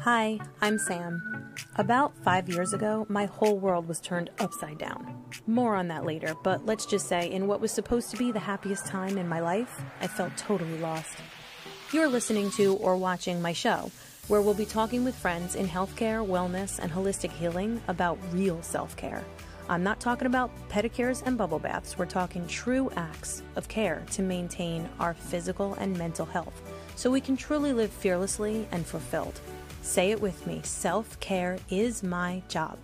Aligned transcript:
Hi, 0.00 0.40
I'm 0.60 0.78
Sam. 0.78 1.54
About 1.76 2.16
five 2.24 2.48
years 2.48 2.72
ago, 2.72 3.06
my 3.08 3.26
whole 3.26 3.58
world 3.58 3.86
was 3.86 4.00
turned 4.00 4.30
upside 4.40 4.78
down. 4.78 5.24
More 5.46 5.76
on 5.76 5.88
that 5.88 6.04
later, 6.04 6.34
but 6.42 6.66
let's 6.66 6.86
just 6.86 7.08
say, 7.08 7.30
in 7.30 7.46
what 7.46 7.60
was 7.60 7.70
supposed 7.70 8.10
to 8.10 8.16
be 8.16 8.32
the 8.32 8.40
happiest 8.40 8.86
time 8.86 9.16
in 9.16 9.28
my 9.28 9.40
life, 9.40 9.80
I 10.00 10.06
felt 10.06 10.36
totally 10.36 10.78
lost. 10.78 11.16
You're 11.92 12.08
listening 12.08 12.50
to 12.52 12.74
or 12.76 12.96
watching 12.96 13.40
my 13.40 13.52
show, 13.52 13.90
where 14.28 14.42
we'll 14.42 14.54
be 14.54 14.66
talking 14.66 15.04
with 15.04 15.14
friends 15.14 15.54
in 15.54 15.68
healthcare, 15.68 16.26
wellness, 16.26 16.78
and 16.78 16.90
holistic 16.90 17.30
healing 17.30 17.80
about 17.88 18.18
real 18.32 18.60
self 18.62 18.96
care. 18.96 19.24
I'm 19.68 19.82
not 19.82 20.00
talking 20.00 20.26
about 20.26 20.50
pedicures 20.68 21.22
and 21.24 21.38
bubble 21.38 21.58
baths, 21.58 21.96
we're 21.96 22.06
talking 22.06 22.46
true 22.46 22.90
acts 22.96 23.42
of 23.56 23.68
care 23.68 24.04
to 24.12 24.22
maintain 24.22 24.88
our 24.98 25.14
physical 25.14 25.74
and 25.74 25.96
mental 25.96 26.26
health 26.26 26.71
so 26.96 27.10
we 27.10 27.20
can 27.20 27.36
truly 27.36 27.72
live 27.72 27.90
fearlessly 27.90 28.66
and 28.72 28.86
fulfilled. 28.86 29.40
Say 29.82 30.10
it 30.10 30.20
with 30.20 30.46
me 30.46 30.60
self 30.62 31.18
care 31.20 31.58
is 31.70 32.02
my 32.02 32.42
job. 32.48 32.78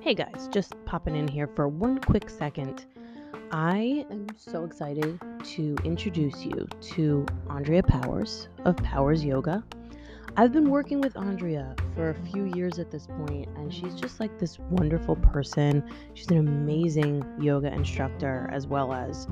Hey 0.00 0.14
guys, 0.14 0.48
just 0.52 0.72
popping 0.84 1.16
in 1.16 1.26
here 1.26 1.48
for 1.48 1.66
one 1.66 1.98
quick 1.98 2.30
second. 2.30 2.84
I 3.50 4.06
am 4.08 4.28
so 4.36 4.64
excited 4.64 5.20
to 5.46 5.76
introduce 5.82 6.44
you 6.44 6.68
to 6.94 7.26
Andrea 7.50 7.82
Powers 7.82 8.46
of 8.64 8.76
Powers 8.76 9.24
Yoga. 9.24 9.64
I've 10.38 10.52
been 10.52 10.68
working 10.68 11.00
with 11.00 11.16
Andrea 11.16 11.74
for 11.94 12.10
a 12.10 12.14
few 12.14 12.44
years 12.54 12.78
at 12.78 12.90
this 12.90 13.06
point, 13.06 13.48
and 13.56 13.72
she's 13.72 13.94
just 13.94 14.20
like 14.20 14.38
this 14.38 14.58
wonderful 14.58 15.16
person. 15.16 15.82
She's 16.12 16.30
an 16.30 16.36
amazing 16.36 17.24
yoga 17.40 17.72
instructor 17.72 18.46
as 18.52 18.66
well 18.66 18.92
as 18.92 19.26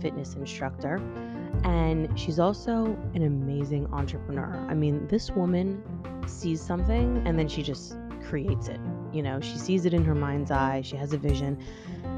fitness 0.00 0.32
instructor. 0.32 0.96
And 1.64 2.18
she's 2.18 2.38
also 2.38 2.96
an 3.14 3.24
amazing 3.24 3.86
entrepreneur. 3.92 4.56
I 4.70 4.72
mean, 4.72 5.06
this 5.08 5.30
woman 5.30 5.82
sees 6.26 6.62
something 6.62 7.22
and 7.26 7.38
then 7.38 7.48
she 7.48 7.62
just 7.62 7.98
creates 8.26 8.68
it. 8.68 8.80
You 9.12 9.22
know, 9.22 9.42
she 9.42 9.58
sees 9.58 9.84
it 9.84 9.92
in 9.92 10.06
her 10.06 10.14
mind's 10.14 10.50
eye, 10.50 10.80
she 10.80 10.96
has 10.96 11.12
a 11.12 11.18
vision, 11.18 11.62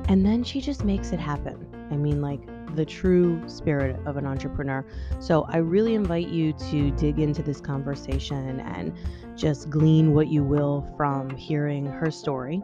and 0.08 0.24
then 0.24 0.44
she 0.44 0.60
just 0.60 0.84
makes 0.84 1.10
it 1.10 1.18
happen. 1.18 1.66
I 1.90 1.96
mean, 1.96 2.22
like, 2.22 2.40
the 2.78 2.86
true 2.86 3.42
spirit 3.48 3.98
of 4.06 4.16
an 4.16 4.24
entrepreneur. 4.24 4.86
So 5.18 5.42
I 5.48 5.56
really 5.56 5.94
invite 5.94 6.28
you 6.28 6.52
to 6.70 6.92
dig 6.92 7.18
into 7.18 7.42
this 7.42 7.60
conversation 7.60 8.60
and 8.60 8.96
just 9.36 9.68
glean 9.68 10.14
what 10.14 10.28
you 10.28 10.44
will 10.44 10.86
from 10.96 11.28
hearing 11.30 11.86
her 11.86 12.12
story. 12.12 12.62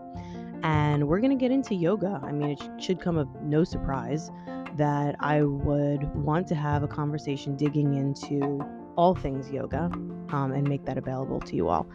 And 0.63 1.09
we're 1.09 1.19
going 1.19 1.37
to 1.37 1.37
get 1.37 1.51
into 1.51 1.75
yoga. 1.75 2.21
I 2.23 2.31
mean, 2.31 2.51
it 2.51 2.63
should 2.81 3.01
come 3.01 3.19
of 3.19 3.29
no 3.43 3.65
surprise 3.65 4.31
that 4.77 5.17
I 5.19 5.43
would 5.43 6.15
want 6.15 6.47
to 6.49 6.55
have 6.55 6.85
a 6.85 6.89
conversation 6.89 7.57
digging 7.57 7.95
into 7.95 8.65
all 8.97 9.15
things 9.15 9.51
yoga 9.51 9.91
um, 10.31 10.53
and 10.53 10.69
make 10.69 10.85
that 10.85 10.99
available 10.99 11.41
to 11.41 11.57
you 11.57 11.69
all. 11.69 11.87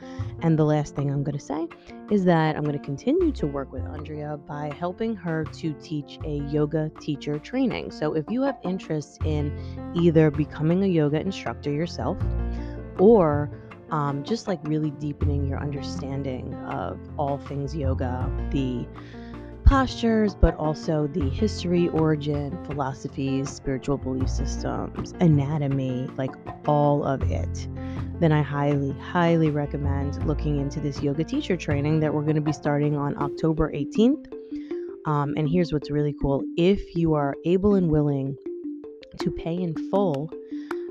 And 0.42 0.58
the 0.58 0.66
last 0.66 0.96
thing 0.96 1.12
I'm 1.12 1.24
going 1.24 1.38
to 1.38 1.44
say 1.44 1.68
is 2.10 2.26
that 2.26 2.56
I'm 2.56 2.64
going 2.64 2.78
to 2.78 2.84
continue 2.84 3.32
to 3.34 3.48
work 3.48 3.72
with 3.72 3.84
Andrea 3.84 4.38
by 4.38 4.72
helping 4.78 5.16
her 5.16 5.44
to 5.44 5.74
teach 5.82 6.20
a 6.26 6.38
yoga 6.50 6.92
teacher 7.00 7.40
training. 7.40 7.92
So 7.92 8.14
if 8.14 8.26
you 8.30 8.42
have 8.44 8.58
interest 8.64 9.20
in 9.26 9.52
either 9.96 10.32
becoming 10.32 10.84
a 10.84 10.88
yoga 10.88 11.20
instructor 11.20 11.72
yourself 11.72 12.18
or 12.98 13.50
um, 13.92 14.24
just 14.24 14.48
like 14.48 14.60
really 14.64 14.92
deepening 14.92 15.48
your 15.48 15.60
understanding 15.60 16.54
of 16.66 17.00
all 17.18 17.38
things 17.38 17.76
yoga, 17.76 18.30
the 18.52 18.88
postures, 19.70 20.34
but 20.34 20.56
also 20.56 21.06
the 21.06 21.30
history, 21.30 21.90
origin, 21.90 22.58
philosophies, 22.66 23.48
spiritual 23.52 24.00
belief 24.00 24.28
systems, 24.28 25.14
anatomy, 25.20 26.08
like 26.18 26.32
all 26.68 27.04
of 27.04 27.22
it, 27.32 27.68
then 28.20 28.32
I 28.32 28.42
highly, 28.42 28.94
highly 28.94 29.52
recommend 29.52 30.26
looking 30.26 30.60
into 30.60 30.80
this 30.80 31.04
yoga 31.04 31.24
teacher 31.24 31.56
training 31.56 32.00
that 32.00 32.12
we're 32.12 32.24
going 32.24 32.36
to 32.36 32.42
be 32.42 32.52
starting 32.52 32.98
on 32.98 33.16
October 33.22 33.72
18th. 33.72 34.34
Um, 35.06 35.36
and 35.38 35.48
here's 35.48 35.72
what's 35.72 35.92
really 35.92 36.16
cool 36.20 36.44
if 36.58 36.96
you 36.96 37.14
are 37.14 37.36
able 37.46 37.76
and 37.76 37.92
willing 37.92 38.36
to 39.20 39.30
pay 39.30 39.54
in 39.54 39.76
full, 39.92 40.32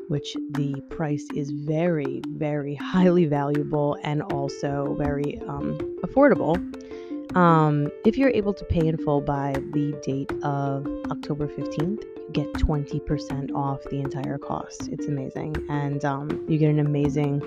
which 0.07 0.37
the 0.53 0.81
price 0.89 1.27
is 1.35 1.51
very, 1.51 2.23
very 2.29 2.77
highly 2.77 3.25
valuable 3.25 3.99
and 4.05 4.23
also 4.23 4.95
very 5.01 5.41
um, 5.49 5.79
affordable 6.05 6.57
um, 7.35 7.91
if 8.05 8.17
you're 8.17 8.31
able 8.31 8.55
to 8.55 8.65
pay 8.65 8.87
in 8.87 8.97
full 8.97 9.21
by 9.21 9.53
the 9.73 9.99
date 10.03 10.33
of 10.43 10.87
October 11.11 11.47
15th, 11.47 12.03
you 12.03 12.29
get 12.33 12.53
20% 12.55 13.55
off 13.55 13.83
the 13.91 14.01
entire 14.01 14.39
cost. 14.39 14.89
It's 14.89 15.07
amazing. 15.07 15.57
And 15.69 16.05
um, 16.05 16.45
you 16.49 16.59
get 16.59 16.71
an 16.71 16.81
amazing 16.81 17.43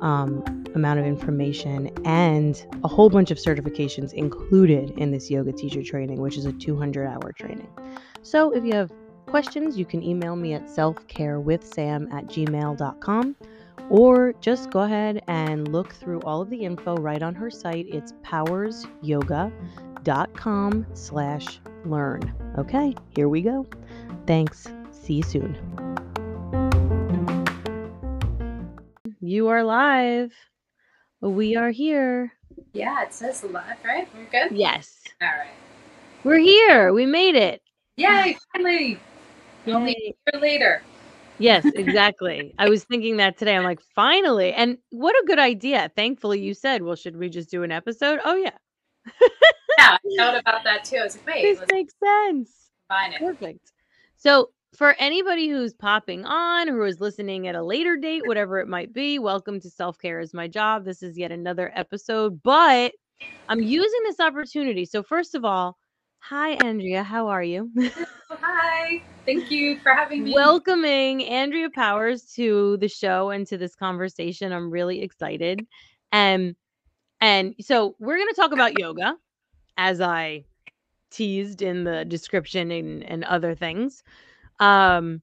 um, 0.00 0.42
amount 0.74 0.98
of 0.98 1.06
information 1.06 1.90
and 2.04 2.64
a 2.84 2.88
whole 2.88 3.10
bunch 3.10 3.30
of 3.30 3.38
certifications 3.38 4.12
included 4.12 4.90
in 4.98 5.10
this 5.10 5.30
yoga 5.30 5.52
teacher 5.52 5.82
training, 5.82 6.20
which 6.20 6.36
is 6.36 6.46
a 6.46 6.52
200 6.52 7.06
hour 7.06 7.32
training. 7.32 7.68
So 8.22 8.52
if 8.52 8.64
you 8.64 8.72
have 8.74 8.90
questions, 9.26 9.78
you 9.78 9.84
can 9.84 10.02
email 10.02 10.36
me 10.36 10.54
at 10.54 10.66
selfcarewithsam 10.66 12.12
at 12.12 12.26
gmail.com 12.26 13.36
or 13.90 14.32
just 14.40 14.70
go 14.70 14.80
ahead 14.80 15.22
and 15.26 15.68
look 15.68 15.92
through 15.92 16.20
all 16.20 16.40
of 16.40 16.48
the 16.48 16.64
info 16.64 16.96
right 16.96 17.22
on 17.22 17.34
her 17.34 17.50
site. 17.50 17.84
It's 17.88 18.12
powersyoga.com 18.22 20.86
slash 20.94 21.60
learn. 21.84 22.54
Okay, 22.56 22.94
here 23.14 23.28
we 23.28 23.42
go. 23.42 23.66
Thanks. 24.26 24.66
See 24.92 25.14
you 25.14 25.22
soon. 25.22 25.56
You 29.20 29.48
are 29.48 29.64
live. 29.64 30.32
We 31.20 31.56
are 31.56 31.70
here. 31.70 32.32
Yeah, 32.72 33.02
it 33.02 33.12
says 33.12 33.44
live, 33.44 33.76
right? 33.84 34.08
We're 34.14 34.30
good? 34.30 34.56
Yes. 34.56 35.02
All 35.20 35.28
right. 35.28 35.50
We're 36.24 36.38
here. 36.38 36.92
We 36.92 37.06
made 37.06 37.34
it. 37.34 37.62
Yay, 37.96 38.36
finally. 38.52 38.98
Only 39.66 39.92
a 39.92 40.14
year 40.32 40.40
later. 40.40 40.82
Yes, 41.40 41.64
exactly. 41.74 42.54
I 42.58 42.68
was 42.68 42.84
thinking 42.84 43.16
that 43.16 43.38
today. 43.38 43.56
I'm 43.56 43.64
like, 43.64 43.80
finally. 43.94 44.52
And 44.52 44.78
what 44.90 45.14
a 45.14 45.26
good 45.26 45.38
idea. 45.38 45.90
Thankfully, 45.96 46.40
you 46.40 46.54
said, 46.54 46.82
well, 46.82 46.94
should 46.94 47.16
we 47.16 47.28
just 47.28 47.50
do 47.50 47.62
an 47.62 47.72
episode? 47.72 48.20
Oh, 48.24 48.36
yeah. 48.36 48.50
yeah, 49.78 49.96
I 49.96 49.98
thought 50.18 50.38
about 50.38 50.64
that 50.64 50.84
too. 50.84 50.98
I 50.98 51.04
was 51.04 51.16
like, 51.16 51.26
wait, 51.34 51.58
this 51.58 51.68
makes 51.72 51.94
sense. 51.98 52.70
Combine 52.88 53.12
it. 53.14 53.20
Perfect. 53.20 53.72
So, 54.16 54.50
for 54.76 54.94
anybody 55.00 55.48
who's 55.48 55.74
popping 55.74 56.24
on, 56.24 56.68
who 56.68 56.82
is 56.84 57.00
listening 57.00 57.48
at 57.48 57.56
a 57.56 57.62
later 57.62 57.96
date, 57.96 58.24
whatever 58.26 58.60
it 58.60 58.68
might 58.68 58.92
be, 58.92 59.18
welcome 59.18 59.58
to 59.60 59.70
Self 59.70 59.98
Care 59.98 60.20
is 60.20 60.32
My 60.32 60.46
Job. 60.46 60.84
This 60.84 61.02
is 61.02 61.18
yet 61.18 61.32
another 61.32 61.72
episode, 61.74 62.40
but 62.42 62.92
I'm 63.48 63.62
using 63.62 64.00
this 64.04 64.20
opportunity. 64.20 64.84
So, 64.84 65.02
first 65.02 65.34
of 65.34 65.44
all, 65.44 65.76
Hi, 66.20 66.50
Andrea. 66.50 67.02
How 67.02 67.28
are 67.28 67.42
you? 67.42 67.70
Hi. 68.30 69.02
Thank 69.26 69.50
you 69.50 69.78
for 69.80 69.92
having 69.92 70.24
me. 70.24 70.34
Welcoming 70.34 71.24
Andrea 71.24 71.70
Powers 71.70 72.24
to 72.34 72.76
the 72.76 72.88
show 72.88 73.30
and 73.30 73.46
to 73.48 73.58
this 73.58 73.74
conversation. 73.74 74.52
I'm 74.52 74.70
really 74.70 75.02
excited. 75.02 75.66
Um, 76.12 76.54
and 77.20 77.54
so 77.60 77.96
we're 77.98 78.16
going 78.16 78.28
to 78.28 78.34
talk 78.34 78.52
about 78.52 78.78
yoga, 78.78 79.16
as 79.76 80.00
I 80.00 80.44
teased 81.10 81.62
in 81.62 81.84
the 81.84 82.04
description 82.04 82.70
and, 82.70 83.02
and 83.02 83.24
other 83.24 83.54
things, 83.54 84.02
um, 84.60 85.22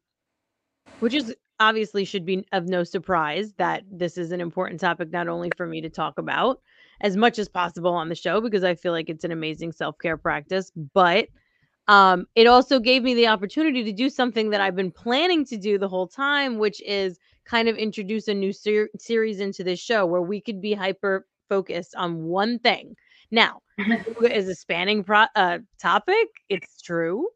which 0.99 1.13
is 1.13 1.33
obviously 1.59 2.05
should 2.05 2.25
be 2.25 2.45
of 2.51 2.67
no 2.67 2.83
surprise 2.83 3.53
that 3.53 3.83
this 3.91 4.17
is 4.17 4.31
an 4.31 4.41
important 4.41 4.79
topic, 4.79 5.11
not 5.11 5.27
only 5.27 5.49
for 5.57 5.65
me 5.65 5.81
to 5.81 5.89
talk 5.89 6.17
about, 6.17 6.61
as 7.01 7.15
much 7.15 7.39
as 7.39 7.47
possible 7.47 7.93
on 7.93 8.09
the 8.09 8.15
show 8.15 8.41
because 8.41 8.63
I 8.63 8.75
feel 8.75 8.91
like 8.91 9.09
it's 9.09 9.23
an 9.23 9.31
amazing 9.31 9.71
self 9.71 9.97
care 9.99 10.17
practice. 10.17 10.71
But 10.93 11.27
um, 11.87 12.25
it 12.35 12.47
also 12.47 12.79
gave 12.79 13.03
me 13.03 13.13
the 13.13 13.27
opportunity 13.27 13.83
to 13.83 13.93
do 13.93 14.09
something 14.09 14.49
that 14.49 14.61
I've 14.61 14.75
been 14.75 14.91
planning 14.91 15.45
to 15.45 15.57
do 15.57 15.77
the 15.77 15.87
whole 15.87 16.07
time, 16.07 16.57
which 16.57 16.81
is 16.83 17.17
kind 17.45 17.69
of 17.69 17.77
introduce 17.77 18.27
a 18.27 18.33
new 18.33 18.51
ser- 18.51 18.89
series 18.99 19.39
into 19.39 19.63
this 19.63 19.79
show 19.79 20.05
where 20.05 20.21
we 20.21 20.41
could 20.41 20.61
be 20.61 20.73
hyper 20.73 21.25
focused 21.47 21.95
on 21.95 22.25
one 22.25 22.59
thing. 22.59 22.95
Now, 23.31 23.61
is 24.21 24.49
a 24.49 24.55
spanning 24.55 25.03
pro- 25.03 25.27
uh, 25.35 25.59
topic. 25.79 26.27
It's 26.49 26.81
true. 26.81 27.27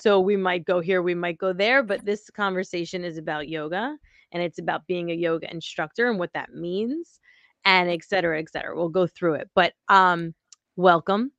So 0.00 0.20
we 0.20 0.36
might 0.36 0.64
go 0.64 0.80
here, 0.80 1.02
we 1.02 1.14
might 1.14 1.38
go 1.38 1.52
there, 1.52 1.82
but 1.82 2.04
this 2.04 2.30
conversation 2.30 3.04
is 3.04 3.18
about 3.18 3.48
yoga 3.48 3.96
and 4.30 4.42
it's 4.42 4.60
about 4.60 4.86
being 4.86 5.10
a 5.10 5.14
yoga 5.14 5.50
instructor 5.50 6.08
and 6.08 6.18
what 6.18 6.32
that 6.34 6.54
means 6.54 7.18
and 7.64 7.90
et 7.90 8.04
cetera, 8.04 8.38
et 8.38 8.50
cetera. 8.50 8.76
We'll 8.76 8.88
go 8.88 9.06
through 9.06 9.34
it. 9.34 9.50
But 9.54 9.74
um, 9.88 10.34
welcome. 10.76 11.32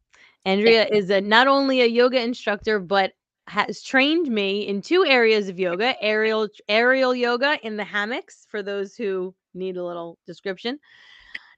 Andrea 0.45 0.87
is 0.91 1.09
a, 1.09 1.21
not 1.21 1.47
only 1.47 1.81
a 1.81 1.85
yoga 1.85 2.21
instructor, 2.21 2.79
but 2.79 3.13
has 3.47 3.81
trained 3.81 4.27
me 4.29 4.67
in 4.67 4.81
two 4.81 5.03
areas 5.05 5.49
of 5.49 5.57
yoga 5.57 5.95
aerial 6.03 6.47
aerial 6.67 7.15
yoga 7.15 7.57
in 7.63 7.77
the 7.77 7.83
hammocks 7.83 8.45
for 8.47 8.61
those 8.61 8.95
who 8.95 9.33
need 9.55 9.75
a 9.75 9.83
little 9.83 10.19
description 10.27 10.77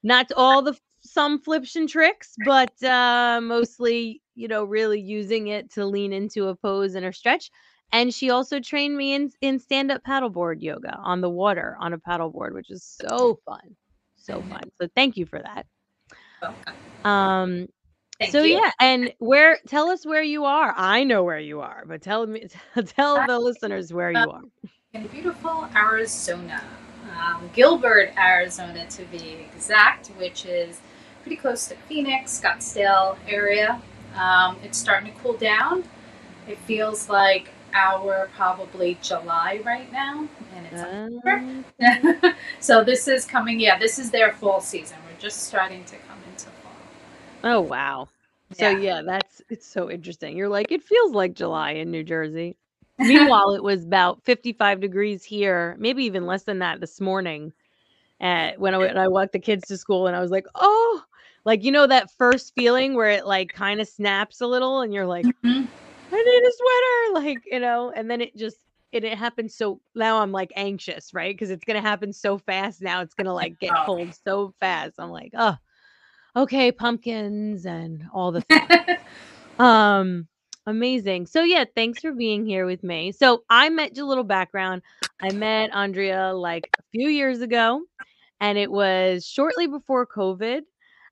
not 0.01 0.31
all 0.37 0.61
the 0.61 0.73
some 1.01 1.37
flips 1.37 1.75
and 1.75 1.89
tricks 1.89 2.33
but 2.45 2.71
uh 2.81 3.41
mostly 3.43 4.21
you 4.41 4.47
know, 4.47 4.63
really 4.63 4.99
using 4.99 5.47
it 5.47 5.71
to 5.71 5.85
lean 5.85 6.13
into 6.13 6.47
a 6.47 6.55
pose 6.55 6.95
and 6.95 7.05
a 7.05 7.13
stretch. 7.13 7.51
And 7.93 8.13
she 8.13 8.29
also 8.29 8.59
trained 8.59 8.97
me 8.97 9.13
in 9.13 9.31
in 9.41 9.59
stand 9.59 9.91
up 9.91 10.01
paddleboard 10.03 10.61
yoga 10.61 10.97
on 10.97 11.21
the 11.21 11.29
water 11.29 11.77
on 11.79 11.93
a 11.93 11.97
paddleboard, 11.97 12.53
which 12.53 12.71
is 12.71 12.83
so 12.83 13.39
fun, 13.45 13.75
so 14.21 14.41
fun. 14.50 14.63
So 14.79 14.88
thank 14.95 15.18
you 15.18 15.25
for 15.25 15.41
that. 15.41 15.65
Um, 17.03 17.68
Thank 18.19 18.33
so 18.33 18.44
you. 18.44 18.56
yeah, 18.56 18.71
and 18.79 19.12
where 19.18 19.57
tell 19.68 19.89
us 19.89 20.06
where 20.06 20.21
you 20.21 20.45
are. 20.45 20.75
I 20.77 21.03
know 21.03 21.23
where 21.23 21.39
you 21.39 21.62
are, 21.62 21.83
but 21.88 22.03
tell 22.03 22.27
me 22.27 22.47
tell 22.85 23.25
the 23.25 23.39
listeners 23.39 23.91
where 23.91 24.12
you 24.12 24.29
are. 24.29 24.41
In 24.94 25.07
beautiful 25.07 25.68
Arizona, 25.75 26.62
um, 27.18 27.50
Gilbert, 27.53 28.13
Arizona 28.18 28.85
to 28.89 29.06
be 29.06 29.47
exact, 29.56 30.09
which 30.19 30.45
is 30.45 30.81
pretty 31.24 31.35
close 31.35 31.67
to 31.67 31.75
Phoenix, 31.88 32.39
Scottsdale 32.39 33.17
area. 33.27 33.81
Um, 34.15 34.57
it's 34.63 34.77
starting 34.77 35.12
to 35.12 35.19
cool 35.19 35.33
down. 35.33 35.83
It 36.47 36.59
feels 36.59 37.09
like 37.09 37.50
our 37.73 38.29
probably 38.35 38.97
July 39.01 39.62
right 39.65 39.91
now, 39.91 40.27
and 40.56 40.68
it's 40.68 40.81
October. 40.81 42.35
so 42.59 42.83
this 42.83 43.07
is 43.07 43.25
coming. 43.25 43.59
Yeah, 43.59 43.77
this 43.77 44.00
is 44.00 44.12
their 44.12 44.33
fall 44.33 44.62
season. 44.62 44.97
We're 45.09 45.19
just 45.19 45.44
starting 45.47 45.83
to 45.85 45.95
come 45.97 46.18
into 46.29 46.47
fall. 46.47 46.73
oh 47.44 47.62
wow. 47.62 48.09
So 48.53 48.69
Yeah. 48.69 48.79
yeah, 48.79 49.01
that's 49.06 49.41
it's 49.50 49.68
so 49.68 49.89
interesting. 49.89 50.35
You're 50.38 50.50
like 50.50 50.71
it 50.71 50.83
feels 50.83 51.13
like 51.13 51.33
July 51.33 51.71
in 51.71 51.91
New 51.91 52.03
Jersey. 52.03 52.57
Meanwhile, 53.00 53.56
it 53.56 53.63
was 53.63 53.83
about 53.83 54.24
55 54.24 54.79
degrees 54.79 55.24
here, 55.24 55.75
maybe 55.79 56.03
even 56.03 56.25
less 56.27 56.44
than 56.44 56.59
that 56.59 56.79
this 56.79 57.01
morning. 57.01 57.51
And 58.19 58.59
when 58.59 58.75
I, 58.75 58.77
when 58.77 58.97
I 58.97 59.07
walked 59.07 59.31
the 59.33 59.39
kids 59.39 59.67
to 59.69 59.77
school, 59.77 60.06
and 60.06 60.15
I 60.15 60.19
was 60.19 60.29
like, 60.29 60.45
oh, 60.53 61.01
like 61.44 61.63
you 61.63 61.71
know 61.71 61.88
that 61.88 62.12
first 62.17 62.53
feeling 62.53 62.94
where 62.94 63.09
it 63.09 63.25
like 63.25 63.51
kind 63.51 63.81
of 63.81 63.88
snaps 63.88 64.41
a 64.41 64.47
little, 64.47 64.81
and 64.81 64.94
you're 64.94 65.07
like, 65.07 65.25
Mhm. 65.44 65.67
I 66.11 66.23
need 66.23 66.43
a 66.43 66.51
sweater, 66.51 67.25
like 67.25 67.43
you 67.45 67.59
know, 67.59 67.91
and 67.95 68.09
then 68.09 68.21
it 68.21 68.35
just 68.35 68.57
it, 68.91 69.03
it 69.03 69.17
happens 69.17 69.55
so 69.55 69.79
now 69.95 70.21
I'm 70.21 70.31
like 70.31 70.51
anxious, 70.55 71.13
right? 71.13 71.33
Because 71.33 71.49
it's 71.49 71.63
gonna 71.63 71.81
happen 71.81 72.13
so 72.13 72.37
fast 72.37 72.81
now. 72.81 73.01
It's 73.01 73.13
gonna 73.13 73.33
like 73.33 73.59
get 73.59 73.71
cold 73.85 74.13
so 74.25 74.53
fast. 74.59 74.95
I'm 74.99 75.09
like, 75.09 75.31
oh, 75.37 75.55
okay, 76.35 76.71
pumpkins 76.71 77.65
and 77.65 78.05
all 78.13 78.31
the 78.31 78.41
things. 78.41 78.67
Um, 79.59 80.27
amazing. 80.65 81.27
So 81.27 81.43
yeah, 81.43 81.65
thanks 81.75 82.01
for 82.01 82.13
being 82.13 82.47
here 82.47 82.65
with 82.65 82.83
me. 82.83 83.11
So 83.11 83.43
I 83.47 83.69
met 83.69 83.95
a 83.97 84.05
little 84.05 84.23
background. 84.23 84.81
I 85.21 85.31
met 85.33 85.69
Andrea 85.71 86.33
like 86.33 86.67
a 86.79 86.83
few 86.91 87.09
years 87.09 87.41
ago, 87.41 87.83
and 88.39 88.57
it 88.57 88.71
was 88.71 89.23
shortly 89.23 89.67
before 89.67 90.07
COVID. 90.07 90.61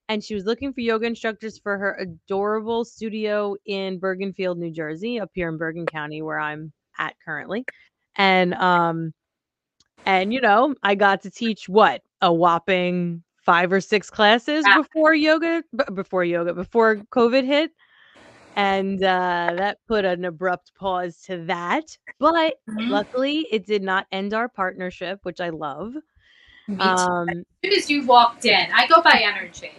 And 0.09 0.23
she 0.23 0.33
was 0.33 0.45
looking 0.45 0.73
for 0.73 0.81
yoga 0.81 1.05
instructors 1.05 1.59
for 1.59 1.77
her 1.77 1.95
adorable 1.99 2.83
studio 2.83 3.55
in 3.67 3.99
Bergenfield, 3.99 4.57
New 4.57 4.71
Jersey, 4.71 5.19
up 5.19 5.29
here 5.33 5.47
in 5.49 5.57
Bergen 5.57 5.85
County, 5.85 6.21
where 6.23 6.39
I'm 6.39 6.73
at 6.97 7.15
currently. 7.23 7.63
And 8.15 8.55
um, 8.55 9.13
and 10.05 10.33
you 10.33 10.41
know, 10.41 10.73
I 10.83 10.95
got 10.95 11.21
to 11.21 11.31
teach 11.31 11.69
what 11.69 12.01
a 12.21 12.33
whopping 12.33 13.23
five 13.45 13.71
or 13.71 13.79
six 13.81 14.09
classes 14.09 14.65
before 14.75 15.13
yoga, 15.13 15.63
b- 15.75 15.83
before 15.93 16.23
yoga, 16.23 16.53
before 16.53 16.97
COVID 17.13 17.45
hit 17.45 17.71
and 18.55 19.01
uh, 19.03 19.53
that 19.57 19.77
put 19.87 20.05
an 20.05 20.25
abrupt 20.25 20.71
pause 20.75 21.21
to 21.27 21.37
that. 21.45 21.85
But 22.19 22.55
Mhm. 22.67 22.89
luckily, 22.89 23.47
it 23.51 23.65
did 23.65 23.83
not 23.83 24.07
end 24.11 24.33
our 24.33 24.49
partnership, 24.49 25.19
which 25.23 25.39
I 25.39 25.49
love. 25.49 25.93
Um, 26.79 27.29
as 27.29 27.45
soon 27.63 27.73
as 27.77 27.89
you 27.89 28.05
walked 28.05 28.45
in, 28.45 28.67
I 28.73 28.87
go 28.87 29.01
by 29.01 29.21
energy. 29.23 29.71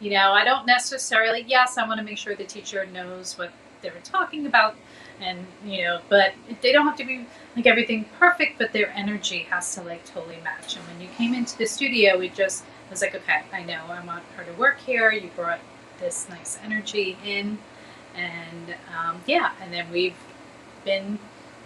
You 0.00 0.10
know, 0.10 0.32
I 0.32 0.44
don't 0.44 0.66
necessarily, 0.66 1.44
yes, 1.46 1.78
I 1.78 1.86
want 1.86 1.98
to 1.98 2.04
make 2.04 2.18
sure 2.18 2.34
the 2.34 2.44
teacher 2.44 2.86
knows 2.86 3.38
what 3.38 3.52
they're 3.82 3.92
talking 4.04 4.46
about. 4.46 4.76
And, 5.20 5.46
you 5.64 5.84
know, 5.84 6.00
but 6.10 6.34
they 6.60 6.72
don't 6.72 6.86
have 6.86 6.96
to 6.98 7.04
be 7.04 7.26
like 7.54 7.66
everything 7.66 8.04
perfect, 8.18 8.58
but 8.58 8.72
their 8.72 8.90
energy 8.90 9.40
has 9.50 9.74
to 9.74 9.82
like 9.82 10.04
totally 10.04 10.38
match. 10.44 10.76
And 10.76 10.86
when 10.86 11.00
you 11.00 11.08
came 11.16 11.32
into 11.32 11.56
the 11.56 11.66
studio, 11.66 12.18
we 12.18 12.28
just 12.28 12.64
was 12.90 13.00
like, 13.00 13.14
okay, 13.14 13.42
I 13.52 13.62
know 13.62 13.80
I 13.88 14.04
want 14.04 14.24
her 14.36 14.44
to 14.44 14.52
work 14.58 14.78
here. 14.80 15.10
You 15.10 15.30
brought 15.34 15.60
this 15.98 16.28
nice 16.28 16.58
energy 16.62 17.16
in. 17.24 17.58
And 18.14 18.74
um, 18.96 19.22
yeah, 19.26 19.52
and 19.60 19.72
then 19.72 19.90
we've 19.90 20.16
been 20.84 21.18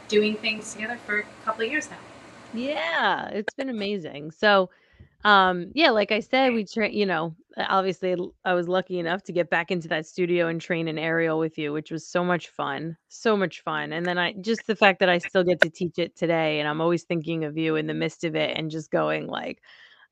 doing 0.08 0.36
things 0.36 0.72
together 0.72 0.98
for 1.06 1.20
a 1.20 1.24
couple 1.44 1.64
of 1.64 1.70
years 1.70 1.90
now. 1.90 1.98
yeah, 2.52 3.28
it's 3.28 3.54
been 3.54 3.68
amazing. 3.68 4.32
So, 4.32 4.70
um, 5.24 5.70
yeah, 5.74 5.90
like 5.90 6.12
I 6.12 6.20
said, 6.20 6.52
we 6.52 6.64
train. 6.64 6.92
You 6.92 7.06
know, 7.06 7.34
Uh, 7.56 7.66
obviously, 7.68 8.16
I 8.44 8.54
was 8.54 8.68
lucky 8.68 8.98
enough 8.98 9.22
to 9.24 9.32
get 9.32 9.50
back 9.50 9.70
into 9.70 9.88
that 9.88 10.06
studio 10.06 10.48
and 10.48 10.60
train 10.60 10.88
an 10.88 10.98
aerial 10.98 11.38
with 11.38 11.58
you, 11.58 11.72
which 11.72 11.90
was 11.90 12.06
so 12.06 12.24
much 12.24 12.48
fun, 12.48 12.96
so 13.08 13.36
much 13.36 13.60
fun. 13.62 13.92
And 13.92 14.06
then 14.06 14.18
I 14.18 14.32
just 14.40 14.66
the 14.66 14.76
fact 14.76 15.00
that 15.00 15.08
I 15.08 15.18
still 15.18 15.44
get 15.44 15.60
to 15.62 15.70
teach 15.70 15.98
it 15.98 16.16
today, 16.16 16.60
and 16.60 16.68
I'm 16.68 16.80
always 16.80 17.04
thinking 17.04 17.44
of 17.44 17.56
you 17.58 17.76
in 17.76 17.86
the 17.86 17.94
midst 17.94 18.24
of 18.24 18.34
it, 18.36 18.56
and 18.56 18.70
just 18.70 18.90
going 18.90 19.26
like. 19.26 19.60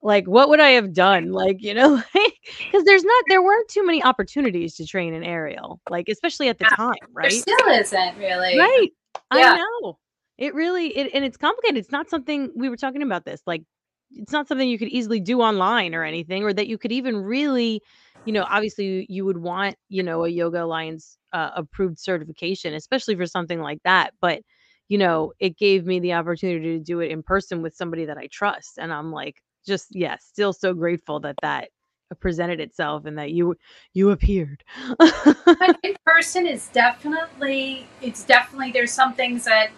like 0.00 0.26
what 0.28 0.48
would 0.48 0.60
i 0.60 0.68
have 0.70 0.92
done 0.92 1.32
like 1.32 1.56
you 1.60 1.74
know 1.74 2.00
because 2.14 2.84
there's 2.84 3.02
not 3.02 3.24
there 3.28 3.42
weren't 3.42 3.68
too 3.68 3.84
many 3.84 4.00
opportunities 4.04 4.76
to 4.76 4.86
train 4.86 5.12
an 5.12 5.24
aerial 5.24 5.80
like 5.90 6.08
especially 6.08 6.48
at 6.48 6.56
the 6.58 6.66
time 6.66 6.94
There 7.20 7.24
right 7.24 7.32
still 7.32 7.66
isn't 7.68 8.16
really. 8.16 8.56
right 8.56 8.88
Yeah. 9.32 9.54
i 9.54 9.56
know 9.56 9.98
it 10.38 10.54
really 10.54 10.96
it, 10.96 11.10
and 11.14 11.24
it's 11.24 11.36
complicated 11.36 11.78
it's 11.78 11.90
not 11.90 12.08
something 12.08 12.50
we 12.54 12.68
were 12.68 12.76
talking 12.76 13.02
about 13.02 13.24
this 13.24 13.42
like 13.44 13.64
it's 14.12 14.32
not 14.32 14.48
something 14.48 14.68
you 14.68 14.78
could 14.78 14.88
easily 14.88 15.20
do 15.20 15.40
online 15.40 15.94
or 15.94 16.04
anything 16.04 16.44
or 16.44 16.52
that 16.52 16.66
you 16.68 16.78
could 16.78 16.92
even 16.92 17.16
really 17.16 17.82
you 18.24 18.32
know 18.32 18.44
obviously 18.48 19.06
you, 19.08 19.24
would 19.24 19.38
want 19.38 19.76
you 19.88 20.02
know 20.02 20.24
a 20.24 20.28
yoga 20.28 20.64
alliance 20.64 21.18
uh, 21.32 21.50
approved 21.54 21.98
certification 21.98 22.74
especially 22.74 23.14
for 23.14 23.26
something 23.26 23.60
like 23.60 23.80
that 23.84 24.12
but 24.20 24.42
you 24.88 24.98
know 24.98 25.32
it 25.38 25.56
gave 25.56 25.84
me 25.84 26.00
the 26.00 26.14
opportunity 26.14 26.78
to 26.78 26.84
do 26.84 27.00
it 27.00 27.10
in 27.10 27.22
person 27.22 27.62
with 27.62 27.74
somebody 27.74 28.04
that 28.04 28.18
i 28.18 28.26
trust 28.32 28.78
and 28.78 28.92
i'm 28.92 29.12
like 29.12 29.36
just 29.66 29.88
yeah 29.90 30.16
still 30.20 30.52
so 30.52 30.72
grateful 30.72 31.20
that 31.20 31.36
that 31.42 31.68
presented 32.14 32.60
itself 32.60 33.04
and 33.04 33.18
that 33.18 33.30
you 33.30 33.56
you 33.92 34.10
appeared. 34.10 34.64
But 34.98 35.78
in 35.82 35.94
person 36.04 36.46
is 36.46 36.68
definitely 36.68 37.86
it's 38.00 38.24
definitely 38.24 38.72
there's 38.72 38.92
some 38.92 39.14
things 39.14 39.44
that 39.44 39.70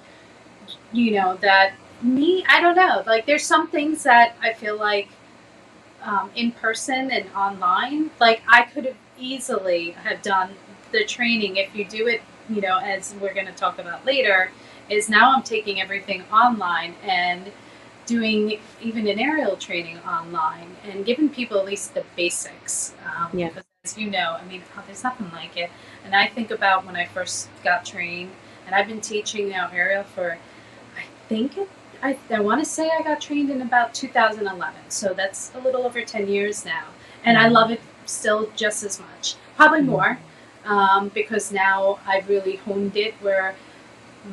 you 0.92 1.12
know 1.12 1.36
that 1.36 1.74
me 2.02 2.44
i 2.48 2.60
don't 2.60 2.76
know. 2.76 3.02
Like 3.06 3.26
there's 3.26 3.44
some 3.44 3.68
things 3.68 4.02
that 4.04 4.36
i 4.42 4.52
feel 4.52 4.76
like 4.78 5.08
um, 6.02 6.30
in 6.34 6.52
person 6.52 7.10
and 7.10 7.26
online 7.34 8.10
like 8.20 8.42
i 8.48 8.62
could 8.62 8.86
have 8.86 8.96
easily 9.18 9.90
have 9.92 10.22
done 10.22 10.50
the 10.92 11.04
training. 11.04 11.56
If 11.56 11.74
you 11.74 11.84
do 11.84 12.06
it 12.08 12.22
you 12.48 12.60
know 12.60 12.78
as 12.78 13.14
we're 13.20 13.34
going 13.34 13.46
to 13.46 13.52
talk 13.52 13.78
about 13.78 14.04
later 14.04 14.50
is 14.88 15.08
now 15.08 15.32
i'm 15.34 15.42
taking 15.42 15.80
everything 15.80 16.22
online 16.32 16.94
and 17.04 17.52
doing 18.06 18.58
even 18.82 19.06
an 19.06 19.20
aerial 19.20 19.56
training 19.56 19.98
online 20.00 20.74
and 20.84 21.04
giving 21.06 21.28
people 21.28 21.58
at 21.58 21.64
least 21.64 21.94
the 21.94 22.04
basics 22.16 22.94
um, 23.06 23.30
Yeah. 23.38 23.48
because 23.48 23.64
as 23.84 23.96
you 23.98 24.10
know 24.10 24.36
i 24.40 24.44
mean 24.46 24.62
oh, 24.76 24.82
there's 24.86 25.04
nothing 25.04 25.30
like 25.32 25.56
it. 25.56 25.70
And 26.04 26.14
I 26.14 26.26
think 26.26 26.50
about 26.50 26.86
when 26.86 26.96
I 26.96 27.06
first 27.06 27.48
got 27.62 27.84
trained, 27.84 28.30
and 28.66 28.74
I've 28.74 28.86
been 28.88 29.00
teaching 29.00 29.48
now 29.48 29.70
aerial 29.72 30.02
for, 30.04 30.38
I 30.96 31.02
think 31.28 31.56
I, 32.02 32.16
I 32.30 32.40
want 32.40 32.62
to 32.64 32.68
say 32.68 32.90
I 32.98 33.02
got 33.02 33.20
trained 33.20 33.50
in 33.50 33.60
about 33.62 33.92
2011. 33.94 34.74
So 34.88 35.12
that's 35.12 35.52
a 35.54 35.60
little 35.60 35.84
over 35.84 36.02
10 36.02 36.28
years 36.28 36.64
now. 36.64 36.84
And 37.24 37.36
I 37.36 37.48
Mhm. 37.48 37.52
love 37.52 37.70
it 37.70 37.80
still 38.06 38.50
just 38.56 38.82
as 38.84 38.98
much, 38.98 39.34
probably 39.56 39.80
Mhm. 39.80 39.86
more, 39.86 40.18
um, 40.64 41.08
because 41.08 41.52
now 41.52 41.98
I've 42.06 42.28
really 42.28 42.56
honed 42.56 42.96
it 42.96 43.14
where 43.20 43.54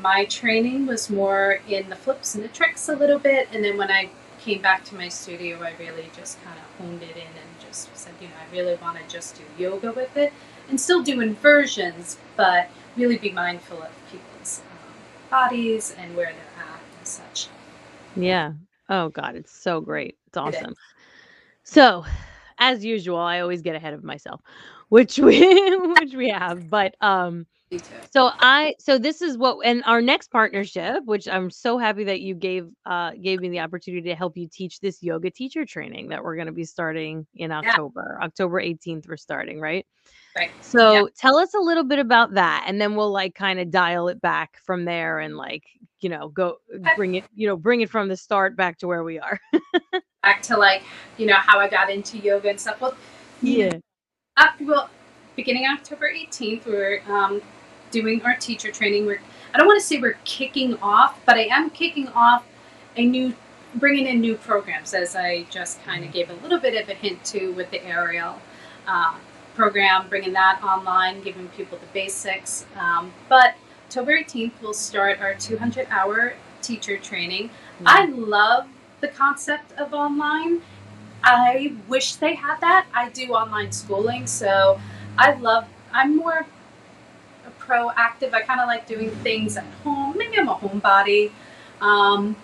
my 0.02 0.26
training 0.26 0.86
was 0.86 1.10
more 1.10 1.60
in 1.68 1.90
the 1.90 1.96
flips 1.96 2.36
and 2.36 2.44
the 2.44 2.50
tricks 2.50 2.88
a 2.90 2.96
little 2.96 3.20
bit. 3.20 3.50
And 3.54 3.64
then 3.64 3.78
when 3.78 3.92
I 3.92 4.10
came 4.40 4.62
back 4.62 4.84
to 4.86 4.96
my 4.96 5.10
studio, 5.10 5.62
I 5.62 5.74
really 5.80 6.10
just 6.16 6.42
kind 6.44 6.58
of 6.58 6.86
honed 6.86 7.04
it 7.04 7.16
in 7.16 7.22
and 7.24 7.50
just 7.66 7.96
said, 7.98 8.14
you 8.22 8.28
know, 8.28 8.34
I 8.42 8.56
really 8.56 8.76
want 8.76 8.98
to 8.98 9.04
just 9.14 9.36
do 9.38 9.44
yoga 9.62 9.92
with 9.92 10.16
it 10.16 10.32
and 10.70 10.80
still 10.80 11.02
do 11.04 11.20
inversions, 11.22 12.18
but 12.38 12.70
really 12.96 13.18
be 13.18 13.32
mindful 13.32 13.82
of 13.82 13.90
people's 14.12 14.62
um, 14.72 14.94
bodies 15.30 15.94
and 15.98 16.16
where 16.16 16.28
they're 16.28 16.64
at 16.64 16.80
and 16.98 17.08
such. 17.08 17.48
Yeah. 18.18 18.54
Oh 18.90 19.10
God, 19.10 19.36
it's 19.36 19.52
so 19.52 19.82
great. 19.82 20.18
It's 20.28 20.38
It 20.46 20.54
is. 20.54 20.56
awesome. 20.56 20.76
So, 21.64 22.06
as 22.58 22.86
usual, 22.86 23.18
I 23.20 23.42
always 23.42 23.62
get 23.62 23.76
ahead 23.76 23.94
of 23.94 24.04
myself, 24.04 24.42
which 24.90 25.20
we 25.20 25.40
which 25.98 26.16
we 26.16 26.30
have. 26.30 26.70
But 26.70 26.96
um 27.02 27.46
Me 27.72 27.80
too. 27.80 27.96
so 28.10 28.32
I 28.40 28.76
so 28.80 28.98
this 28.98 29.22
is 29.22 29.38
what 29.38 29.58
and 29.66 29.84
our 29.86 30.02
next 30.02 30.32
partnership, 30.32 31.04
which 31.06 31.28
I'm 31.28 31.50
so 31.50 31.78
happy 31.78 32.06
that 32.06 32.22
you 32.22 32.36
gave 32.36 32.70
uh 32.86 33.12
gave 33.22 33.42
me 33.42 33.50
the 33.50 33.60
opportunity 33.60 34.10
to 34.10 34.16
help 34.16 34.38
you 34.38 34.48
teach 34.48 34.80
this 34.80 35.04
yoga 35.04 35.30
teacher 35.32 35.66
training 35.66 36.10
that 36.10 36.24
we're 36.24 36.36
going 36.36 36.48
to 36.48 36.54
be 36.54 36.66
starting 36.66 37.28
in 37.36 37.52
October. 37.52 38.20
October 38.24 38.62
18th 38.62 39.08
we're 39.08 39.18
starting, 39.18 39.60
right? 39.60 39.86
Right. 40.36 40.52
So 40.62 40.92
Yeah. 40.94 41.04
tell 41.18 41.38
us 41.38 41.54
a 41.54 41.60
little 41.60 41.84
bit 41.84 42.00
about 42.00 42.34
that 42.36 42.66
and 42.68 42.80
then 42.80 42.96
we'll 42.96 43.12
like 43.12 43.36
kind 43.36 43.60
of 43.60 43.70
dial 43.72 44.08
it 44.08 44.22
back 44.22 44.60
from 44.66 44.86
there 44.86 45.20
and 45.20 45.36
like, 45.38 45.64
you 46.00 46.10
know, 46.10 46.30
go 46.30 46.58
bring 46.96 47.16
it, 47.16 47.26
you 47.34 47.48
know, 47.48 47.56
bring 47.58 47.82
it 47.82 47.90
from 47.90 48.08
the 48.08 48.18
start 48.18 48.56
back 48.56 48.78
to 48.80 48.88
where 48.88 49.04
we 49.04 49.20
are. 49.20 49.40
Back 50.24 50.42
to 50.44 50.58
like, 50.58 50.84
you 51.18 51.26
know, 51.26 51.36
how 51.36 51.58
I 51.58 51.70
got 51.70 51.90
into 51.90 52.18
yoga 52.18 52.50
and 52.50 52.60
stuff. 52.60 52.82
Well, 52.82 52.98
Yeah. 53.42 53.78
up, 54.36 54.60
well, 54.60 54.90
beginning 55.38 55.66
October 55.66 56.12
18th, 56.12 56.66
we're 56.66 57.02
um, 57.08 57.42
doing 57.92 58.22
our 58.24 58.36
teacher 58.36 58.72
training. 58.72 59.06
We're 59.06 59.22
I 59.54 59.58
don't 59.58 59.68
want 59.68 59.80
to 59.80 59.86
say 59.86 60.00
we're 60.00 60.18
kicking 60.26 60.76
off, 60.82 61.20
but 61.26 61.38
I 61.38 61.44
am 61.46 61.70
kicking 61.70 62.10
off 62.10 62.46
a 62.98 63.06
new, 63.06 63.34
bringing 63.76 64.06
in 64.08 64.20
new 64.20 64.36
programs, 64.36 64.94
as 64.94 65.16
I 65.16 65.44
just 65.50 65.82
kind 65.86 66.04
of 66.04 66.12
gave 66.12 66.30
a 66.30 66.34
little 66.34 66.60
bit 66.60 66.82
of 66.82 66.90
a 66.90 66.94
hint 66.94 67.24
to 67.26 67.52
with 67.54 67.72
the 67.72 67.84
aerial 67.86 68.42
uh, 68.86 69.16
program, 69.56 70.10
bringing 70.10 70.34
that 70.34 70.62
online, 70.64 71.22
giving 71.22 71.48
people 71.50 71.78
the 71.78 71.88
basics. 71.94 72.66
Um, 72.76 73.14
but 73.30 73.56
October 73.88 74.18
18th, 74.18 74.52
we'll 74.62 74.74
start 74.74 75.22
our 75.22 75.34
200 75.36 75.88
hour 75.90 76.34
teacher 76.62 76.98
training. 76.98 77.48
Mm-hmm. 77.48 77.88
I 77.88 78.06
love 78.08 78.68
the 79.00 79.08
concept 79.08 79.72
of 79.80 79.94
online. 79.94 80.62
I 81.24 81.74
wish 81.88 82.16
they 82.16 82.36
had 82.36 82.60
that. 82.60 82.88
I 82.94 83.08
do 83.08 83.28
online 83.32 83.72
schooling, 83.72 84.28
so 84.28 84.82
I 85.18 85.36
love, 85.36 85.68
I'm 85.94 86.18
more 86.18 86.46
proactive. 87.62 88.34
I 88.34 88.42
kind 88.42 88.60
of 88.60 88.68
like 88.68 88.88
doing 88.88 89.10
things 89.10 89.56
at 89.56 89.64
home. 89.86 90.18
Maybe 90.18 90.38
I'm 90.38 90.50
a 90.50 90.56
homebody. 90.56 91.32
Um, 91.80 92.36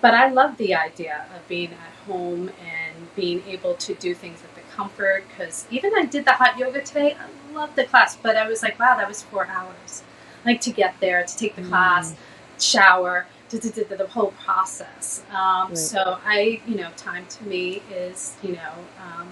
but 0.00 0.14
I 0.14 0.30
love 0.30 0.56
the 0.56 0.74
idea 0.74 1.26
of 1.36 1.46
being 1.46 1.72
at 1.72 2.10
home 2.10 2.48
and 2.58 3.14
being 3.14 3.42
able 3.46 3.74
to 3.74 3.92
do 3.96 4.14
things 4.14 4.40
with 4.40 4.54
the 4.54 4.62
comfort. 4.74 5.24
Because 5.28 5.66
even 5.70 5.92
I 5.94 6.06
did 6.06 6.24
the 6.24 6.32
hot 6.32 6.56
yoga 6.56 6.80
today. 6.80 7.18
I 7.20 7.52
loved 7.52 7.76
the 7.76 7.84
class, 7.84 8.16
but 8.16 8.38
I 8.38 8.48
was 8.48 8.62
like, 8.62 8.78
wow, 8.78 8.96
that 8.96 9.06
was 9.06 9.20
four 9.20 9.46
hours. 9.46 10.04
Like 10.44 10.60
to 10.62 10.72
get 10.72 10.94
there, 11.00 11.24
to 11.24 11.36
take 11.36 11.56
the 11.56 11.62
mm. 11.62 11.68
class, 11.68 12.14
shower, 12.58 13.26
the 13.50 14.06
whole 14.10 14.32
process. 14.44 15.22
Um, 15.30 15.68
right. 15.68 15.78
So 15.78 16.18
I, 16.24 16.60
you 16.66 16.76
know, 16.76 16.90
time 16.96 17.26
to 17.26 17.44
me 17.44 17.82
is, 17.92 18.36
you 18.42 18.52
know, 18.52 18.72
um, 19.04 19.28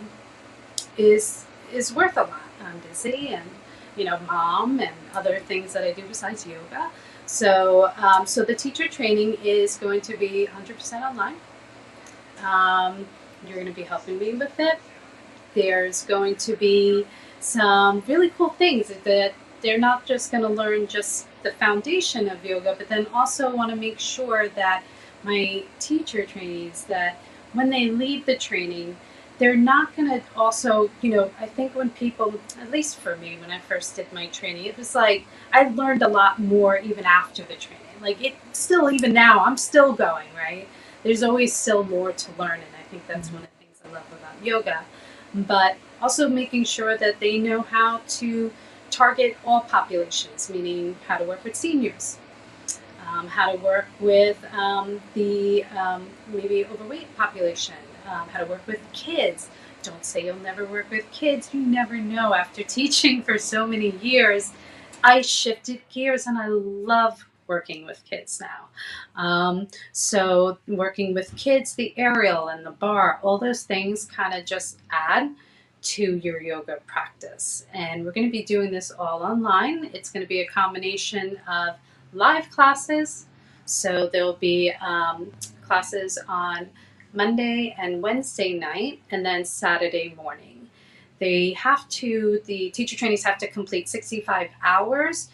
is 0.96 1.44
is 1.72 1.94
worth 1.94 2.16
a 2.16 2.22
lot. 2.22 2.42
I'm 2.64 2.78
busy 2.80 3.28
and 3.28 3.48
you 3.98 4.04
know, 4.04 4.18
mom 4.20 4.80
and 4.80 4.94
other 5.12 5.40
things 5.40 5.72
that 5.72 5.82
I 5.82 5.92
do 5.92 6.02
besides 6.06 6.46
yoga. 6.46 6.90
So, 7.26 7.90
um, 7.96 8.26
so 8.26 8.44
the 8.44 8.54
teacher 8.54 8.88
training 8.88 9.36
is 9.44 9.76
going 9.76 10.00
to 10.02 10.16
be 10.16 10.46
100% 10.46 11.02
online. 11.02 11.36
Um, 12.42 13.06
you're 13.44 13.56
going 13.56 13.66
to 13.66 13.72
be 13.72 13.82
helping 13.82 14.18
me 14.18 14.34
with 14.34 14.58
it. 14.58 14.78
There's 15.54 16.04
going 16.04 16.36
to 16.36 16.56
be 16.56 17.06
some 17.40 18.02
really 18.06 18.30
cool 18.30 18.50
things 18.50 18.88
that 18.88 19.34
they're 19.62 19.78
not 19.78 20.06
just 20.06 20.30
going 20.30 20.42
to 20.42 20.48
learn 20.48 20.86
just 20.86 21.26
the 21.42 21.50
foundation 21.52 22.28
of 22.28 22.44
yoga, 22.44 22.74
but 22.76 22.88
then 22.88 23.06
also 23.12 23.54
want 23.54 23.70
to 23.70 23.76
make 23.76 23.98
sure 23.98 24.48
that 24.50 24.82
my 25.22 25.64
teacher 25.78 26.24
trainees 26.24 26.84
that 26.84 27.16
when 27.52 27.70
they 27.70 27.90
leave 27.90 28.26
the 28.26 28.36
training, 28.36 28.96
they're 29.38 29.56
not 29.56 29.94
going 29.96 30.08
to 30.08 30.22
also, 30.36 30.90
you 31.00 31.10
know, 31.10 31.30
I 31.40 31.46
think 31.46 31.74
when 31.74 31.90
people, 31.90 32.34
at 32.60 32.70
least 32.70 32.96
for 32.96 33.16
me, 33.16 33.38
when 33.40 33.50
I 33.50 33.60
first 33.60 33.96
did 33.96 34.12
my 34.12 34.26
training, 34.26 34.66
it 34.66 34.76
was 34.76 34.94
like 34.94 35.24
I 35.52 35.68
learned 35.68 36.02
a 36.02 36.08
lot 36.08 36.38
more 36.38 36.78
even 36.78 37.04
after 37.04 37.42
the 37.42 37.54
training. 37.54 37.86
Like 38.00 38.22
it 38.22 38.34
still, 38.52 38.90
even 38.90 39.12
now, 39.12 39.44
I'm 39.44 39.56
still 39.56 39.92
going, 39.92 40.28
right? 40.36 40.68
There's 41.02 41.22
always 41.22 41.54
still 41.54 41.84
more 41.84 42.12
to 42.12 42.30
learn. 42.32 42.60
And 42.60 42.74
I 42.78 42.88
think 42.90 43.06
that's 43.06 43.28
mm-hmm. 43.28 43.36
one 43.36 43.44
of 43.44 43.50
the 43.50 43.64
things 43.64 43.80
I 43.84 43.92
love 43.92 44.06
about 44.12 44.44
yoga. 44.44 44.84
But 45.34 45.76
also 46.00 46.28
making 46.28 46.64
sure 46.64 46.96
that 46.96 47.20
they 47.20 47.38
know 47.38 47.62
how 47.62 48.00
to 48.08 48.52
target 48.90 49.36
all 49.44 49.60
populations, 49.62 50.50
meaning 50.50 50.96
how 51.06 51.18
to 51.18 51.24
work 51.24 51.44
with 51.44 51.54
seniors, 51.54 52.18
um, 53.06 53.26
how 53.28 53.52
to 53.52 53.58
work 53.58 53.86
with 54.00 54.42
um, 54.52 55.00
the 55.14 55.64
um, 55.64 56.08
maybe 56.28 56.64
overweight 56.66 57.14
population, 57.16 57.74
um, 58.06 58.28
how 58.28 58.40
to 58.40 58.46
work 58.46 58.66
with 58.66 58.80
kids. 58.92 59.48
Don't 59.82 60.04
say 60.04 60.24
you'll 60.24 60.36
never 60.36 60.64
work 60.64 60.90
with 60.90 61.10
kids. 61.10 61.54
You 61.54 61.60
never 61.60 61.96
know. 61.96 62.34
After 62.34 62.62
teaching 62.64 63.22
for 63.22 63.38
so 63.38 63.66
many 63.66 63.90
years, 63.98 64.52
I 65.02 65.22
shifted 65.22 65.80
gears 65.90 66.26
and 66.26 66.36
I 66.36 66.48
love 66.48 67.24
working 67.46 67.86
with 67.86 68.04
kids 68.04 68.40
now. 68.40 68.68
Um, 69.20 69.68
so, 69.92 70.58
working 70.66 71.14
with 71.14 71.34
kids, 71.36 71.74
the 71.74 71.94
aerial 71.96 72.48
and 72.48 72.64
the 72.64 72.70
bar, 72.70 73.18
all 73.22 73.38
those 73.38 73.62
things 73.62 74.04
kind 74.04 74.34
of 74.34 74.44
just 74.44 74.78
add 74.90 75.34
to 75.80 76.16
your 76.16 76.40
yoga 76.40 76.78
practice. 76.86 77.66
And 77.72 78.04
we're 78.04 78.12
going 78.12 78.26
to 78.26 78.32
be 78.32 78.42
doing 78.42 78.70
this 78.70 78.90
all 78.90 79.22
online. 79.22 79.90
It's 79.94 80.10
going 80.10 80.24
to 80.24 80.28
be 80.28 80.40
a 80.40 80.46
combination 80.46 81.38
of 81.48 81.76
live 82.12 82.50
classes. 82.50 83.26
So, 83.64 84.08
there'll 84.12 84.32
be 84.34 84.72
um, 84.80 85.30
classes 85.62 86.18
on 86.26 86.70
Monday 87.12 87.74
and 87.78 88.02
Wednesday 88.02 88.58
night, 88.58 89.02
and 89.10 89.24
then 89.24 89.44
Saturday 89.44 90.14
morning. 90.16 90.68
They 91.18 91.52
have 91.52 91.88
to, 91.90 92.40
the 92.46 92.70
teacher 92.70 92.96
trainees 92.96 93.24
have 93.24 93.38
to 93.38 93.48
complete 93.48 93.88
65 93.88 94.50
hours 94.62 95.28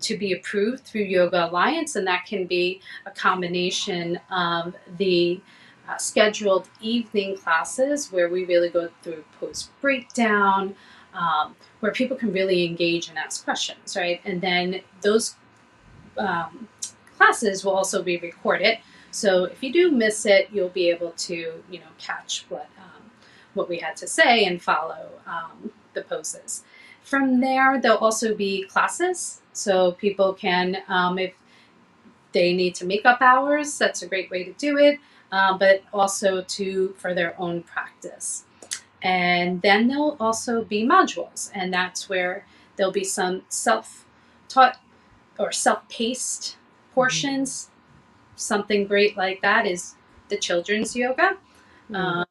to 0.00 0.16
be 0.16 0.32
approved 0.32 0.84
through 0.84 1.02
Yoga 1.02 1.48
Alliance, 1.48 1.96
and 1.96 2.06
that 2.06 2.24
can 2.26 2.46
be 2.46 2.80
a 3.06 3.10
combination 3.10 4.20
of 4.30 4.76
the 4.98 5.40
uh, 5.88 5.96
scheduled 5.96 6.68
evening 6.80 7.36
classes 7.36 8.12
where 8.12 8.28
we 8.28 8.44
really 8.44 8.68
go 8.68 8.88
through 9.02 9.24
post 9.40 9.70
breakdown, 9.80 10.74
um, 11.14 11.56
where 11.80 11.92
people 11.92 12.16
can 12.16 12.32
really 12.32 12.64
engage 12.66 13.08
and 13.08 13.18
ask 13.18 13.44
questions, 13.44 13.96
right? 13.96 14.20
And 14.24 14.40
then 14.40 14.80
those 15.02 15.34
um, 16.16 16.68
classes 17.16 17.64
will 17.64 17.72
also 17.72 18.02
be 18.02 18.18
recorded 18.18 18.78
so 19.10 19.44
if 19.44 19.62
you 19.62 19.72
do 19.72 19.90
miss 19.90 20.26
it, 20.26 20.48
you'll 20.52 20.68
be 20.68 20.90
able 20.90 21.10
to, 21.12 21.34
you 21.70 21.78
know, 21.78 21.86
catch 21.98 22.44
what 22.48 22.68
um, 22.78 23.10
what 23.54 23.68
we 23.68 23.78
had 23.78 23.96
to 23.96 24.06
say 24.06 24.44
and 24.44 24.62
follow 24.62 25.08
um, 25.26 25.70
the 25.94 26.02
poses. 26.02 26.62
From 27.02 27.40
there, 27.40 27.80
there'll 27.80 27.98
also 27.98 28.34
be 28.34 28.64
classes, 28.64 29.40
so 29.52 29.92
people 29.92 30.34
can, 30.34 30.82
um, 30.88 31.18
if 31.18 31.32
they 32.32 32.52
need 32.52 32.74
to 32.76 32.84
make 32.84 33.06
up 33.06 33.22
hours, 33.22 33.78
that's 33.78 34.02
a 34.02 34.06
great 34.06 34.30
way 34.30 34.44
to 34.44 34.52
do 34.52 34.76
it. 34.76 35.00
Uh, 35.30 35.56
but 35.58 35.82
also 35.92 36.42
to 36.42 36.94
for 36.96 37.12
their 37.12 37.38
own 37.38 37.62
practice. 37.62 38.44
And 39.02 39.60
then 39.62 39.86
there'll 39.88 40.16
also 40.18 40.64
be 40.64 40.84
modules, 40.84 41.50
and 41.54 41.72
that's 41.72 42.08
where 42.08 42.46
there'll 42.76 42.92
be 42.92 43.04
some 43.04 43.42
self-taught 43.48 44.80
or 45.38 45.52
self-paced 45.52 46.56
portions. 46.94 47.64
Mm-hmm 47.64 47.78
something 48.38 48.86
great 48.86 49.16
like 49.16 49.42
that 49.42 49.66
is 49.66 49.94
the 50.28 50.36
children's 50.36 50.96
yoga. 50.96 51.36
Mm-hmm. 51.90 51.94
Um, 51.94 52.26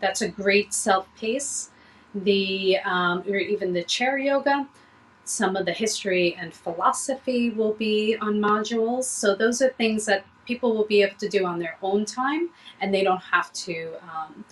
that's 0.00 0.22
a 0.22 0.28
great 0.28 0.74
self 0.74 1.08
pace. 1.16 1.70
The 2.14 2.78
um, 2.84 3.22
or 3.26 3.36
even 3.36 3.72
the 3.72 3.84
chair 3.84 4.18
yoga. 4.18 4.68
Some 5.24 5.54
of 5.54 5.66
the 5.66 5.72
history 5.72 6.36
and 6.38 6.52
philosophy 6.52 7.50
will 7.50 7.74
be 7.74 8.16
on 8.16 8.34
modules. 8.40 9.04
So 9.04 9.36
those 9.36 9.62
are 9.62 9.70
things 9.70 10.04
that 10.06 10.26
people 10.46 10.74
will 10.76 10.84
be 10.84 11.02
able 11.02 11.16
to 11.18 11.28
do 11.28 11.44
on 11.44 11.58
their 11.58 11.76
own 11.82 12.04
time, 12.04 12.50
and 12.80 12.92
they 12.92 13.04
don't 13.04 13.22
have 13.22 13.52
to 13.52 13.94
um, 14.02 14.44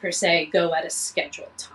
per 0.00 0.10
se 0.10 0.46
go 0.46 0.74
at 0.74 0.84
a 0.84 0.90
scheduled 0.90 1.56
time. 1.56 1.70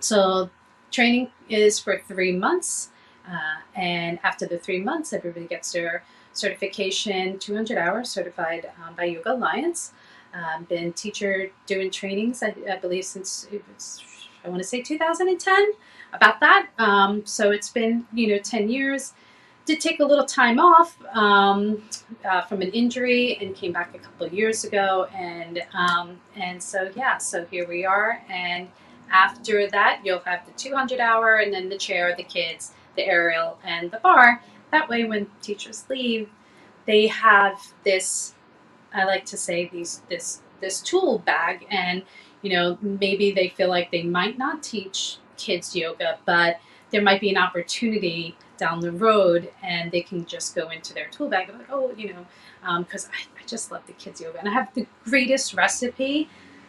So 0.00 0.50
training 0.90 1.30
is 1.48 1.78
for 1.78 1.98
three 1.98 2.32
months, 2.32 2.90
uh, 3.28 3.60
and 3.74 4.18
after 4.22 4.46
the 4.46 4.58
three 4.58 4.80
months, 4.80 5.12
everybody 5.12 5.46
gets 5.46 5.72
their 5.72 6.04
certification, 6.32 7.38
200 7.38 7.76
hours 7.76 8.08
certified 8.08 8.70
um, 8.84 8.94
by 8.94 9.04
Yoga 9.04 9.34
Alliance. 9.34 9.92
Um, 10.32 10.64
been 10.64 10.92
teacher 10.92 11.50
doing 11.66 11.90
trainings, 11.90 12.42
I, 12.42 12.54
I 12.70 12.76
believe, 12.76 13.04
since 13.04 13.48
I 14.44 14.48
want 14.48 14.62
to 14.62 14.68
say 14.68 14.80
2010, 14.80 15.72
about 16.12 16.40
that. 16.40 16.68
Um, 16.78 17.26
so 17.26 17.50
it's 17.50 17.70
been, 17.70 18.06
you 18.12 18.28
know, 18.28 18.38
10 18.38 18.68
years. 18.68 19.12
Did 19.66 19.80
take 19.80 20.00
a 20.00 20.04
little 20.04 20.24
time 20.24 20.58
off 20.58 20.96
um, 21.14 21.82
uh, 22.24 22.42
from 22.42 22.62
an 22.62 22.70
injury 22.70 23.38
and 23.40 23.54
came 23.54 23.72
back 23.72 23.94
a 23.94 23.98
couple 23.98 24.26
of 24.26 24.32
years 24.32 24.64
ago. 24.64 25.06
And, 25.14 25.62
um, 25.74 26.20
and 26.34 26.60
so, 26.62 26.90
yeah, 26.96 27.18
so 27.18 27.44
here 27.46 27.68
we 27.68 27.84
are. 27.84 28.22
And 28.28 28.68
after 29.10 29.68
that, 29.68 30.00
you'll 30.04 30.20
have 30.20 30.46
the 30.46 30.52
200 30.52 31.00
hour 31.00 31.36
and 31.36 31.52
then 31.52 31.68
the 31.68 31.78
chair, 31.78 32.14
the 32.16 32.22
kids, 32.22 32.72
the 32.96 33.06
aerial, 33.06 33.58
and 33.64 33.90
the 33.90 33.98
bar. 33.98 34.42
That 34.70 34.88
way, 34.88 35.04
when 35.04 35.26
teachers 35.42 35.84
leave, 35.88 36.28
they 36.86 37.06
have 37.08 37.60
this. 37.84 38.34
I 38.92 39.04
like 39.04 39.24
to 39.26 39.36
say 39.36 39.68
these 39.68 40.02
this 40.08 40.42
this 40.60 40.80
tool 40.80 41.18
bag, 41.18 41.66
and 41.70 42.02
you 42.42 42.52
know 42.52 42.78
maybe 42.80 43.32
they 43.32 43.48
feel 43.48 43.68
like 43.68 43.90
they 43.90 44.02
might 44.02 44.38
not 44.38 44.62
teach 44.62 45.18
kids 45.36 45.74
yoga, 45.74 46.18
but 46.24 46.60
there 46.90 47.02
might 47.02 47.20
be 47.20 47.30
an 47.30 47.36
opportunity 47.36 48.36
down 48.58 48.80
the 48.80 48.92
road, 48.92 49.50
and 49.62 49.90
they 49.90 50.02
can 50.02 50.26
just 50.26 50.54
go 50.54 50.68
into 50.68 50.92
their 50.92 51.08
tool 51.08 51.28
bag. 51.28 51.48
and 51.48 51.58
Like, 51.58 51.68
oh, 51.70 51.92
you 51.96 52.12
know, 52.12 52.26
because 52.78 53.06
um, 53.06 53.12
I, 53.14 53.42
I 53.42 53.46
just 53.46 53.70
love 53.70 53.86
the 53.86 53.92
kids 53.94 54.20
yoga, 54.20 54.38
and 54.38 54.48
I 54.48 54.52
have 54.52 54.72
the 54.74 54.86
greatest 55.04 55.54
recipe 55.54 56.28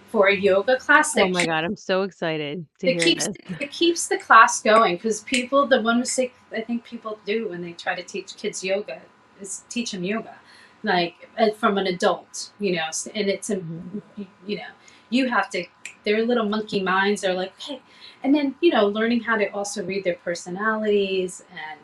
for 0.10 0.28
a 0.28 0.36
yoga 0.36 0.78
class. 0.78 1.16
oh 1.18 1.28
my 1.30 1.46
god, 1.46 1.64
I'm 1.64 1.76
so 1.76 2.04
excited 2.04 2.66
to 2.80 2.88
it 2.88 2.94
hear 2.94 3.02
keeps, 3.02 3.28
this. 3.28 3.36
It 3.60 3.72
keeps 3.72 4.08
the 4.08 4.18
class 4.18 4.62
going 4.62 4.96
because 4.96 5.22
people, 5.22 5.66
the 5.68 5.82
one 5.82 6.00
mistake 6.00 6.34
I 6.52 6.62
think 6.62 6.84
people 6.84 7.20
do 7.26 7.50
when 7.50 7.62
they 7.62 7.74
try 7.74 7.96
to 7.96 8.04
teach 8.04 8.36
kids 8.36 8.64
yoga 8.64 9.02
is 9.40 9.64
teach 9.70 9.92
them 9.92 10.04
yoga, 10.04 10.36
like 10.84 11.30
uh, 11.38 11.52
from 11.52 11.78
an 11.78 11.88
adult, 11.88 12.52
you 12.60 12.76
know, 12.76 12.90
and 13.16 13.30
it's, 13.30 13.50
mm-hmm. 13.50 14.00
you 14.46 14.58
know, 14.58 14.72
you 15.10 15.30
have 15.30 15.50
to 15.52 15.66
their 16.04 16.26
little 16.26 16.46
monkey 16.46 16.82
minds 16.82 17.24
are 17.24 17.34
like 17.34 17.54
okay 17.60 17.80
and 18.24 18.34
then 18.34 18.56
you 18.62 18.72
know 18.72 18.88
learning 18.88 19.22
how 19.22 19.36
to 19.38 19.48
also 19.50 19.84
read 19.86 20.04
their 20.04 20.16
personalities 20.16 21.44
and 21.52 21.80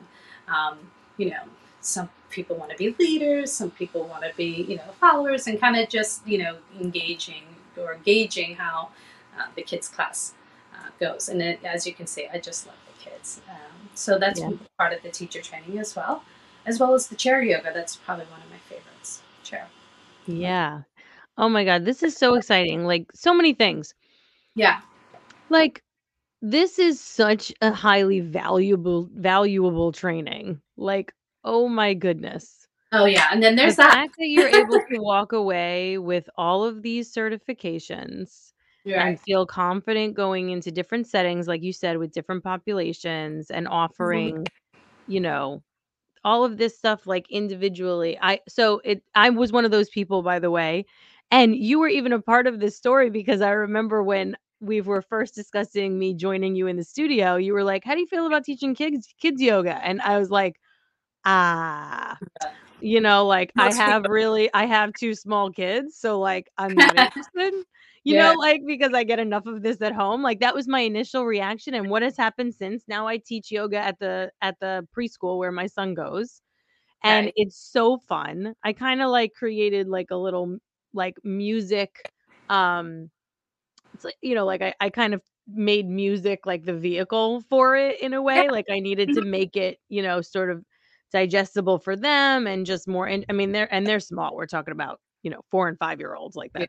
um, 0.48 0.78
you 1.18 1.30
know 1.30 1.42
some 1.82 2.10
people 2.30 2.56
want 2.56 2.72
to 2.72 2.78
be 2.78 2.96
leaders 3.00 3.52
some 3.52 3.72
people 3.72 4.04
want 4.06 4.24
to 4.24 4.32
be 4.36 4.66
you 4.68 4.76
know 4.76 4.84
followers 5.00 5.48
and 5.48 5.60
kind 5.60 5.76
of 5.78 5.88
just 5.90 6.26
you 6.28 6.38
know 6.38 6.58
engaging 6.80 7.44
or 7.78 7.94
engaging 7.94 8.56
how 8.56 8.90
uh, 9.40 9.46
the 9.56 9.62
kids 9.62 9.88
class 9.88 10.34
uh, 10.74 10.90
goes 11.00 11.30
and 11.30 11.42
it, 11.42 11.60
as 11.64 11.86
you 11.88 11.94
can 11.94 12.08
see 12.08 12.28
i 12.34 12.40
just 12.40 12.66
love 12.68 12.76
the 12.88 13.10
kids 13.10 13.42
um, 13.50 13.90
so 13.94 14.18
that's 14.18 14.42
Yeah. 14.42 14.52
part 14.78 14.94
of 14.94 15.02
the 15.04 15.10
teacher 15.10 15.42
training 15.42 15.78
as 15.80 15.96
well 15.96 16.24
as 16.66 16.80
well 16.80 16.94
as 16.94 17.08
the 17.08 17.16
chair 17.16 17.42
yoga 17.42 17.72
that's 17.74 17.96
probably 17.96 18.26
one 18.26 18.42
of 18.42 18.50
my 18.50 18.58
favorites 18.70 19.22
chair 19.44 19.68
Yeah. 20.28 20.82
Oh 21.38 21.50
my 21.50 21.64
God, 21.66 21.86
this 21.86 22.04
is 22.04 22.16
so 22.16 22.36
exciting. 22.36 22.86
Like 22.86 23.08
so 23.14 23.34
many 23.34 23.54
things. 23.54 23.94
yeah 24.56 24.82
Like 25.50 25.82
this 26.42 26.80
is 26.80 27.00
such 27.00 27.54
a 27.62 27.72
highly 27.72 28.20
valuable 28.20 29.10
valuable 29.16 29.92
training. 29.92 30.62
Like, 30.78 31.14
oh 31.44 31.68
my 31.68 31.94
goodness. 31.94 32.68
oh 32.94 33.06
yeah 33.06 33.28
and 33.32 33.44
then 33.44 33.56
The 33.56 33.64
there's 33.64 33.76
that 33.76 33.94
fact 33.94 34.16
that 34.18 34.28
you're 34.28 34.48
able 34.48 34.80
to 34.80 35.00
walk 35.00 35.34
away 35.34 35.98
with 35.98 36.30
all 36.38 36.64
of 36.64 36.82
these 36.84 37.14
certifications 37.14 38.54
and 38.86 39.20
feel 39.20 39.46
confident 39.46 40.14
going 40.16 40.50
into 40.50 40.72
different 40.72 41.08
settings, 41.08 41.48
like 41.48 41.62
you 41.64 41.74
said, 41.74 41.98
with 41.98 42.14
different 42.14 42.44
populations 42.44 43.50
and 43.50 43.66
mm-hmm. 43.66 43.74
offering, 43.74 44.46
you 45.08 45.20
know, 45.20 45.62
all 46.24 46.44
of 46.46 46.58
this 46.58 46.78
stuff 46.78 47.08
like 47.08 47.30
individually. 47.30 48.18
I 48.22 48.40
so 48.48 48.82
it 48.84 49.04
I 49.16 49.30
was 49.30 49.52
one 49.52 49.66
of 49.66 49.72
those 49.72 49.90
people 49.90 50.22
by 50.22 50.40
the 50.40 50.52
way. 50.52 50.86
And 51.30 51.56
you 51.56 51.80
were 51.80 51.90
even 51.90 52.14
a 52.14 52.22
part 52.22 52.48
of 52.48 52.62
this 52.62 52.78
story 52.78 53.10
because 53.10 53.42
I 53.42 53.50
remember 53.50 54.02
when 54.02 54.38
we 54.62 54.82
were 54.82 55.02
first 55.02 55.36
discussing 55.36 56.00
me 56.00 56.14
joining 56.14 56.56
you 56.56 56.68
in 56.68 56.78
the 56.78 56.84
studio, 56.84 57.36
you 57.38 57.54
were 57.54 57.64
like, 57.64 57.84
"How 57.86 57.94
do 57.96 58.02
you 58.02 58.08
feel 58.08 58.28
about 58.28 58.44
teaching 58.46 58.76
kids 58.76 59.08
kids 59.22 59.42
yoga?" 59.42 59.76
And 59.86 60.02
I 60.02 60.18
was 60.20 60.30
like, 60.32 60.60
"Ah, 61.26 62.20
you 62.80 63.02
know, 63.02 63.26
like 63.28 63.54
I 63.58 63.72
Most 63.72 63.84
people- 63.84 63.94
have 63.94 64.06
really 64.06 64.50
I 64.54 64.66
have 64.66 64.96
two 64.96 65.16
small 65.16 65.52
kids, 65.52 65.98
so 65.98 66.20
like 66.20 66.50
I'm 66.58 66.76
not 66.78 66.96
interested." 66.98 67.54
You 68.04 68.16
Yeah. 68.16 68.18
know, 68.18 68.36
like 68.36 68.62
because 68.68 68.94
I 68.94 69.04
get 69.04 69.20
enough 69.20 69.46
of 69.48 69.64
this 69.64 69.82
at 69.82 69.94
home. 69.94 70.24
Like 70.24 70.40
that 70.42 70.56
was 70.56 70.68
my 70.68 70.82
initial 70.82 71.26
reaction 71.26 71.74
and 71.76 71.90
what 71.90 72.04
has 72.04 72.18
happened 72.18 72.54
since? 72.56 72.84
Now 72.88 73.08
I 73.08 73.18
teach 73.18 73.52
yoga 73.52 73.78
at 73.80 74.00
the 74.00 74.32
at 74.42 74.60
the 74.62 74.88
preschool 74.98 75.38
where 75.40 75.52
my 75.52 75.68
son 75.68 75.94
goes. 75.94 76.42
And 77.04 77.32
Right. 77.32 77.36
it's 77.36 77.58
so 77.58 77.98
fun. 78.00 78.56
I 78.64 78.74
kind 78.74 79.02
of 79.02 79.10
like 79.12 79.34
created 79.34 79.88
like 79.88 80.08
a 80.12 80.16
little 80.18 80.58
like 80.94 81.16
music 81.24 81.92
um 82.50 83.10
it's 83.98 84.06
like 84.06 84.16
you 84.22 84.36
know 84.36 84.46
like 84.46 84.62
I, 84.62 84.74
I 84.80 84.90
kind 84.90 85.14
of 85.14 85.22
made 85.48 85.88
music 85.88 86.46
like 86.46 86.66
the 86.66 86.74
vehicle 86.74 87.42
for 87.50 87.76
it 87.76 88.00
in 88.02 88.14
a 88.14 88.22
way 88.22 88.50
like 88.50 88.66
i 88.70 88.80
needed 88.80 89.10
to 89.10 89.22
mm-hmm. 89.22 89.32
make 89.32 89.58
it 89.58 89.80
you 89.90 90.04
know 90.04 90.22
sort 90.22 90.52
of 90.52 90.64
digestible 91.12 91.80
for 91.80 91.96
them 91.96 92.48
and 92.48 92.66
just 92.66 92.88
more 92.88 93.08
and 93.08 93.26
i 93.30 93.34
mean 93.34 93.52
they're 93.52 93.74
and 93.74 93.88
they're 93.88 94.00
small 94.00 94.36
we're 94.36 94.46
talking 94.46 94.74
about 94.74 95.00
you 95.24 95.32
know 95.32 95.42
four 95.50 95.68
and 95.68 95.78
five 95.80 96.00
year 96.00 96.16
olds 96.16 96.36
like 96.36 96.52
Yeah. 96.54 96.66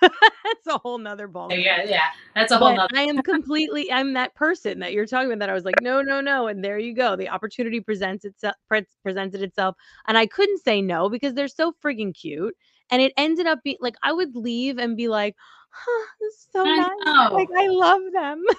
that's 0.00 0.66
a 0.68 0.78
whole 0.78 0.96
nother 0.96 1.28
ball 1.28 1.52
yeah 1.52 1.82
yeah 1.84 2.04
that's 2.34 2.52
a 2.52 2.56
whole 2.56 2.68
but 2.68 2.76
nother 2.76 2.96
I 2.96 3.02
am 3.02 3.20
completely 3.22 3.92
I'm 3.92 4.14
that 4.14 4.34
person 4.34 4.78
that 4.78 4.94
you're 4.94 5.04
talking 5.04 5.26
about 5.26 5.40
that 5.40 5.50
I 5.50 5.54
was 5.54 5.64
like 5.64 5.82
no 5.82 6.00
no 6.00 6.22
no 6.22 6.46
and 6.46 6.64
there 6.64 6.78
you 6.78 6.94
go 6.94 7.16
the 7.16 7.28
opportunity 7.28 7.80
presents 7.80 8.24
itself 8.24 8.54
pre- 8.66 8.86
presented 9.02 9.42
itself 9.42 9.76
and 10.08 10.16
I 10.16 10.24
couldn't 10.26 10.62
say 10.64 10.80
no 10.80 11.10
because 11.10 11.34
they're 11.34 11.48
so 11.48 11.74
friggin' 11.84 12.14
cute 12.14 12.56
and 12.90 13.02
it 13.02 13.12
ended 13.16 13.46
up 13.46 13.58
being 13.62 13.76
like 13.80 13.96
I 14.02 14.12
would 14.12 14.34
leave 14.34 14.78
and 14.78 14.96
be 14.96 15.08
like 15.08 15.36
huh, 15.70 16.06
this 16.20 16.46
so 16.52 16.64
I 16.66 16.76
nice. 16.76 16.88
know. 17.04 17.34
like 17.34 17.48
I 17.56 17.66
love 17.68 18.02
them. 18.12 18.44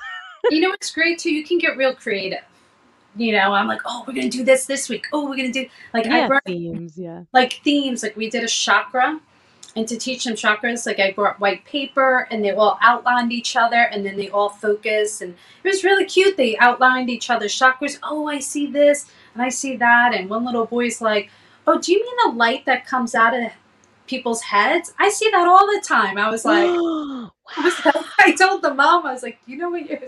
You 0.49 0.59
know 0.59 0.69
what's 0.69 0.91
great 0.91 1.19
too? 1.19 1.31
You 1.31 1.43
can 1.43 1.59
get 1.59 1.77
real 1.77 1.93
creative. 1.93 2.43
You 3.15 3.33
know 3.33 3.53
i'm 3.53 3.67
like 3.67 3.81
oh 3.85 4.03
we're 4.07 4.13
gonna 4.15 4.27
do 4.27 4.43
this 4.43 4.65
this 4.65 4.89
week. 4.89 5.05
Oh 5.13 5.29
we're 5.29 5.35
gonna 5.35 5.51
do 5.51 5.67
like 5.93 6.07
i 6.07 6.27
brought 6.27 6.45
themes 6.45 6.97
yeah. 6.97 7.25
like 7.31 7.61
themes. 7.63 8.01
Like 8.01 8.17
we 8.17 8.27
did 8.27 8.43
a 8.43 8.47
chakra 8.47 9.19
and 9.75 9.87
to 9.87 9.97
teach 9.97 10.23
them 10.23 10.33
chakras 10.33 10.87
like 10.87 10.99
i 10.99 11.11
brought 11.11 11.39
white 11.39 11.63
paper 11.65 12.27
and 12.31 12.43
they 12.43 12.49
all 12.51 12.79
outlined 12.81 13.31
each 13.31 13.55
other 13.55 13.83
and 13.83 14.03
then 14.03 14.17
they 14.17 14.29
all 14.29 14.49
focus 14.49 15.21
and 15.21 15.35
it 15.63 15.67
was 15.67 15.83
really 15.83 16.05
cute. 16.05 16.37
They 16.37 16.57
outlined 16.57 17.11
each 17.11 17.29
other's 17.29 17.53
chakras. 17.57 17.99
Oh 18.01 18.25
i 18.25 18.39
see 18.39 18.65
this 18.65 19.11
and 19.35 19.43
i 19.43 19.49
see 19.49 19.75
that 19.77 20.15
and 20.15 20.27
one 20.27 20.43
little 20.43 20.65
boy's 20.65 21.01
like 21.01 21.29
oh 21.67 21.79
do 21.79 21.91
you 21.91 22.03
mean 22.03 22.15
the 22.31 22.35
light 22.35 22.65
that 22.65 22.87
comes 22.87 23.13
out 23.13 23.35
of 23.35 23.51
people's 24.11 24.41
heads 24.41 24.93
i 24.99 25.09
see 25.09 25.29
that 25.31 25.47
all 25.47 25.65
the 25.65 25.81
time 25.87 26.17
i 26.17 26.29
was 26.29 26.43
like 26.45 26.69
I, 27.57 27.63
was 27.65 27.85
like, 27.85 28.05
I 28.19 28.31
told 28.33 28.61
the 28.61 28.73
mom, 28.73 29.05
I 29.05 29.11
was 29.11 29.23
like, 29.23 29.39
you 29.45 29.57
know 29.57 29.69
what 29.69 29.89
your 29.89 29.99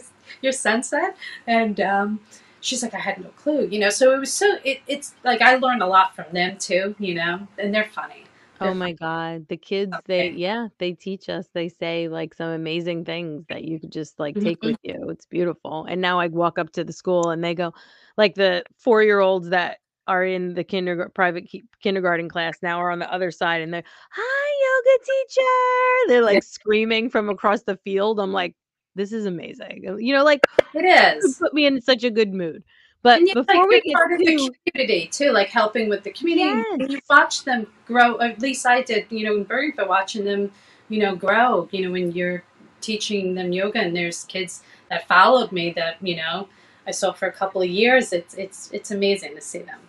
your 0.42 0.54
son 0.54 0.82
said, 0.82 1.12
and 1.46 1.80
um, 1.82 2.20
she's 2.62 2.84
like, 2.84 2.94
I 2.94 3.00
had 3.00 3.18
no 3.22 3.30
clue, 3.30 3.68
you 3.68 3.80
know. 3.80 3.90
So 3.90 4.14
it 4.14 4.20
was 4.20 4.34
so 4.34 4.58
it, 4.64 4.80
it's 4.88 5.14
like 5.24 5.42
I 5.42 5.56
learned 5.56 5.84
a 5.84 5.88
lot 5.88 6.16
from 6.16 6.26
them 6.32 6.58
too, 6.58 6.96
you 7.00 7.16
know, 7.16 7.48
and 7.58 7.74
they're 7.74 7.90
funny. 7.90 8.24
Oh 8.62 8.74
my 8.74 8.94
God. 8.94 9.48
The 9.50 9.58
kids, 9.58 9.94
they, 10.06 10.30
yeah, 10.30 10.70
they 10.78 10.94
teach 10.94 11.28
us. 11.28 11.48
They 11.54 11.68
say 11.68 12.08
like 12.08 12.34
some 12.34 12.50
amazing 12.50 13.04
things 13.04 13.46
that 13.50 13.66
you 13.66 13.80
could 13.80 13.92
just 13.92 14.20
like 14.20 14.40
take 14.40 14.62
with 14.62 14.78
you. 14.84 15.10
It's 15.10 15.26
beautiful. 15.26 15.86
And 15.86 16.00
now 16.02 16.20
I 16.20 16.28
walk 16.28 16.58
up 16.58 16.72
to 16.74 16.84
the 16.86 16.94
school 16.94 17.32
and 17.32 17.44
they 17.44 17.56
go, 17.56 17.74
like 18.16 18.36
the 18.36 18.64
four 18.78 19.04
year 19.04 19.20
olds 19.20 19.50
that 19.50 19.80
are 20.08 20.24
in 20.24 20.54
the 20.54 20.64
kindergarten, 20.64 21.12
private 21.14 21.48
ki- 21.48 21.64
kindergarten 21.82 22.30
class 22.30 22.58
now 22.62 22.80
are 22.80 22.92
on 22.92 23.00
the 23.00 23.12
other 23.12 23.32
side 23.32 23.62
and 23.62 23.74
they're, 23.74 23.84
hi, 24.12 24.86
yoga 24.86 25.04
teacher. 25.06 26.08
They're 26.08 26.24
like 26.24 26.44
screaming 26.44 27.10
from 27.10 27.30
across 27.30 27.64
the 27.64 27.78
field. 27.78 28.20
I'm 28.20 28.34
like, 28.34 28.56
this 28.96 29.12
is 29.12 29.26
amazing. 29.26 29.84
You 30.00 30.14
know, 30.14 30.24
like 30.24 30.42
It 30.74 30.86
is. 30.86 31.38
put 31.40 31.54
me 31.54 31.66
in 31.66 31.82
such 31.82 32.04
a 32.04 32.12
good 32.12 32.34
mood. 32.34 32.64
But 33.02 33.20
And 33.20 33.28
before 33.34 33.56
like 33.56 33.68
we 33.70 33.82
get 33.82 33.96
part 33.96 34.14
of 34.14 34.20
the 34.20 34.26
to, 34.26 34.54
community 34.66 35.08
too, 35.08 35.32
like 35.32 35.50
helping 35.50 35.90
with 35.90 36.04
the 36.04 36.12
community. 36.12 36.64
And 36.72 36.90
you 36.90 37.00
watch 37.10 37.44
them 37.44 37.68
grow. 37.86 38.20
At 38.22 38.40
least 38.40 38.66
I 38.66 38.82
did, 38.82 39.08
you 39.10 39.26
know, 39.26 39.36
in 39.36 39.46
Bergenfield, 39.46 39.90
watching 39.90 40.24
them, 40.24 40.52
you 40.88 41.00
know, 41.00 41.14
grow. 41.14 41.68
You 41.72 41.86
know, 41.86 41.92
when 41.92 42.14
you're 42.14 42.44
teaching 42.80 43.34
them 43.34 43.52
yoga, 43.52 43.80
and 43.80 43.96
there's 43.96 44.26
kids 44.26 44.62
that 44.90 45.08
followed 45.08 45.52
me 45.52 45.72
that 45.72 45.98
you 46.02 46.16
know 46.16 46.48
I 46.86 46.92
saw 46.92 47.12
for 47.14 47.28
a 47.28 47.32
couple 47.32 47.62
of 47.62 47.70
years. 47.70 48.14
It's 48.14 48.36
it's 48.36 48.72
it's 48.72 48.92
amazing 48.92 49.36
to 49.36 49.42
see 49.42 49.60
them. 49.60 49.80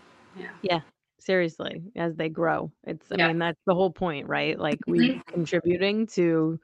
Yeah. 0.62 0.80
seriously 1.20 1.82
as 1.96 2.16
they 2.16 2.28
grow 2.28 2.70
it's 2.84 3.10
i 3.12 3.16
Yeah. 3.16 3.28
mean 3.28 3.38
that's 3.38 3.60
the 3.66 3.74
whole 3.74 3.90
point 3.90 4.28
right 4.28 4.58
like 4.58 4.80
we 4.86 5.22
contributing 5.32 6.06
to 6.08 6.58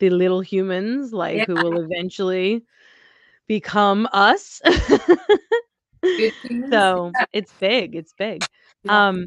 the 0.00 0.10
little 0.10 0.40
humans 0.40 1.12
like 1.12 1.36
Yeah. 1.36 1.44
who 1.46 1.58
will 1.58 1.78
eventually 1.78 2.64
become 3.46 4.08
us 4.12 4.60
Good 6.16 6.32
humans. 6.42 6.72
so 6.72 7.12
Yeah. 7.18 7.26
it's 7.32 7.52
big 7.60 7.94
it's 7.94 8.12
big 8.14 8.46
Yeah. 8.84 9.08
um 9.08 9.26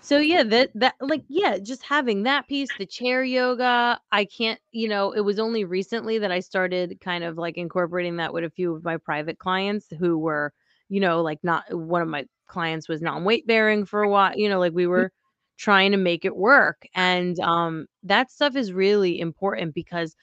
so 0.00 0.18
yeah 0.18 0.42
that 0.44 0.70
that 0.74 0.94
like 1.00 1.24
yeah 1.28 1.58
just 1.58 1.82
having 1.82 2.22
that 2.24 2.46
piece 2.46 2.74
the 2.74 2.86
chair 2.86 3.24
yoga 3.24 3.98
i 4.12 4.24
can't 4.24 4.60
you 4.70 4.88
know 4.88 5.12
it 5.12 5.20
was 5.20 5.38
only 5.38 5.64
recently 5.64 6.18
that 6.18 6.30
i 6.30 6.38
started 6.40 6.98
kind 7.00 7.24
of 7.24 7.38
like 7.38 7.56
incorporating 7.56 8.16
that 8.16 8.32
with 8.32 8.44
a 8.44 8.50
few 8.50 8.74
of 8.74 8.84
my 8.84 8.96
private 8.98 9.38
clients 9.38 9.86
who 9.98 10.16
were 10.18 10.52
you 10.88 11.00
know 11.00 11.22
like 11.22 11.42
not 11.42 11.64
one 11.74 12.02
of 12.02 12.08
my 12.08 12.24
clients 12.46 12.88
was 12.88 13.02
non-weight 13.02 13.46
bearing 13.46 13.84
for 13.84 14.02
a 14.02 14.08
while 14.08 14.36
you 14.36 14.48
know 14.48 14.58
like 14.58 14.72
we 14.72 14.86
were 14.86 15.12
trying 15.58 15.90
to 15.90 15.96
make 15.96 16.24
it 16.24 16.36
work 16.36 16.86
and 16.94 17.38
um 17.40 17.86
that 18.02 18.30
stuff 18.30 18.56
is 18.56 18.72
really 18.72 19.18
important 19.20 19.74
because 19.74 20.16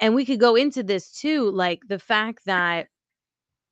and 0.00 0.14
we 0.14 0.24
could 0.24 0.40
go 0.40 0.56
into 0.56 0.82
this 0.82 1.12
too 1.12 1.50
like 1.50 1.80
the 1.88 1.98
fact 1.98 2.44
that 2.46 2.88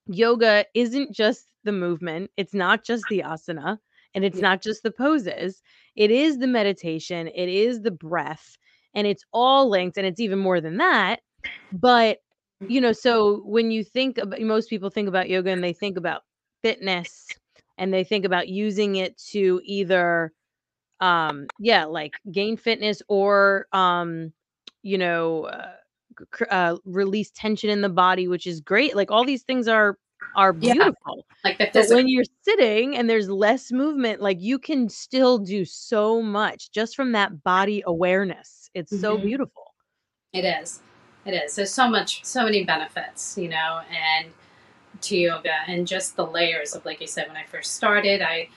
yoga 0.06 0.64
isn't 0.74 1.12
just 1.12 1.46
the 1.64 1.72
movement 1.72 2.30
it's 2.36 2.54
not 2.54 2.84
just 2.84 3.08
the 3.08 3.20
asana 3.24 3.78
and 4.14 4.24
it's 4.24 4.40
not 4.40 4.62
just 4.62 4.82
the 4.82 4.90
poses 4.90 5.62
it 5.96 6.10
is 6.10 6.38
the 6.38 6.46
meditation 6.46 7.28
it 7.34 7.48
is 7.48 7.80
the 7.80 7.90
breath 7.90 8.58
and 8.94 9.06
it's 9.06 9.24
all 9.32 9.68
linked 9.68 9.96
and 9.96 10.06
it's 10.06 10.20
even 10.20 10.38
more 10.38 10.60
than 10.60 10.76
that 10.76 11.20
but 11.72 12.18
you 12.68 12.80
know 12.80 12.92
so 12.92 13.42
when 13.44 13.70
you 13.70 13.82
think 13.82 14.18
about 14.18 14.40
most 14.40 14.68
people 14.68 14.90
think 14.90 15.08
about 15.08 15.28
yoga 15.28 15.50
and 15.50 15.64
they 15.64 15.72
think 15.72 15.96
about 15.96 16.22
fitness 16.62 17.28
and 17.78 17.92
they 17.92 18.04
think 18.04 18.24
about 18.24 18.48
using 18.48 18.96
it 18.96 19.16
to 19.18 19.60
either 19.64 20.32
um 21.00 21.46
yeah 21.58 21.84
like 21.84 22.12
gain 22.30 22.56
fitness 22.56 23.02
or 23.08 23.66
um 23.72 24.32
you 24.82 24.96
know 24.96 25.44
uh, 25.44 25.72
cr- 26.30 26.44
uh 26.50 26.76
release 26.84 27.30
tension 27.32 27.68
in 27.70 27.80
the 27.80 27.88
body 27.88 28.28
which 28.28 28.46
is 28.46 28.60
great 28.60 28.94
like 28.94 29.10
all 29.10 29.24
these 29.24 29.42
things 29.42 29.66
are 29.66 29.98
are 30.36 30.52
Yeah. 30.60 30.72
beautiful 30.72 31.26
Like 31.44 31.58
the 31.58 31.64
but 31.72 31.88
when 31.88 32.06
you're 32.08 32.24
sitting 32.42 32.96
and 32.96 33.10
there's 33.10 33.28
less 33.28 33.72
movement 33.72 34.20
like 34.20 34.40
you 34.40 34.58
can 34.58 34.88
still 34.88 35.38
do 35.38 35.64
so 35.64 36.22
much 36.22 36.70
just 36.70 36.94
from 36.94 37.12
that 37.12 37.42
body 37.42 37.82
awareness 37.86 38.70
it's 38.74 39.00
so 39.00 39.18
Mhm. 39.18 39.24
beautiful 39.24 39.74
It 40.32 40.44
is. 40.44 40.80
It 41.24 41.32
is. 41.32 41.54
There's 41.56 41.72
so 41.72 41.88
much, 41.88 42.24
so 42.24 42.44
many 42.44 42.64
benefits, 42.64 43.38
you 43.38 43.48
know, 43.48 43.80
and 43.90 44.26
to 45.02 45.16
yoga 45.16 45.54
and 45.66 45.86
just 45.86 46.16
the 46.16 46.26
layers 46.26 46.74
of, 46.74 46.84
like 46.84 47.00
you 47.00 47.06
said, 47.06 47.28
when 47.28 47.36
I 47.36 47.44
first 47.44 47.74
started, 47.74 48.22
I, 48.22 48.48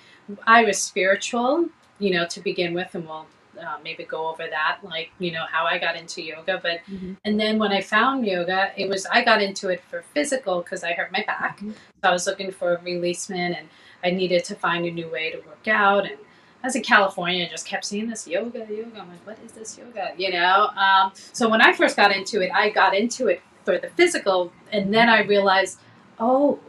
I 0.46 0.64
was 0.64 0.82
spiritual, 0.82 1.70
you 2.00 2.12
know, 2.12 2.26
to 2.28 2.40
begin 2.42 2.74
with, 2.74 2.94
and 2.96 3.08
we'll 3.08 3.28
uh, 3.60 3.78
maybe 3.84 4.04
go 4.04 4.28
over 4.28 4.48
that, 4.50 4.80
like 4.84 5.10
you 5.20 5.32
know 5.32 5.46
how 5.50 5.66
I 5.66 5.78
got 5.78 5.96
into 5.96 6.22
yoga. 6.22 6.60
But 6.62 6.80
mm-hmm. 6.90 7.14
and 7.26 7.40
then 7.40 7.58
when 7.58 7.72
I 7.72 7.82
found 7.82 8.26
yoga, 8.26 8.72
it 8.78 8.88
was 8.88 9.06
I 9.08 9.24
got 9.24 9.42
into 9.42 9.70
it 9.70 9.82
for 9.90 10.04
physical 10.14 10.62
because 10.62 10.84
I 10.84 10.94
hurt 10.94 11.12
my 11.12 11.24
back. 11.26 11.58
Mm-hmm. 11.58 11.72
So 11.72 12.10
I 12.10 12.12
was 12.12 12.28
looking 12.28 12.52
for 12.52 12.76
a 12.76 12.82
releasement, 12.82 13.58
and 13.58 13.68
I 14.04 14.12
needed 14.12 14.44
to 14.46 14.56
find 14.56 14.86
a 14.86 14.92
new 14.92 15.10
way 15.10 15.32
to 15.32 15.38
work 15.40 15.68
out. 15.68 16.06
And 16.06 16.18
I 16.64 16.68
was 16.68 16.76
in 16.76 16.84
California, 16.84 17.46
I 17.46 17.50
just 17.50 17.66
kept 17.66 17.86
seeing 17.86 18.10
this 18.10 18.28
yoga, 18.28 18.60
yoga. 18.70 19.00
I'm 19.00 19.10
like, 19.10 19.26
what 19.26 19.38
is 19.46 19.52
this 19.54 19.78
yoga? 19.78 20.12
You 20.18 20.32
know. 20.32 20.68
Um, 20.76 21.12
so 21.16 21.50
when 21.50 21.62
I 21.62 21.74
first 21.74 21.96
got 21.96 22.12
into 22.12 22.42
it, 22.42 22.52
I 22.54 22.70
got 22.70 22.96
into 22.96 23.28
it 23.28 23.42
for 23.64 23.78
the 23.78 23.90
physical, 23.90 24.52
and 24.72 24.94
then 24.94 25.10
I 25.10 25.24
realized, 25.24 25.80
oh, 26.20 26.60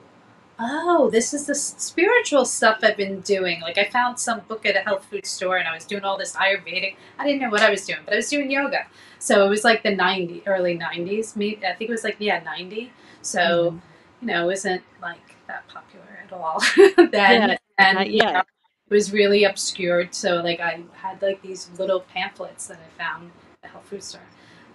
oh, 0.59 1.09
this 1.11 1.33
is 1.33 1.47
the 1.47 1.55
spiritual 1.55 2.45
stuff 2.45 2.79
I've 2.83 2.97
been 2.97 3.21
doing. 3.21 3.61
Like 3.61 3.79
I 3.79 3.85
found 3.85 4.19
some 4.19 4.41
book 4.41 4.67
at 4.67 4.77
a 4.77 4.81
health 4.81 5.05
food 5.05 5.27
store 5.27 5.57
and 5.57 5.69
I 5.69 5.75
was 5.75 5.85
doing 5.85 6.05
all 6.05 6.19
this 6.19 6.35
Ayurvedic. 6.35 6.97
I 7.19 7.25
didn't 7.25 7.41
know 7.41 7.51
what 7.51 7.63
I 7.63 7.71
was 7.71 7.85
doing, 7.85 8.01
but 8.05 8.15
I 8.15 8.17
was 8.17 8.29
doing 8.29 8.51
yoga. 8.51 8.87
So 9.19 9.45
it 9.47 9.49
was 9.49 9.65
like 9.65 9.83
the 9.83 9.95
90, 9.95 10.43
early 10.47 10.77
90s. 10.77 11.37
Maybe, 11.37 11.65
I 11.65 11.75
think 11.75 11.91
it 11.91 11.93
was 11.93 12.05
like, 12.05 12.17
yeah, 12.19 12.43
90. 12.43 12.93
So, 13.23 13.39
mm-hmm. 13.39 13.79
you 14.21 14.35
know, 14.35 14.45
it 14.45 14.47
wasn't 14.47 14.83
like 15.01 15.37
that 15.47 15.67
popular 15.69 16.07
at 16.25 16.33
all 16.33 16.61
then. 17.11 17.51
Yeah, 17.51 17.57
and 17.79 18.09
yeah. 18.09 18.41
it 18.41 18.47
was 18.91 19.13
really 19.13 19.45
obscured. 19.45 20.15
So 20.15 20.43
like 20.43 20.61
I 20.61 20.83
had 20.95 21.23
like 21.23 21.41
these 21.43 21.71
little 21.79 22.01
pamphlets 22.01 22.67
that 22.67 22.79
I 22.79 23.03
found 23.03 23.31
at 23.63 23.71
a 23.71 23.73
health 23.73 23.87
food 23.87 24.03
store. 24.03 24.21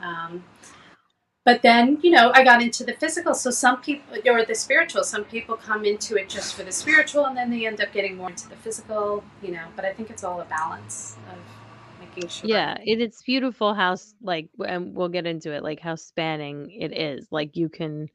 Um, 0.02 0.44
but 1.46 1.62
then 1.62 2.00
you 2.02 2.12
know 2.12 2.32
i 2.34 2.44
got 2.44 2.62
into 2.62 2.84
the 2.84 2.94
physical. 2.94 3.34
So 3.34 3.52
some 3.52 3.82
people 3.82 4.18
or 4.26 4.46
the 4.46 4.56
spiritual. 4.56 5.04
Some 5.04 5.26
people 5.26 5.56
come 5.56 5.86
into 5.86 6.16
it 6.16 6.30
just 6.30 6.56
for 6.56 6.64
the 6.64 6.72
spiritual 6.72 7.26
and 7.26 7.38
then 7.38 7.50
they 7.50 7.66
end 7.66 7.82
up 7.82 7.92
getting 7.94 8.18
more 8.18 8.30
into 8.30 8.50
the 8.50 8.56
physical 8.56 9.24
you 9.42 9.52
know. 9.52 9.66
But 9.76 9.86
i 9.86 9.94
think 9.94 10.10
it's 10.10 10.24
all 10.24 10.42
a 10.42 10.46
balance 10.46 11.18
of 11.32 11.38
making 12.00 12.30
sure 12.30 12.50
yeah 12.50 12.78
it, 12.84 13.02
it's 13.02 13.22
beautiful 13.24 13.74
how 13.74 13.96
like 14.22 14.50
and 14.66 14.96
we'll 14.96 15.10
get 15.10 15.26
into 15.26 15.52
it 15.52 15.64
like 15.64 15.80
how 15.80 15.96
spanning 15.96 16.72
it 16.72 16.98
is. 16.98 17.28
Like 17.32 17.56
you 17.56 17.70
can 17.70 18.10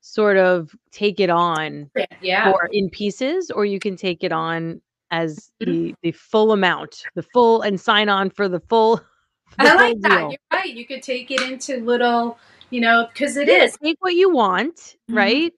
sort 0.00 0.36
of 0.36 0.70
take 0.92 1.18
it 1.18 1.30
on 1.30 1.90
yeah. 2.20 2.52
or 2.52 2.68
in 2.72 2.88
pieces 2.90 3.50
or 3.50 3.64
you 3.64 3.80
can 3.80 3.96
take 3.96 4.22
it 4.22 4.30
on 4.30 4.80
as 5.10 5.50
mm-hmm. 5.60 5.72
the 5.72 5.94
the 6.02 6.12
full 6.12 6.52
amount 6.52 7.02
the 7.14 7.22
full 7.22 7.62
and 7.62 7.80
sign 7.80 8.08
on 8.08 8.30
for 8.30 8.48
the 8.48 8.60
full 8.60 8.96
the 9.58 9.64
i 9.70 9.74
like 9.74 10.00
that. 10.00 10.18
deal. 10.18 10.30
you're 10.30 10.38
right. 10.52 10.74
You 10.74 10.86
could 10.86 11.02
take 11.02 11.30
it 11.30 11.40
into 11.40 11.80
little 11.84 12.38
you 12.76 12.82
know, 12.82 13.08
because 13.10 13.38
it 13.38 13.48
yeah, 13.48 13.62
is 13.62 13.74
take 13.82 13.96
what 14.00 14.12
you 14.12 14.30
want, 14.30 14.76
mm-hmm. 14.76 15.16
right? 15.16 15.52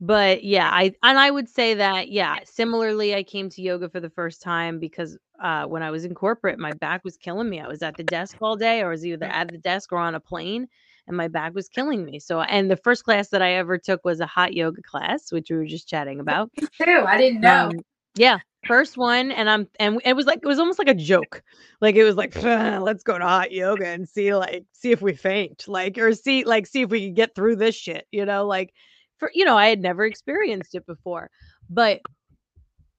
But 0.00 0.42
yeah, 0.42 0.68
I 0.68 0.92
and 1.04 1.20
I 1.20 1.30
would 1.30 1.48
say 1.48 1.74
that 1.74 2.10
yeah. 2.10 2.40
Similarly, 2.44 3.14
I 3.14 3.22
came 3.22 3.48
to 3.50 3.62
yoga 3.62 3.88
for 3.88 4.00
the 4.00 4.10
first 4.10 4.42
time 4.42 4.80
because 4.80 5.16
uh, 5.40 5.66
when 5.66 5.84
I 5.84 5.92
was 5.92 6.04
in 6.04 6.16
corporate, 6.16 6.58
my 6.58 6.72
back 6.72 7.04
was 7.04 7.16
killing 7.16 7.48
me. 7.48 7.60
I 7.60 7.68
was 7.68 7.84
at 7.84 7.96
the 7.96 8.02
desk 8.02 8.38
all 8.40 8.56
day, 8.56 8.82
or 8.82 8.88
I 8.88 8.90
was 8.90 9.06
either 9.06 9.26
at 9.26 9.52
the 9.52 9.58
desk 9.58 9.92
or 9.92 9.98
on 9.98 10.16
a 10.16 10.20
plane, 10.20 10.66
and 11.06 11.16
my 11.16 11.28
back 11.28 11.54
was 11.54 11.68
killing 11.68 12.04
me. 12.04 12.18
So, 12.18 12.40
and 12.40 12.68
the 12.68 12.76
first 12.76 13.04
class 13.04 13.28
that 13.28 13.40
I 13.40 13.52
ever 13.52 13.78
took 13.78 14.04
was 14.04 14.18
a 14.18 14.26
hot 14.26 14.52
yoga 14.52 14.82
class, 14.82 15.30
which 15.30 15.50
we 15.50 15.56
were 15.56 15.66
just 15.66 15.86
chatting 15.86 16.18
about. 16.18 16.50
Too. 16.58 17.04
I 17.06 17.16
didn't 17.16 17.40
know. 17.40 17.68
Um, 17.68 17.78
yeah, 18.16 18.38
first 18.66 18.96
one, 18.96 19.30
and 19.30 19.48
I'm 19.48 19.68
and 19.78 20.00
it 20.04 20.14
was 20.14 20.26
like 20.26 20.40
it 20.42 20.46
was 20.46 20.58
almost 20.58 20.78
like 20.78 20.88
a 20.88 20.94
joke. 20.94 21.42
Like 21.80 21.96
it 21.96 22.04
was 22.04 22.16
like 22.16 22.34
let's 22.42 23.02
go 23.02 23.18
to 23.18 23.24
hot 23.24 23.52
yoga 23.52 23.86
and 23.86 24.08
see 24.08 24.34
like 24.34 24.64
see 24.72 24.92
if 24.92 25.02
we 25.02 25.14
faint, 25.14 25.64
like 25.68 25.98
or 25.98 26.12
see 26.14 26.44
like 26.44 26.66
see 26.66 26.82
if 26.82 26.90
we 26.90 27.06
can 27.06 27.14
get 27.14 27.34
through 27.34 27.56
this 27.56 27.74
shit. 27.74 28.06
You 28.12 28.24
know, 28.24 28.46
like 28.46 28.72
for 29.18 29.30
you 29.34 29.44
know 29.44 29.56
I 29.56 29.66
had 29.66 29.80
never 29.80 30.04
experienced 30.04 30.74
it 30.74 30.86
before, 30.86 31.30
but 31.68 32.00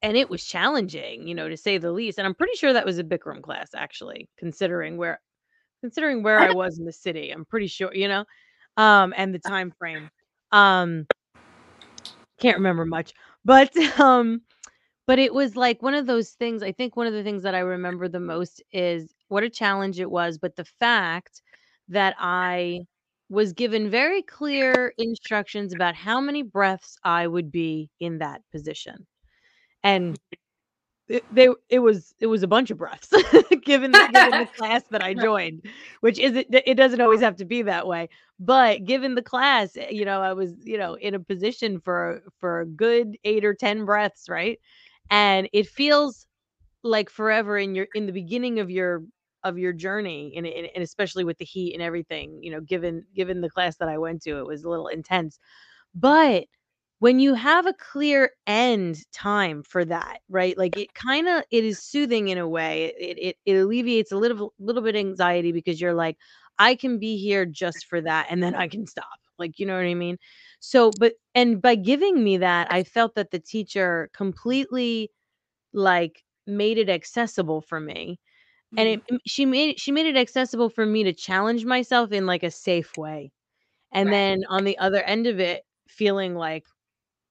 and 0.01 0.15
it 0.15 0.29
was 0.29 0.45
challenging, 0.45 1.27
you 1.27 1.33
know, 1.33 1.49
to 1.49 1.57
say 1.57 1.77
the 1.79 1.91
least. 1.91 2.19
And 2.19 2.27
I'm 2.27 2.35
pretty 2.35 2.55
sure 2.57 2.73
that 2.73 2.85
was 2.85 2.99
a 2.99 3.03
Bikram 3.03 3.41
class, 3.41 3.69
actually, 3.75 4.29
considering 4.37 4.97
where 4.97 5.19
considering 5.81 6.23
where 6.23 6.39
I 6.39 6.51
was 6.51 6.77
in 6.77 6.85
the 6.85 6.93
city. 6.93 7.31
I'm 7.31 7.45
pretty 7.45 7.67
sure, 7.67 7.93
you 7.93 8.07
know, 8.07 8.25
um, 8.77 9.13
and 9.17 9.33
the 9.33 9.39
time 9.39 9.71
frame. 9.77 10.09
Um, 10.51 11.07
can't 12.39 12.57
remember 12.57 12.85
much, 12.85 13.13
but 13.43 13.75
um, 13.99 14.41
but 15.07 15.19
it 15.19 15.33
was 15.33 15.55
like 15.55 15.81
one 15.81 15.93
of 15.93 16.07
those 16.07 16.31
things. 16.31 16.63
I 16.63 16.71
think 16.71 16.95
one 16.95 17.07
of 17.07 17.13
the 17.13 17.23
things 17.23 17.43
that 17.43 17.55
I 17.55 17.59
remember 17.59 18.07
the 18.07 18.19
most 18.19 18.61
is 18.71 19.13
what 19.27 19.43
a 19.43 19.49
challenge 19.49 19.99
it 19.99 20.09
was, 20.09 20.37
but 20.37 20.55
the 20.55 20.65
fact 20.65 21.41
that 21.89 22.15
I 22.19 22.81
was 23.29 23.53
given 23.53 23.89
very 23.89 24.21
clear 24.21 24.93
instructions 24.97 25.73
about 25.73 25.95
how 25.95 26.19
many 26.19 26.43
breaths 26.43 26.97
I 27.03 27.27
would 27.27 27.51
be 27.51 27.89
in 27.99 28.19
that 28.19 28.41
position. 28.51 29.05
And 29.83 30.19
it, 31.07 31.23
they 31.33 31.49
it 31.69 31.79
was 31.79 32.15
it 32.19 32.27
was 32.27 32.41
a 32.41 32.47
bunch 32.47 32.71
of 32.71 32.77
breaths 32.79 33.09
given, 33.63 33.91
given 34.11 34.39
the 34.39 34.49
class 34.57 34.81
that 34.89 35.03
I 35.03 35.13
joined, 35.13 35.63
which 36.01 36.17
is 36.17 36.35
it 36.35 36.47
it 36.51 36.75
doesn't 36.75 37.01
always 37.01 37.21
have 37.21 37.35
to 37.37 37.45
be 37.45 37.61
that 37.63 37.85
way. 37.87 38.09
But 38.39 38.85
given 38.85 39.13
the 39.15 39.21
class, 39.21 39.77
eh, 39.77 39.89
you 39.91 40.03
know, 40.03 40.21
I 40.21 40.33
was, 40.33 40.53
you 40.63 40.77
know, 40.77 40.95
in 40.95 41.13
a 41.13 41.19
position 41.19 41.79
for 41.79 42.23
for 42.39 42.61
a 42.61 42.65
good 42.65 43.17
8 43.23 43.45
or 43.45 43.53
10 43.53 43.85
breaths, 43.85 44.27
right? 44.29 44.59
And 45.09 45.49
it 45.53 45.67
feels 45.67 46.27
like 46.83 47.09
forever 47.09 47.57
in 47.57 47.75
your 47.75 47.87
in 47.95 48.05
the 48.05 48.13
beginning 48.13 48.59
of 48.59 48.69
your 48.69 49.03
of 49.43 49.57
your 49.57 49.73
journey 49.73 50.33
and, 50.35 50.47
and 50.47 50.83
especially 50.83 51.23
with 51.23 51.37
the 51.37 51.45
heat 51.45 51.73
and 51.73 51.81
everything 51.83 52.39
you 52.41 52.51
know 52.51 52.61
given 52.61 53.05
given 53.15 53.41
the 53.41 53.49
class 53.49 53.77
that 53.77 53.89
i 53.89 53.97
went 53.97 54.21
to 54.21 54.39
it 54.39 54.45
was 54.45 54.63
a 54.63 54.69
little 54.69 54.87
intense. 54.87 55.39
But 55.95 56.45
when 56.99 57.19
you 57.19 57.33
have 57.35 57.65
a 57.67 57.73
clear 57.73 58.31
end 58.47 58.99
time 59.13 59.63
for 59.63 59.85
that 59.85 60.19
right 60.29 60.57
like 60.57 60.77
it 60.77 60.93
kind 60.93 61.27
of 61.27 61.43
it 61.51 61.63
is 61.63 61.79
soothing 61.79 62.29
in 62.29 62.37
a 62.37 62.47
way 62.47 62.93
it, 62.99 63.17
it 63.19 63.37
it 63.45 63.57
alleviates 63.57 64.11
a 64.11 64.17
little 64.17 64.53
little 64.59 64.81
bit 64.81 64.95
anxiety 64.95 65.51
because 65.51 65.79
you're 65.81 65.93
like 65.93 66.17
i 66.59 66.75
can 66.75 66.97
be 66.99 67.17
here 67.17 67.45
just 67.45 67.85
for 67.85 68.01
that 68.01 68.27
and 68.29 68.41
then 68.41 68.55
i 68.55 68.67
can 68.67 68.87
stop 68.87 69.19
like 69.37 69.59
you 69.59 69.65
know 69.65 69.75
what 69.75 69.85
i 69.85 69.93
mean 69.93 70.17
so, 70.67 70.89
but 70.99 71.13
and 71.35 71.61
by 71.61 71.75
giving 71.75 72.23
me 72.23 72.37
that, 72.37 72.71
I 72.71 72.83
felt 72.83 73.13
that 73.13 73.29
the 73.29 73.37
teacher 73.37 74.09
completely 74.15 75.11
like 75.73 76.23
made 76.47 76.79
it 76.79 76.89
accessible 76.89 77.61
for 77.61 77.79
me. 77.79 78.19
And 78.75 78.89
it 78.89 79.05
mm-hmm. 79.05 79.17
she 79.27 79.45
made 79.45 79.79
she 79.79 79.91
made 79.91 80.07
it 80.07 80.17
accessible 80.17 80.69
for 80.69 80.83
me 80.83 81.03
to 81.03 81.13
challenge 81.13 81.65
myself 81.65 82.11
in 82.11 82.25
like 82.25 82.41
a 82.41 82.49
safe 82.49 82.97
way. 82.97 83.31
And 83.91 84.09
right. 84.09 84.15
then 84.15 84.45
on 84.49 84.63
the 84.63 84.75
other 84.79 85.03
end 85.03 85.27
of 85.27 85.39
it, 85.39 85.61
feeling 85.87 86.33
like 86.33 86.65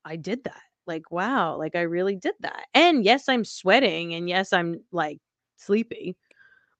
I 0.04 0.14
did 0.14 0.44
that. 0.44 0.62
Like, 0.86 1.10
wow, 1.10 1.56
like 1.56 1.74
I 1.74 1.82
really 1.82 2.14
did 2.14 2.34
that. 2.40 2.66
And 2.72 3.04
yes, 3.04 3.28
I'm 3.28 3.44
sweating 3.44 4.14
and 4.14 4.28
yes, 4.28 4.52
I'm 4.52 4.80
like 4.92 5.18
sleepy 5.56 6.16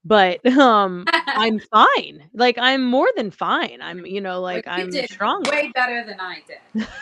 but 0.04 0.44
um 0.46 1.04
i'm 1.26 1.58
fine. 1.58 2.22
Like 2.34 2.56
i'm 2.58 2.84
more 2.84 3.08
than 3.16 3.30
fine. 3.30 3.78
I'm 3.80 4.04
you 4.06 4.20
know 4.20 4.40
like 4.40 4.66
i'm 4.66 4.92
strong 5.06 5.42
way 5.50 5.72
better 5.74 6.04
than 6.04 6.20
i 6.20 6.42
did. 6.46 6.86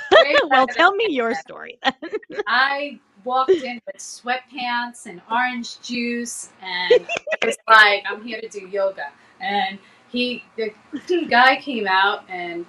Well 0.51 0.67
tell 0.67 0.95
me 0.95 1.09
your 1.11 1.35
story 1.35 1.79
then. 1.83 2.11
I 2.47 3.01
walked 3.25 3.51
in 3.51 3.81
with 3.87 3.97
sweatpants 3.97 5.07
and 5.07 5.21
orange 5.31 5.81
juice 5.81 6.51
and 6.61 6.93
it 6.93 7.45
was 7.45 7.57
like 7.69 8.05
i'm 8.09 8.23
here 8.23 8.41
to 8.41 8.49
do 8.49 8.67
yoga. 8.67 9.07
And 9.41 9.79
he 10.11 10.45
the 10.57 10.73
guy 11.29 11.57
came 11.57 11.87
out 11.87 12.25
and 12.29 12.67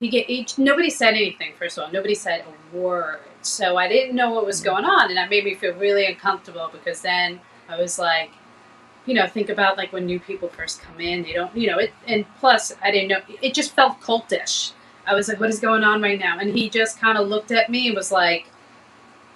he 0.00 0.08
get 0.08 0.28
each 0.28 0.58
nobody 0.58 0.90
said 0.90 1.14
anything 1.14 1.52
first 1.58 1.78
of 1.78 1.84
all. 1.84 1.92
Nobody 1.92 2.14
said 2.14 2.44
a 2.44 2.76
word. 2.76 3.20
So 3.40 3.76
i 3.76 3.88
didn't 3.88 4.14
know 4.14 4.30
what 4.30 4.44
was 4.44 4.60
mm. 4.60 4.64
going 4.64 4.84
on 4.84 5.08
and 5.08 5.16
that 5.16 5.30
made 5.30 5.44
me 5.44 5.54
feel 5.54 5.74
really 5.74 6.06
uncomfortable 6.06 6.68
because 6.72 7.00
then 7.00 7.40
i 7.68 7.76
was 7.80 7.98
like 7.98 8.30
you 9.06 9.14
know, 9.14 9.26
think 9.26 9.48
about 9.48 9.76
like 9.76 9.92
when 9.92 10.06
new 10.06 10.20
people 10.20 10.48
first 10.48 10.80
come 10.80 11.00
in, 11.00 11.22
they 11.22 11.32
don't, 11.32 11.54
you 11.56 11.68
know, 11.68 11.78
it, 11.78 11.92
and 12.06 12.24
plus 12.38 12.72
I 12.82 12.90
didn't 12.90 13.08
know, 13.08 13.20
it 13.40 13.54
just 13.54 13.74
felt 13.74 14.00
cultish. 14.00 14.72
I 15.06 15.14
was 15.14 15.28
like, 15.28 15.40
what 15.40 15.50
is 15.50 15.58
going 15.58 15.82
on 15.82 16.00
right 16.00 16.18
now? 16.18 16.38
And 16.38 16.56
he 16.56 16.70
just 16.70 17.00
kind 17.00 17.18
of 17.18 17.28
looked 17.28 17.50
at 17.50 17.68
me 17.68 17.88
and 17.88 17.96
was 17.96 18.12
like, 18.12 18.46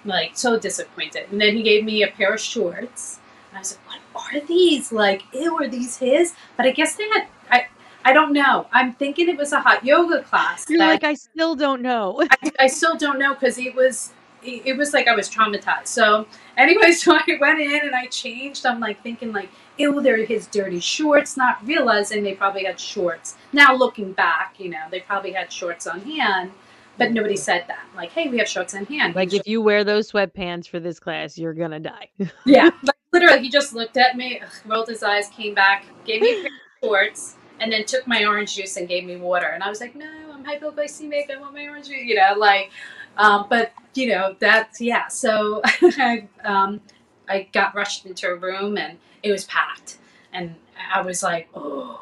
like 0.05 0.31
so 0.37 0.57
disappointed. 0.57 1.29
And 1.31 1.41
then 1.41 1.55
he 1.55 1.63
gave 1.63 1.83
me 1.83 2.03
a 2.03 2.07
pair 2.07 2.33
of 2.33 2.39
shorts. 2.39 3.19
And 3.49 3.57
I 3.57 3.59
was 3.59 3.77
like, 3.89 3.99
what 4.13 4.33
are 4.33 4.45
these? 4.45 4.91
Like, 4.91 5.23
ew, 5.33 5.55
are 5.57 5.67
these 5.67 5.97
his? 5.97 6.33
But 6.55 6.65
I 6.65 6.71
guess 6.71 6.95
they 6.95 7.07
had, 7.09 7.27
I, 7.51 7.67
I 8.05 8.13
don't 8.13 8.31
know. 8.31 8.67
I'm 8.71 8.93
thinking 8.93 9.27
it 9.27 9.37
was 9.37 9.51
a 9.51 9.59
hot 9.59 9.83
yoga 9.83 10.23
class. 10.23 10.65
You're 10.69 10.79
like, 10.79 11.03
I 11.03 11.15
still 11.15 11.55
don't 11.55 11.81
know. 11.81 12.23
I, 12.31 12.51
I 12.61 12.67
still 12.67 12.95
don't 12.95 13.19
know 13.19 13.33
because 13.33 13.57
it 13.57 13.75
was 13.75 14.13
it 14.47 14.77
was 14.77 14.93
like 14.93 15.07
I 15.07 15.15
was 15.15 15.29
traumatized. 15.29 15.87
So 15.87 16.27
anyway, 16.57 16.91
so 16.93 17.15
I 17.15 17.37
went 17.39 17.59
in 17.59 17.81
and 17.83 17.95
I 17.95 18.07
changed. 18.07 18.65
I'm 18.65 18.79
like 18.79 19.01
thinking 19.03 19.31
like, 19.31 19.49
ew, 19.77 20.01
they're 20.01 20.25
his 20.25 20.47
dirty 20.47 20.79
shorts, 20.79 21.37
not 21.37 21.65
realizing 21.65 22.23
they 22.23 22.33
probably 22.33 22.65
had 22.65 22.79
shorts. 22.79 23.35
Now 23.53 23.75
looking 23.75 24.13
back, 24.13 24.55
you 24.57 24.69
know, 24.69 24.85
they 24.89 24.99
probably 25.01 25.31
had 25.31 25.51
shorts 25.51 25.87
on 25.87 26.01
hand, 26.01 26.51
but 26.97 27.11
nobody 27.11 27.37
said 27.37 27.65
that. 27.67 27.85
Like, 27.95 28.11
hey, 28.11 28.29
we 28.29 28.37
have 28.39 28.47
shorts 28.47 28.73
on 28.73 28.85
hand. 28.85 29.15
Like 29.15 29.33
if 29.33 29.47
you 29.47 29.61
wear 29.61 29.83
those 29.83 30.11
sweatpants 30.11 30.67
for 30.67 30.79
this 30.79 30.99
class, 30.99 31.37
you're 31.37 31.53
gonna 31.53 31.79
die. 31.79 32.09
yeah, 32.45 32.69
like 32.83 32.95
literally, 33.11 33.39
he 33.41 33.49
just 33.49 33.73
looked 33.73 33.97
at 33.97 34.17
me, 34.17 34.41
rolled 34.65 34.87
his 34.87 35.03
eyes, 35.03 35.29
came 35.29 35.53
back, 35.53 35.85
gave 36.05 36.21
me 36.21 36.39
a 36.39 36.41
pair 36.43 36.45
of 36.45 36.83
shorts, 36.83 37.35
and 37.59 37.71
then 37.71 37.85
took 37.85 38.07
my 38.07 38.25
orange 38.25 38.55
juice 38.55 38.77
and 38.77 38.87
gave 38.87 39.05
me 39.05 39.15
water. 39.15 39.47
And 39.47 39.63
I 39.63 39.69
was 39.69 39.81
like, 39.81 39.95
no, 39.95 40.05
I'm 40.33 40.43
hypoglycemic. 40.43 41.31
I 41.31 41.39
want 41.39 41.53
my 41.53 41.67
orange 41.67 41.87
juice. 41.87 42.03
You 42.03 42.15
know, 42.15 42.33
like 42.37 42.71
um, 43.17 43.45
but 43.49 43.73
you 43.93 44.07
know 44.09 44.35
that's 44.39 44.79
yeah. 44.79 45.07
So 45.07 45.61
I, 45.65 46.27
um, 46.43 46.81
I 47.27 47.47
got 47.51 47.75
rushed 47.75 48.05
into 48.05 48.27
a 48.27 48.35
room 48.35 48.77
and 48.77 48.97
it 49.23 49.31
was 49.31 49.45
packed. 49.45 49.97
And 50.31 50.55
I 50.93 51.01
was 51.01 51.23
like, 51.23 51.49
oh. 51.55 52.01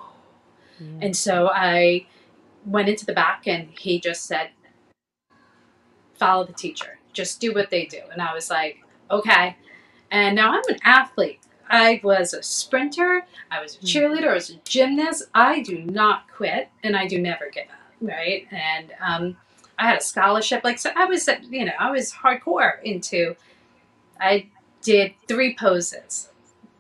And 1.02 1.16
so 1.16 1.50
I 1.54 2.06
went 2.66 2.90
into 2.90 3.06
the 3.06 3.14
back 3.14 3.48
and 3.48 3.70
he 3.80 4.00
just 4.00 4.26
said, 4.26 4.50
follow 6.16 6.46
the 6.46 6.54
teacher, 6.54 7.00
just 7.14 7.40
do 7.40 7.54
what 7.54 7.70
they 7.70 7.86
do. 7.86 8.00
And 8.12 8.22
I 8.22 8.34
was 8.34 8.50
like, 8.50 8.80
okay. 9.10 9.56
And 10.12 10.36
now 10.36 10.52
I'm 10.52 10.64
an 10.68 10.80
athlete. 10.84 11.40
I 11.70 12.02
was 12.04 12.34
a 12.34 12.44
sprinter, 12.44 13.26
I 13.50 13.62
was 13.62 13.76
a 13.76 13.80
hmm. 13.80 13.86
cheerleader, 13.86 14.30
I 14.30 14.34
was 14.34 14.50
a 14.50 14.58
gymnast. 14.66 15.24
I 15.34 15.62
do 15.62 15.80
not 15.80 16.26
quit 16.32 16.70
and 16.84 16.96
I 16.96 17.08
do 17.08 17.20
never 17.20 17.50
give 17.50 17.64
up, 17.70 17.96
right? 18.02 18.46
And 18.52 18.92
um, 19.02 19.38
I 19.78 19.88
had 19.88 19.98
a 20.00 20.04
scholarship. 20.04 20.64
Like, 20.64 20.80
so 20.80 20.92
I 20.96 21.06
was, 21.06 21.28
you 21.50 21.66
know, 21.66 21.74
I 21.80 21.92
was 21.92 22.14
hardcore 22.14 22.82
into, 22.84 23.36
I 24.20 24.50
did 24.82 25.14
three 25.28 25.56
poses. 25.56 26.30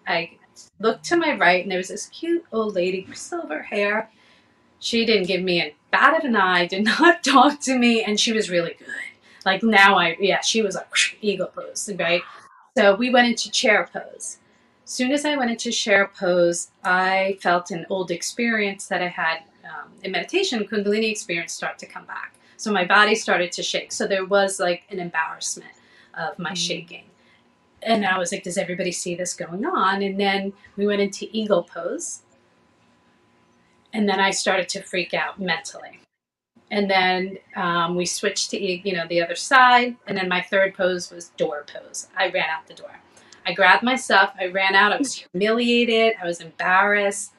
I 0.07 0.31
looked 0.79 1.05
to 1.05 1.17
my 1.17 1.35
right 1.35 1.63
and 1.63 1.71
there 1.71 1.79
was 1.79 1.89
this 1.89 2.07
cute 2.07 2.45
old 2.51 2.75
lady, 2.75 3.05
with 3.07 3.17
silver 3.17 3.63
hair. 3.63 4.09
She 4.79 5.05
didn't 5.05 5.27
give 5.27 5.41
me 5.41 5.61
a 5.61 5.75
bat 5.91 6.17
of 6.17 6.23
an 6.23 6.35
eye, 6.35 6.67
did 6.67 6.83
not 6.99 7.23
talk 7.23 7.59
to 7.61 7.77
me, 7.77 8.03
and 8.03 8.19
she 8.19 8.33
was 8.33 8.49
really 8.49 8.75
good. 8.77 8.87
Like 9.45 9.63
now 9.63 9.97
I, 9.97 10.15
yeah, 10.19 10.41
she 10.41 10.61
was 10.61 10.75
like 10.75 10.87
eagle 11.21 11.47
pose, 11.47 11.89
right? 11.97 12.21
So 12.77 12.95
we 12.95 13.09
went 13.09 13.27
into 13.27 13.49
chair 13.51 13.89
pose. 13.91 14.37
Soon 14.85 15.11
as 15.11 15.25
I 15.25 15.35
went 15.35 15.49
into 15.49 15.71
chair 15.71 16.11
pose, 16.15 16.69
I 16.83 17.39
felt 17.41 17.71
an 17.71 17.85
old 17.89 18.11
experience 18.11 18.87
that 18.87 19.01
I 19.01 19.07
had 19.07 19.39
um, 19.63 19.91
in 20.03 20.11
meditation, 20.11 20.63
Kundalini 20.65 21.09
experience, 21.09 21.53
start 21.53 21.79
to 21.79 21.87
come 21.87 22.05
back. 22.05 22.35
So 22.57 22.71
my 22.71 22.85
body 22.85 23.15
started 23.15 23.51
to 23.53 23.63
shake. 23.63 23.91
So 23.91 24.07
there 24.07 24.25
was 24.25 24.59
like 24.59 24.83
an 24.89 24.99
embarrassment 24.99 25.71
of 26.17 26.37
my 26.39 26.49
mm-hmm. 26.49 26.55
shaking. 26.55 27.03
And 27.81 28.05
I 28.05 28.17
was 28.17 28.31
like, 28.31 28.43
does 28.43 28.57
everybody 28.57 28.91
see 28.91 29.15
this 29.15 29.33
going 29.33 29.65
on? 29.65 30.01
And 30.01 30.19
then 30.19 30.53
we 30.75 30.87
went 30.87 31.01
into 31.01 31.27
eagle 31.31 31.63
pose. 31.63 32.21
And 33.93 34.09
then 34.09 34.19
I 34.19 34.31
started 34.31 34.67
to 34.69 34.81
freak 34.81 35.13
out 35.13 35.39
mentally. 35.39 35.99
And 36.71 36.89
then 36.89 37.37
um, 37.55 37.95
we 37.95 38.05
switched 38.05 38.49
to, 38.51 38.59
you 38.59 38.93
know, 38.93 39.07
the 39.07 39.21
other 39.21 39.35
side. 39.35 39.95
And 40.07 40.17
then 40.17 40.27
my 40.27 40.41
third 40.41 40.73
pose 40.73 41.11
was 41.11 41.29
door 41.37 41.63
pose. 41.71 42.07
I 42.17 42.29
ran 42.29 42.49
out 42.49 42.67
the 42.67 42.73
door. 42.73 42.99
I 43.45 43.53
grabbed 43.53 43.83
my 43.83 43.95
stuff. 43.95 44.33
I 44.39 44.47
ran 44.47 44.73
out. 44.73 44.91
I 44.91 44.97
was 44.97 45.13
humiliated. 45.13 46.15
I 46.21 46.25
was 46.25 46.41
embarrassed. 46.41 47.31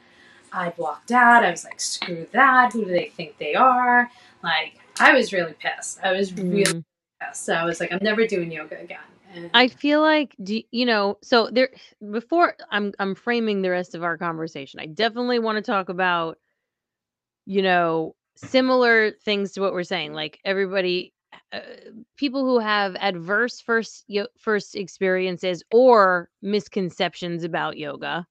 I 0.52 0.72
walked 0.76 1.10
out. 1.10 1.44
I 1.44 1.50
was 1.50 1.64
like, 1.64 1.80
screw 1.80 2.28
that. 2.32 2.72
Who 2.72 2.84
do 2.84 2.90
they 2.92 3.08
think 3.08 3.38
they 3.38 3.54
are? 3.56 4.08
Like, 4.42 4.78
I 4.98 5.12
was 5.12 5.32
really 5.32 5.54
pissed. 5.54 6.00
I 6.02 6.12
was 6.12 6.32
really 6.32 6.64
mm. 6.64 6.84
pissed. 7.20 7.44
So 7.44 7.54
I 7.54 7.64
was 7.64 7.80
like, 7.80 7.92
I'm 7.92 8.02
never 8.02 8.26
doing 8.26 8.50
yoga 8.50 8.80
again. 8.80 8.98
And 9.34 9.50
I 9.52 9.68
feel 9.68 10.00
like 10.00 10.34
do 10.42 10.62
you 10.70 10.86
know, 10.86 11.18
so 11.22 11.50
there 11.50 11.70
before 12.10 12.54
I'm 12.70 12.92
I'm 12.98 13.14
framing 13.14 13.62
the 13.62 13.70
rest 13.70 13.94
of 13.94 14.02
our 14.02 14.16
conversation. 14.16 14.80
I 14.80 14.86
definitely 14.86 15.38
want 15.38 15.56
to 15.56 15.62
talk 15.62 15.88
about 15.88 16.38
you 17.46 17.62
know, 17.62 18.14
similar 18.36 19.12
things 19.12 19.52
to 19.52 19.60
what 19.60 19.72
we're 19.72 19.84
saying. 19.84 20.12
Like 20.12 20.40
everybody 20.44 21.14
uh, 21.52 21.60
people 22.16 22.44
who 22.44 22.58
have 22.58 22.96
adverse 22.96 23.60
first 23.60 24.04
yo- 24.08 24.26
first 24.38 24.74
experiences 24.74 25.62
or 25.70 26.28
misconceptions 26.42 27.44
about 27.44 27.76
yoga 27.76 28.26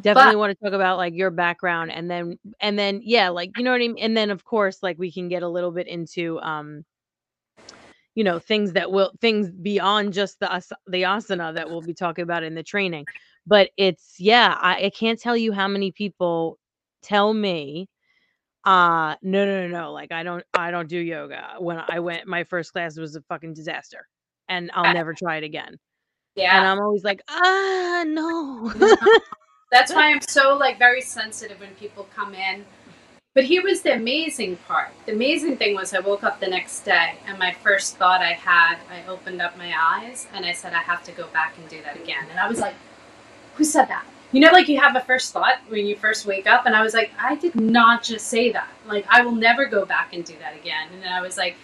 definitely 0.00 0.34
but, 0.34 0.38
want 0.38 0.58
to 0.58 0.64
talk 0.64 0.72
about 0.72 0.96
like 0.96 1.14
your 1.14 1.30
background 1.30 1.92
and 1.92 2.10
then 2.10 2.38
and 2.60 2.78
then 2.78 3.00
yeah 3.04 3.28
like 3.28 3.50
you 3.56 3.62
know 3.62 3.70
what 3.70 3.80
i 3.80 3.88
mean? 3.88 3.98
And 3.98 4.16
then 4.16 4.30
of 4.30 4.44
course 4.44 4.82
like 4.82 4.98
we 4.98 5.12
can 5.12 5.28
get 5.28 5.42
a 5.42 5.48
little 5.48 5.70
bit 5.70 5.86
into 5.86 6.40
um 6.40 6.84
you 8.14 8.24
know 8.24 8.38
things 8.38 8.72
that 8.72 8.90
will 8.90 9.12
things 9.20 9.50
beyond 9.50 10.12
just 10.12 10.40
the 10.40 10.48
the 10.88 11.02
asana 11.02 11.54
that 11.54 11.68
we'll 11.68 11.82
be 11.82 11.94
talking 11.94 12.22
about 12.24 12.42
in 12.42 12.54
the 12.54 12.62
training. 12.62 13.04
But 13.46 13.70
it's 13.76 14.16
yeah 14.18 14.56
I, 14.60 14.86
I 14.86 14.90
can't 14.90 15.20
tell 15.20 15.36
you 15.36 15.52
how 15.52 15.68
many 15.68 15.92
people 15.92 16.58
tell 17.02 17.32
me 17.32 17.88
uh 18.64 19.14
no 19.22 19.46
no 19.46 19.68
no 19.68 19.68
no 19.68 19.92
like 19.92 20.10
i 20.10 20.24
don't 20.24 20.42
i 20.54 20.72
don't 20.72 20.88
do 20.88 20.98
yoga 20.98 21.54
when 21.60 21.80
i 21.88 22.00
went 22.00 22.26
my 22.26 22.42
first 22.42 22.72
class 22.72 22.98
was 22.98 23.14
a 23.14 23.22
fucking 23.22 23.54
disaster 23.54 24.08
and 24.48 24.72
i'll 24.74 24.92
never 24.94 25.14
try 25.14 25.36
it 25.36 25.44
again. 25.44 25.78
Yeah. 26.34 26.58
And 26.58 26.66
i'm 26.66 26.80
always 26.80 27.04
like 27.04 27.22
ah 27.28 28.02
no 28.04 28.72
That's 29.76 29.92
why 29.92 30.10
I'm 30.10 30.22
so 30.22 30.56
like 30.56 30.78
very 30.78 31.02
sensitive 31.02 31.60
when 31.60 31.74
people 31.74 32.08
come 32.14 32.34
in. 32.34 32.64
But 33.34 33.44
here 33.44 33.62
was 33.62 33.82
the 33.82 33.92
amazing 33.92 34.56
part. 34.68 34.88
The 35.04 35.12
amazing 35.12 35.58
thing 35.58 35.74
was 35.74 35.92
I 35.92 36.00
woke 36.00 36.24
up 36.24 36.40
the 36.40 36.46
next 36.46 36.80
day 36.80 37.16
and 37.26 37.38
my 37.38 37.52
first 37.52 37.98
thought 37.98 38.22
I 38.22 38.32
had, 38.32 38.78
I 38.90 39.06
opened 39.06 39.42
up 39.42 39.58
my 39.58 39.74
eyes 39.78 40.28
and 40.32 40.46
I 40.46 40.52
said 40.52 40.72
I 40.72 40.78
have 40.78 41.04
to 41.04 41.12
go 41.12 41.26
back 41.26 41.58
and 41.58 41.68
do 41.68 41.82
that 41.82 41.96
again. 41.96 42.24
And 42.30 42.40
I 42.40 42.48
was 42.48 42.58
like, 42.58 42.72
who 43.56 43.64
said 43.64 43.84
that? 43.88 44.06
You 44.32 44.40
know, 44.40 44.50
like 44.50 44.66
you 44.66 44.80
have 44.80 44.96
a 44.96 45.02
first 45.02 45.34
thought 45.34 45.58
when 45.68 45.86
you 45.86 45.94
first 45.94 46.24
wake 46.24 46.46
up, 46.46 46.64
and 46.64 46.74
I 46.74 46.82
was 46.82 46.94
like, 46.94 47.10
I 47.18 47.36
did 47.36 47.54
not 47.54 48.02
just 48.02 48.28
say 48.28 48.50
that. 48.52 48.70
Like, 48.86 49.06
I 49.08 49.22
will 49.22 49.34
never 49.34 49.66
go 49.66 49.84
back 49.84 50.14
and 50.14 50.24
do 50.24 50.34
that 50.40 50.56
again. 50.56 50.88
And 50.92 51.02
then 51.02 51.12
I 51.12 51.20
was 51.20 51.36
like, 51.36 51.54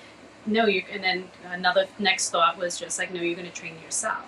no, 0.46 0.66
you. 0.66 0.84
And 0.92 1.02
then 1.02 1.24
another 1.50 1.86
next 1.98 2.30
thought 2.30 2.58
was 2.58 2.78
just 2.78 2.98
like, 2.98 3.12
no, 3.12 3.20
you're 3.20 3.34
going 3.34 3.50
to 3.50 3.54
train 3.54 3.74
yourself. 3.82 4.24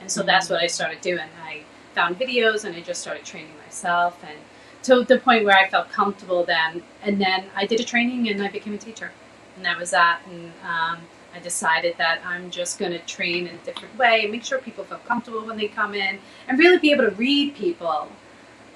And 0.00 0.10
so 0.10 0.20
mm-hmm. 0.20 0.26
that's 0.26 0.48
what 0.50 0.60
I 0.60 0.66
started 0.66 1.00
doing. 1.00 1.28
I 1.44 1.62
found 1.96 2.18
videos 2.20 2.64
and 2.64 2.76
I 2.76 2.80
just 2.80 3.00
started 3.00 3.24
training 3.24 3.56
myself 3.64 4.22
and 4.22 4.38
to 4.84 5.02
the 5.02 5.18
point 5.18 5.44
where 5.44 5.56
I 5.56 5.68
felt 5.68 5.90
comfortable 5.90 6.44
then. 6.44 6.82
And 7.02 7.20
then 7.20 7.46
I 7.56 7.66
did 7.66 7.80
a 7.80 7.84
training 7.84 8.28
and 8.28 8.40
I 8.42 8.48
became 8.48 8.74
a 8.74 8.78
teacher. 8.78 9.10
And 9.56 9.64
that 9.64 9.78
was 9.78 9.90
that. 9.90 10.20
And 10.30 10.52
um, 10.62 10.98
I 11.34 11.40
decided 11.42 11.96
that 11.98 12.20
I'm 12.24 12.50
just 12.50 12.78
going 12.78 12.92
to 12.92 12.98
train 13.00 13.46
in 13.46 13.56
a 13.56 13.58
different 13.58 13.96
way, 13.98 14.26
make 14.26 14.44
sure 14.44 14.58
people 14.58 14.84
feel 14.84 14.98
comfortable 14.98 15.44
when 15.44 15.56
they 15.56 15.68
come 15.68 15.94
in, 15.94 16.18
and 16.46 16.58
really 16.58 16.78
be 16.78 16.92
able 16.92 17.04
to 17.04 17.16
read 17.16 17.54
people. 17.56 18.08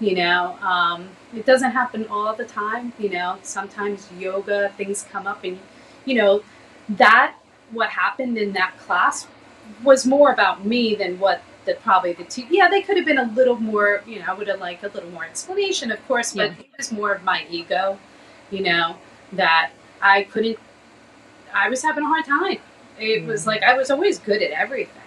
You 0.00 0.14
know, 0.16 0.58
um, 0.62 1.10
it 1.34 1.44
doesn't 1.46 1.70
happen 1.70 2.06
all 2.08 2.34
the 2.34 2.44
time. 2.44 2.92
You 2.98 3.10
know, 3.10 3.38
sometimes 3.42 4.08
yoga 4.18 4.72
things 4.76 5.06
come 5.10 5.26
up, 5.26 5.44
and 5.44 5.58
you 6.06 6.14
know 6.14 6.42
that 6.88 7.36
what 7.70 7.90
happened 7.90 8.36
in 8.36 8.52
that 8.52 8.76
class 8.78 9.26
was 9.84 10.04
more 10.06 10.32
about 10.32 10.64
me 10.64 10.94
than 10.94 11.18
what 11.18 11.42
that 11.64 11.80
probably 11.82 12.12
the 12.12 12.24
two 12.24 12.44
yeah 12.50 12.68
they 12.68 12.82
could 12.82 12.96
have 12.96 13.06
been 13.06 13.18
a 13.18 13.32
little 13.32 13.56
more 13.56 14.02
you 14.06 14.18
know 14.18 14.24
i 14.28 14.34
would 14.34 14.48
have 14.48 14.60
liked 14.60 14.82
a 14.84 14.88
little 14.88 15.10
more 15.10 15.24
explanation 15.24 15.90
of 15.90 16.08
course 16.08 16.32
but 16.32 16.52
yeah. 16.52 16.60
it 16.60 16.66
was 16.76 16.90
more 16.92 17.12
of 17.12 17.22
my 17.22 17.44
ego 17.50 17.98
you 18.50 18.62
know 18.62 18.96
that 19.32 19.70
i 20.02 20.22
couldn't 20.24 20.58
i 21.54 21.68
was 21.68 21.82
having 21.82 22.04
a 22.04 22.06
hard 22.06 22.24
time. 22.24 22.58
It 22.98 23.22
mm. 23.22 23.26
was 23.26 23.46
like 23.46 23.62
i 23.62 23.76
was 23.76 23.90
always 23.90 24.18
good 24.18 24.42
at 24.42 24.50
everything 24.50 25.02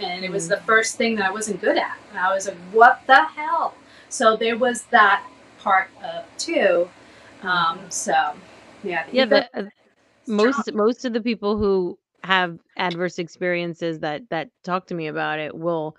and 0.00 0.24
it 0.24 0.30
was 0.30 0.48
the 0.48 0.58
first 0.58 0.96
thing 0.96 1.16
that 1.16 1.26
i 1.26 1.30
wasn't 1.30 1.60
good 1.60 1.76
at. 1.76 1.96
And 2.10 2.18
i 2.18 2.32
was 2.32 2.46
like 2.46 2.56
what 2.72 3.02
the 3.06 3.24
hell? 3.24 3.74
So 4.08 4.36
there 4.36 4.58
was 4.58 4.82
that 4.90 5.24
part 5.58 5.90
of 6.02 6.24
too 6.38 6.88
um 7.42 7.78
so 7.88 8.32
yeah 8.82 9.06
yeah 9.12 9.24
the, 9.24 9.58
uh, 9.58 9.64
most 10.26 10.72
most 10.72 11.04
of 11.04 11.12
the 11.12 11.20
people 11.20 11.56
who 11.56 11.98
have 12.24 12.58
adverse 12.76 13.18
experiences 13.18 14.00
that 14.00 14.22
that 14.30 14.50
talk 14.64 14.86
to 14.86 14.94
me 14.94 15.06
about 15.08 15.38
it 15.38 15.56
will 15.56 15.96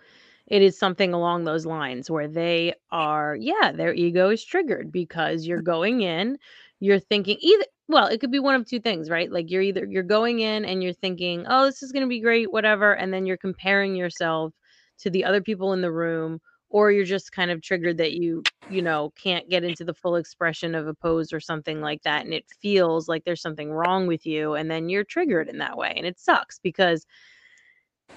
it 0.47 0.62
is 0.62 0.77
something 0.77 1.13
along 1.13 1.43
those 1.43 1.65
lines 1.65 2.10
where 2.10 2.27
they 2.27 2.73
are 2.91 3.36
yeah 3.39 3.71
their 3.71 3.93
ego 3.93 4.29
is 4.29 4.43
triggered 4.43 4.91
because 4.91 5.45
you're 5.45 5.62
going 5.62 6.01
in 6.01 6.38
you're 6.79 6.99
thinking 6.99 7.38
either 7.41 7.65
well 7.88 8.07
it 8.07 8.19
could 8.19 8.31
be 8.31 8.39
one 8.39 8.55
of 8.55 8.65
two 8.67 8.79
things 8.79 9.10
right? 9.10 9.31
Like 9.31 9.49
you're 9.51 9.62
either 9.62 9.86
you're 9.86 10.03
going 10.03 10.39
in 10.39 10.65
and 10.65 10.84
you're 10.84 10.93
thinking 10.93 11.45
oh 11.47 11.65
this 11.65 11.84
is 11.84 11.91
going 11.91 12.03
to 12.03 12.10
be 12.10 12.21
great 12.21 12.51
whatever 12.51 12.93
and 12.93 13.13
then 13.13 13.25
you're 13.25 13.38
comparing 13.38 13.95
yourself 13.95 14.53
to 14.99 15.10
the 15.10 15.25
other 15.25 15.41
people 15.41 15.73
in 15.73 15.81
the 15.81 15.91
room 15.91 16.39
or 16.71 16.91
you're 16.91 17.05
just 17.05 17.31
kind 17.31 17.51
of 17.51 17.62
triggered 17.62 17.97
that 17.97 18.13
you 18.13 18.41
you 18.69 18.81
know 18.81 19.12
can't 19.21 19.49
get 19.49 19.63
into 19.63 19.84
the 19.84 19.93
full 19.93 20.15
expression 20.15 20.73
of 20.73 20.88
a 20.88 20.93
pose 20.93 21.31
or 21.31 21.39
something 21.39 21.81
like 21.81 22.01
that 22.03 22.25
and 22.25 22.34
it 22.34 22.45
feels 22.62 23.07
like 23.07 23.23
there's 23.23 23.41
something 23.41 23.71
wrong 23.71 24.07
with 24.07 24.25
you 24.25 24.55
and 24.55 24.71
then 24.71 24.89
you're 24.89 25.03
triggered 25.03 25.49
in 25.49 25.60
that 25.60 25.77
way 25.77 25.93
and 25.95 26.07
it 26.07 26.19
sucks 26.19 26.60
because 26.60 27.05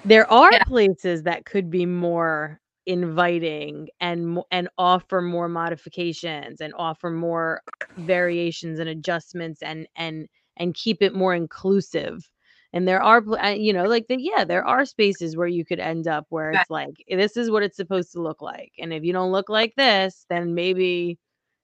there 0.04 0.30
are 0.30 0.52
yeah. 0.52 0.64
places 0.64 1.22
that 1.22 1.44
could 1.44 1.70
be 1.70 1.84
more 1.86 2.60
inviting 2.86 3.88
and 4.00 4.38
and 4.50 4.68
offer 4.76 5.22
more 5.22 5.48
modifications 5.48 6.60
and 6.60 6.74
offer 6.76 7.10
more 7.10 7.62
variations 7.96 8.78
and 8.78 8.88
adjustments 8.88 9.62
and 9.62 9.86
and 9.96 10.28
and 10.58 10.74
keep 10.74 11.02
it 11.02 11.14
more 11.14 11.34
inclusive 11.34 12.28
and 12.74 12.86
there 12.86 13.02
are 13.02 13.22
uh, 13.42 13.48
you 13.48 13.72
know 13.72 13.84
like 13.84 14.06
the, 14.08 14.16
yeah 14.20 14.44
there 14.44 14.66
are 14.66 14.84
spaces 14.84 15.36
where 15.36 15.46
you 15.46 15.64
could 15.64 15.80
end 15.80 16.06
up 16.06 16.26
where 16.28 16.50
it's 16.50 16.68
like 16.68 16.94
this 17.08 17.38
is 17.38 17.50
what 17.50 17.62
it's 17.62 17.76
supposed 17.76 18.12
to 18.12 18.20
look 18.20 18.42
like 18.42 18.72
and 18.78 18.92
if 18.92 19.02
you 19.02 19.12
don't 19.14 19.32
look 19.32 19.48
like 19.48 19.72
this 19.76 20.26
then 20.28 20.54
maybe 20.54 21.18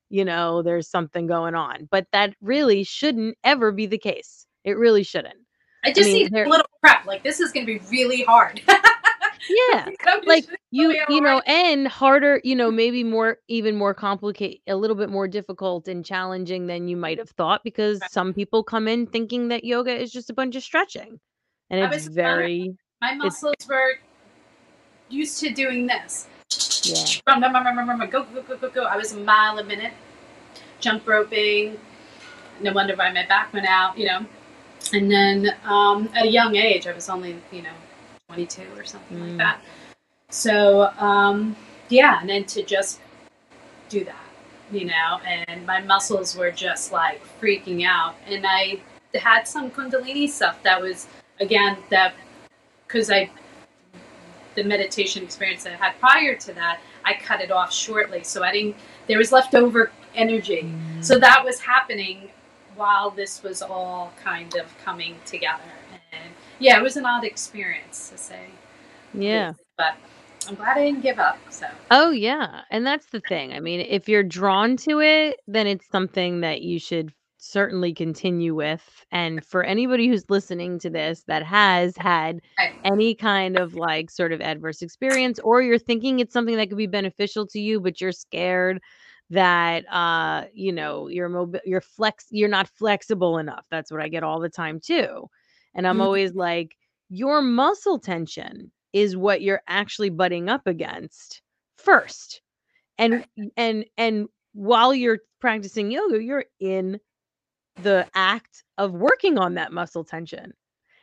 you 0.09 0.25
know 0.25 0.63
there's 0.63 0.89
something 0.89 1.27
going 1.27 1.55
on 1.55 1.89
but 1.91 2.07
that 2.13 2.35
really 2.41 2.83
shouldn't 2.85 3.37
ever 3.45 3.73
be 3.73 3.87
the 3.87 3.99
case. 3.99 4.47
It 4.65 4.77
really 4.77 5.03
shouldn't. 5.03 5.39
I 5.85 5.93
just 5.93 6.11
I 6.11 6.13
mean, 6.13 6.29
need 6.33 6.47
a 6.47 6.49
little 6.49 6.67
prep 6.83 7.07
like 7.07 7.23
this 7.23 7.41
is 7.41 7.53
going 7.53 7.67
to 7.67 7.79
be 7.79 7.85
really 7.91 8.23
hard 8.25 8.61
yeah 9.49 9.89
like 10.27 10.45
you 10.71 10.95
you 11.09 11.21
know 11.21 11.41
and 11.47 11.89
harder 11.89 12.41
you 12.45 12.55
know 12.55 12.71
maybe 12.71 13.03
more 13.03 13.39
even 13.49 13.77
more 13.77 13.95
complicated 13.95 14.61
a 14.69 14.77
little 14.77 14.97
bit 14.97 15.09
more 15.09 15.27
difficult 15.27 15.89
and 15.89 16.05
challenging 16.05 16.67
than 16.67 16.89
you 16.89 16.97
might 16.97 17.19
have 17.19 17.31
thought 17.31 17.63
because 17.65 18.01
some 18.11 18.35
people 18.35 18.63
come 18.63 18.87
in 18.87 19.07
thinking 19.07 19.49
that 19.49 19.65
yoga 19.65 19.95
is 19.95 20.13
just 20.13 20.31
a 20.31 20.35
bunch 20.35 20.57
of 20.57 20.63
stretching 20.63 21.19
and 21.71 21.93
it's 21.93 22.07
very 22.07 22.75
my 23.01 23.15
muscles 23.15 23.55
were 23.69 23.95
used 25.09 25.41
to 25.41 25.51
doing 25.51 25.87
this 25.87 26.29
run, 27.77 28.11
go, 28.11 28.25
go, 28.25 28.43
go, 28.43 28.57
go, 28.57 28.71
go. 28.71 28.85
I 28.85 28.97
was 28.97 29.13
a 29.13 29.19
mile 29.19 29.59
a 29.59 29.65
minute, 29.65 29.93
jump 30.81 31.07
roping. 31.07 31.79
No 32.61 32.73
wonder 32.73 32.95
why 32.97 33.13
my 33.13 33.27
back 33.27 33.53
went 33.53 33.67
out, 33.67 33.99
you 33.99 34.07
know. 34.07 34.27
And 34.93 35.11
then 35.11 35.55
um, 35.65 36.09
at 36.15 36.25
a 36.27 36.29
young 36.29 36.57
age, 36.57 36.87
I 36.87 36.93
was 36.93 37.09
only, 37.09 37.37
you 37.53 37.63
know, 37.63 37.73
22 38.31 38.63
or 38.77 38.85
something 38.85 39.19
Mm. 39.19 39.29
like 39.29 39.37
that. 39.39 39.61
So, 40.31 40.93
um, 40.99 41.57
yeah, 41.89 42.21
and 42.21 42.29
then 42.31 42.45
to 42.45 42.63
just 42.63 43.01
do 43.89 44.05
that, 44.05 44.25
you 44.71 44.85
know, 44.85 45.19
and 45.27 45.67
my 45.67 45.81
muscles 45.81 46.37
were 46.37 46.53
just 46.53 46.93
like 46.93 47.21
freaking 47.41 47.85
out. 47.85 48.15
And 48.29 48.47
I 48.47 48.81
had 49.15 49.49
some 49.49 49.71
Kundalini 49.71 50.29
stuff 50.29 50.63
that 50.63 50.81
was, 50.81 51.09
again, 51.41 51.79
that 51.91 52.15
because 52.87 53.11
I, 53.11 53.31
the 54.55 54.63
meditation 54.63 55.25
experience 55.25 55.65
that 55.65 55.73
I 55.73 55.77
had 55.85 55.99
prior 55.99 56.37
to 56.37 56.53
that, 56.55 56.81
I 57.05 57.15
cut 57.15 57.41
it 57.41 57.51
off 57.51 57.73
shortly. 57.73 58.23
So 58.23 58.45
I 58.45 58.53
didn't, 58.53 58.77
there 59.09 59.19
was 59.19 59.33
leftover 59.33 59.91
energy. 60.15 60.73
So 61.01 61.19
that 61.19 61.45
was 61.45 61.59
happening 61.61 62.31
while 62.77 63.11
this 63.11 63.43
was 63.43 63.63
all 63.63 64.13
kind 64.23 64.55
of 64.57 64.67
coming 64.85 65.17
together. 65.27 65.63
Yeah, 66.61 66.79
it 66.79 66.83
was 66.83 66.97
an 66.97 67.07
odd 67.07 67.25
experience 67.25 68.11
to 68.11 68.19
say. 68.19 68.47
Yeah. 69.13 69.55
But 69.77 69.97
I'm 70.49 70.55
glad 70.55 70.77
I 70.77 70.85
didn't 70.85 71.03
give 71.03 71.19
up. 71.19 71.39
So 71.51 71.67
Oh 71.91 72.11
yeah, 72.11 72.63
and 72.71 72.87
that's 72.87 73.07
the 73.07 73.21
thing. 73.21 73.53
I 73.53 73.61
mean, 73.61 73.81
if 73.81 74.09
you're 74.09 74.23
drawn 74.23 74.77
to 74.79 75.01
it, 75.01 75.41
then 75.49 75.67
it's 75.67 75.89
something 75.91 76.41
that 76.41 76.63
you 76.63 76.79
should 76.79 77.13
certainly 77.39 77.93
continue 77.95 78.55
with. 78.55 78.83
And 79.11 79.45
for 79.45 79.65
anybody 79.65 80.09
who's 80.09 80.29
listening 80.29 80.79
to 80.81 80.91
this 80.91 81.25
that 81.27 81.43
has 81.43 81.97
had 81.97 82.41
any 82.85 83.15
kind 83.15 83.59
of 83.59 83.75
like 83.75 84.11
sort 84.11 84.33
of 84.33 84.41
adverse 84.41 84.83
experience 84.83 85.39
or 85.41 85.63
you're 85.63 85.79
thinking 85.79 86.21
it's 86.21 86.33
something 86.33 86.57
that 86.57 86.69
could 86.69 86.79
be 86.79 86.87
beneficial 86.87 87.47
to 87.47 87.61
you 87.61 87.79
but 87.79 88.01
you're 88.01 88.13
scared 88.13 88.81
that 89.29 89.85
uh 89.93 90.45
you 90.55 90.73
know 90.73 91.09
you're 91.09 91.29
mobi- 91.29 91.61
you're 91.65 91.81
flex 91.81 92.27
you're 92.31 92.49
not 92.49 92.69
flexible 92.69 93.39
enough. 93.39 93.65
That's 93.71 93.91
what 93.91 94.01
I 94.01 94.09
get 94.09 94.23
all 94.23 94.41
the 94.41 94.49
time 94.49 94.81
too. 94.81 95.29
And 95.75 95.87
I'm 95.87 95.99
Mhm. 95.99 96.03
always 96.03 96.35
like 96.35 96.77
your 97.09 97.43
muscle 97.43 97.99
tension 97.99 98.71
is 98.93 99.17
what 99.17 99.43
you're 99.43 99.63
actually 99.69 100.11
butting 100.11 100.49
up 100.49 100.67
against 100.67 101.43
first. 101.77 102.43
And 102.99 103.25
and 103.57 103.85
and 103.97 104.29
while 104.53 104.95
you're 104.95 105.21
practicing 105.41 105.91
yoga 105.91 106.23
you're 106.23 106.47
in 106.61 107.01
the 107.83 108.07
act 108.15 108.65
of 108.79 108.93
working 108.93 109.39
on 109.39 109.55
that 109.55 109.73
muscle 109.73 110.05
tension. 110.05 110.53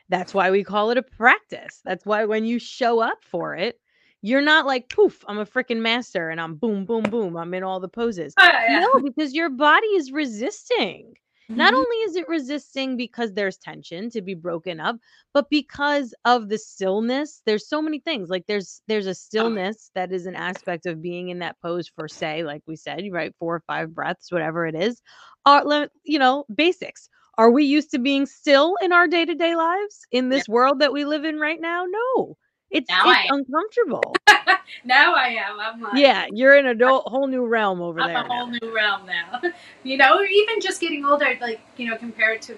That's 0.08 0.32
why 0.34 0.50
we 0.50 0.64
call 0.64 0.90
it 0.90 0.98
a 0.98 1.02
practice. 1.02 1.80
That's 1.84 2.06
why 2.06 2.24
when 2.24 2.44
you 2.44 2.58
show 2.58 3.00
up 3.00 3.24
for 3.24 3.54
it 3.56 3.80
you're 4.20 4.42
not 4.42 4.66
like 4.66 4.88
poof 4.88 5.24
i'm 5.28 5.38
a 5.38 5.46
freaking 5.46 5.78
master 5.78 6.28
and 6.28 6.40
i'm 6.40 6.56
boom 6.56 6.84
boom 6.84 7.04
boom 7.04 7.36
i'm 7.36 7.54
in 7.54 7.62
all 7.62 7.78
the 7.80 7.88
poses. 7.88 8.34
Oh, 8.38 8.50
yeah. 8.68 8.80
no 8.80 9.00
because 9.04 9.32
your 9.32 9.48
body 9.48 9.86
is 9.88 10.10
resisting 10.10 11.14
not 11.56 11.72
Mhm. 11.72 11.76
only 11.76 11.96
is 11.98 12.16
it 12.16 12.28
resisting 12.28 12.96
because 12.96 13.32
there's 13.32 13.56
tension 13.58 14.10
to 14.10 14.20
be 14.22 14.34
broken 14.34 14.80
up 14.80 14.96
but 15.32 15.48
because 15.50 16.14
of 16.24 16.48
the 16.48 16.58
stillness 16.58 17.42
there's 17.46 17.68
so 17.68 17.80
many 17.82 17.98
things 17.98 18.28
like 18.28 18.46
there's 18.46 18.82
there's 18.88 19.06
a 19.06 19.14
stillness 19.14 19.90
that 19.94 20.12
is 20.12 20.26
an 20.26 20.34
aspect 20.36 20.86
of 20.86 21.02
being 21.02 21.28
in 21.28 21.38
that 21.40 21.56
pose 21.62 21.88
for 21.88 22.08
say 22.08 22.42
like 22.44 22.62
we 22.66 22.76
said 22.76 23.02
right 23.12 23.34
four 23.38 23.56
or 23.56 23.62
five 23.66 23.94
breaths 23.94 24.30
whatever 24.32 24.66
it 24.66 24.74
is 24.74 25.00
are 25.46 25.88
you 26.04 26.18
know 26.18 26.44
basics. 26.54 27.08
Are 27.38 27.50
we 27.50 27.64
used 27.64 27.90
to 27.92 27.98
being 28.00 28.26
still 28.26 28.74
in 28.82 28.92
our 28.92 29.06
day-to-day 29.06 29.54
lives 29.54 30.06
in 30.10 30.28
this 30.28 30.48
world 30.48 30.80
that 30.80 30.92
we 30.92 31.04
live 31.04 31.24
in 31.24 31.38
right 31.38 31.60
now? 31.60 31.84
No. 31.88 32.36
It's, 32.70 32.90
Now 32.90 33.02
it's 33.04 33.20
uncomfortable 33.30 34.12
now 34.84 35.14
I 35.14 35.28
am. 35.28 35.58
I'm 35.60 35.80
like, 35.80 35.94
yeah 35.96 36.26
you're 36.32 36.56
in 36.56 36.66
a 36.66 36.74
do- 36.74 37.02
whole 37.06 37.26
new 37.26 37.46
realm 37.46 37.80
over 37.80 38.00
there. 38.00 38.08
I'm 38.08 38.14
there 38.14 38.24
a 38.24 38.26
whole 38.28 38.46
now. 38.46 38.58
new 38.62 38.74
realm 38.74 39.06
now. 39.06 39.40
you 39.82 39.96
know, 39.96 40.22
even 40.22 40.60
just 40.60 40.80
getting 40.80 41.04
older, 41.04 41.36
like, 41.40 41.60
you 41.76 41.88
know, 41.88 41.96
compared 41.96 42.42
to 42.42 42.56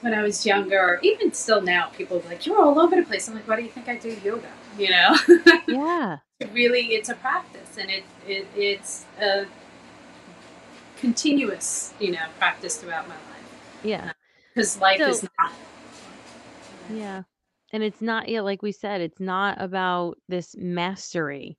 when 0.00 0.14
I 0.14 0.22
was 0.22 0.44
younger, 0.44 0.78
or 0.80 0.98
even 1.02 1.32
still 1.32 1.60
now, 1.62 1.86
people 1.88 2.18
are 2.18 2.28
like, 2.28 2.44
you're 2.44 2.60
all 2.60 2.78
over 2.80 2.96
the 2.96 3.02
place. 3.02 3.28
I'm 3.28 3.34
like, 3.34 3.46
why 3.46 3.56
do 3.56 3.62
you 3.62 3.68
think 3.70 3.88
I 3.88 3.96
do 3.96 4.16
yoga? 4.24 4.48
You 4.78 4.90
know? 4.90 5.16
yeah 5.68 6.18
really, 6.52 6.86
it's 6.94 7.08
a 7.08 7.14
practice 7.14 7.78
and 7.78 7.88
it, 7.88 8.02
it 8.26 8.46
it's 8.56 9.04
a 9.20 9.46
continuous, 10.96 11.92
you 12.00 12.10
know, 12.12 12.26
practice 12.38 12.76
throughout 12.76 13.08
my 13.08 13.14
life. 13.14 13.80
yeah 13.84 14.08
uh, 14.08 14.12
Because 14.54 14.80
life 14.80 14.98
So- 14.98 15.08
is 15.08 15.22
not. 15.38 15.52
Yeah. 16.92 17.22
And 17.72 17.82
it's 17.82 18.02
not, 18.02 18.28
yeah, 18.28 18.42
like 18.42 18.62
we 18.62 18.72
said, 18.72 19.00
it's 19.00 19.20
not 19.20 19.60
about 19.60 20.18
this 20.28 20.54
mastery. 20.56 21.56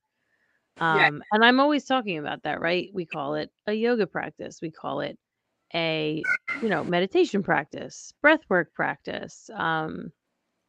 Yeah. 0.77 1.07
Um, 1.07 1.23
and 1.31 1.43
I'm 1.43 1.59
always 1.59 1.85
talking 1.85 2.17
about 2.17 2.43
that, 2.43 2.61
right? 2.61 2.89
We 2.93 3.05
call 3.05 3.35
it 3.35 3.51
a 3.67 3.73
yoga 3.73 4.07
practice. 4.07 4.59
We 4.61 4.71
call 4.71 5.01
it 5.01 5.17
a, 5.73 6.23
you 6.61 6.69
know, 6.69 6.83
meditation 6.83 7.41
practice, 7.41 8.13
breath 8.21 8.41
work 8.49 8.73
practice. 8.73 9.49
Um, 9.55 10.11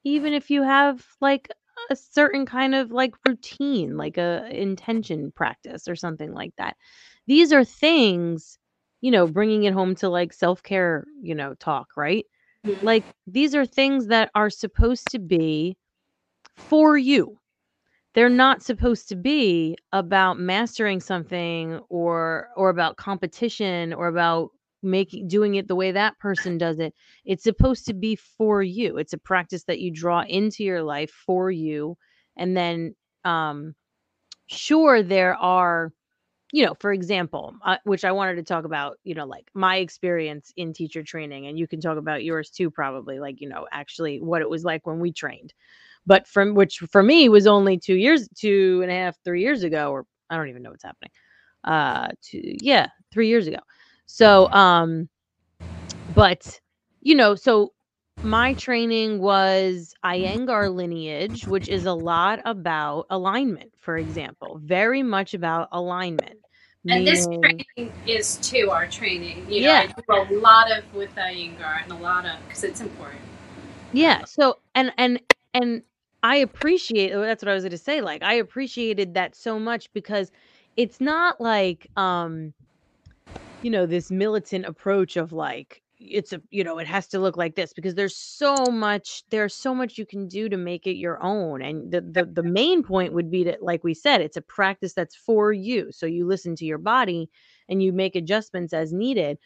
even 0.04 0.33
if 0.33 0.50
you 0.50 0.62
have 0.62 1.07
like 1.20 1.48
a 1.90 1.96
certain 1.96 2.46
kind 2.46 2.74
of 2.74 2.92
like 2.92 3.14
routine, 3.26 3.96
like 3.96 4.16
a 4.16 4.48
intention 4.50 5.33
practice 5.33 5.88
or 5.88 5.96
something 5.96 6.33
like 6.33 6.54
that. 6.57 6.76
These 7.26 7.52
are 7.52 7.64
things, 7.64 8.59
you 9.00 9.11
know, 9.11 9.26
bringing 9.26 9.64
it 9.64 9.72
home 9.74 9.94
to 9.96 10.09
like 10.09 10.33
self-care, 10.33 11.04
you 11.22 11.35
know, 11.35 11.54
talk, 11.54 11.88
right? 11.96 12.26
Like 12.81 13.05
these 13.27 13.55
are 13.55 13.66
things 13.66 14.09
that 14.09 14.31
are 14.35 14.50
supposed 14.50 15.11
to 15.11 15.18
be 15.18 15.77
for 16.57 16.96
you. 16.96 17.38
They're 18.14 18.31
not 18.31 18.62
supposed 18.62 19.09
to 19.11 19.16
be 19.16 19.77
about 19.92 20.38
mastering 20.38 21.00
something 21.00 21.81
or 21.88 22.48
or 22.57 22.70
about 22.70 22.96
competition 22.96 23.92
or 23.92 24.09
about 24.09 24.50
making 24.83 25.29
doing 25.29 25.57
it 25.57 25.68
the 25.68 25.77
way 25.77 25.92
that 25.92 26.18
person 26.18 26.59
does 26.59 26.79
it. 26.79 26.94
It's 27.24 27.44
supposed 27.44 27.87
to 27.87 27.94
be 27.94 28.16
for 28.16 28.62
you. 28.62 28.98
It's 28.98 29.12
a 29.12 29.18
practice 29.18 29.64
that 29.64 29.81
you 29.81 29.92
draw 29.92 30.22
into 30.22 30.64
your 30.64 30.83
life 30.83 31.11
for 31.11 31.50
you. 31.50 31.96
And 32.37 32.57
then 32.57 32.94
um 33.24 33.74
sure 34.48 35.03
there 35.03 35.35
are 35.37 35.92
you 36.55 36.64
know, 36.64 36.75
for 36.79 36.93
example, 36.93 37.53
uh, 37.64 37.79
which 37.83 38.05
I 38.05 38.12
wanted 38.12 38.37
to 38.37 38.45
talk 38.45 38.64
about, 38.64 38.99
you 39.03 39.17
know, 39.17 39.27
like 39.27 39.51
my 39.55 39.79
experience 39.79 40.53
in 40.57 40.73
teacher 40.73 41.03
training, 41.03 41.49
and 41.49 41.59
you 41.59 41.67
can 41.67 41.81
talk 41.81 41.99
about 41.99 42.23
yours 42.23 42.49
too, 42.49 42.71
probably, 42.71 43.19
like, 43.19 43.40
you 43.40 43.49
know, 43.49 43.67
actually 43.73 44.21
what 44.21 44.40
it 44.40 44.49
was 44.49 44.62
like 44.62 44.87
when 44.87 45.01
we 45.01 45.11
trained. 45.11 45.53
But 46.07 46.29
from 46.29 46.55
which 46.55 46.79
for 46.79 47.03
me 47.03 47.29
was 47.29 47.49
only 47.49 47.77
two 47.77 47.97
years, 47.97 48.29
two 48.37 48.79
and 48.85 48.93
a 48.93 48.95
half, 48.95 49.17
three 49.25 49.43
years 49.43 49.64
ago, 49.64 49.90
or 49.90 50.07
I 50.31 50.37
don't 50.37 50.49
even 50.49 50.62
know 50.62 50.71
what's 50.71 50.85
happening. 50.85 51.11
Uh, 51.64 52.11
two, 52.23 52.55
yeah, 52.61 52.87
three 53.11 53.27
years 53.27 53.49
ago. 53.49 53.59
So, 54.07 54.49
um, 54.53 55.09
but 56.14 56.61
you 57.01 57.17
know, 57.17 57.35
so 57.35 57.73
my 58.22 58.55
training 58.55 59.20
was 59.20 59.94
Iyengar 60.05 60.74
lineage, 60.74 61.46
which 61.46 61.68
is 61.68 61.85
a 61.85 61.92
lot 61.92 62.40
about 62.44 63.07
alignment, 63.11 63.72
for 63.81 63.98
example, 63.98 64.61
very 64.62 65.03
much 65.03 65.35
about 65.35 65.68
alignment. 65.72 66.38
And 66.88 67.07
this 67.07 67.27
training 67.27 67.92
is 68.07 68.37
too 68.37 68.70
our 68.70 68.87
training. 68.87 69.46
You 69.48 69.62
know, 69.62 69.66
Yeah. 69.68 69.92
I 70.09 70.27
do 70.27 70.37
a 70.37 70.40
lot 70.40 70.70
of 70.70 70.85
with 70.94 71.14
Iyengar 71.14 71.83
and 71.83 71.92
a 71.92 71.96
lot 71.96 72.27
of 72.27 72.37
because 72.46 72.64
it's 72.64 72.81
important. 72.81 73.20
yeah 73.92 74.24
so 74.24 74.59
and 74.74 74.92
and 74.98 75.20
and 75.55 75.83
i 76.24 76.37
appreciate 76.37 77.12
oh, 77.12 77.20
that's 77.20 77.42
what 77.44 77.50
i 77.50 77.55
was 77.55 77.62
going 77.62 77.70
to 77.70 77.79
say 77.79 78.00
like 78.00 78.22
i 78.24 78.35
appreciated 78.35 79.14
that 79.14 79.37
so 79.37 79.59
much 79.59 79.92
because 79.92 80.33
it's 80.77 81.00
not 81.00 81.40
like 81.40 81.87
um 81.96 82.53
you 83.62 83.70
know 83.70 83.87
this 83.87 84.11
militant 84.11 84.66
approach 84.66 85.16
of 85.16 85.33
like 85.33 85.81
it's 86.09 86.33
a 86.33 86.40
you 86.51 86.62
know 86.62 86.79
it 86.79 86.87
has 86.87 87.07
to 87.09 87.19
look 87.19 87.37
like 87.37 87.55
this 87.55 87.73
because 87.73 87.95
there's 87.95 88.17
so 88.17 88.71
much 88.71 89.23
there's 89.31 89.55
so 89.55 89.75
much 89.75 89.99
you 89.99 90.07
can 90.07 90.29
do 90.29 90.49
to 90.49 90.57
make 90.57 90.87
it 90.87 90.97
your 90.97 91.23
own 91.23 91.62
and 91.62 91.90
the, 91.90 92.01
the 92.01 92.25
the 92.25 92.43
main 92.43 92.83
point 92.83 93.12
would 93.12 93.31
be 93.31 93.45
that 93.45 93.62
like 93.62 93.83
we 93.85 93.95
said 93.95 94.21
it's 94.21 94.37
a 94.37 94.43
practice 94.43 94.93
that's 94.95 95.17
for 95.17 95.53
you 95.53 95.90
so 95.90 96.07
you 96.07 96.27
listen 96.27 96.55
to 96.57 96.64
your 96.64 96.79
body 96.79 97.29
and 97.69 97.83
you 97.83 97.93
make 97.93 98.17
adjustments 98.17 98.73
as 98.73 98.93
needed 98.93 99.38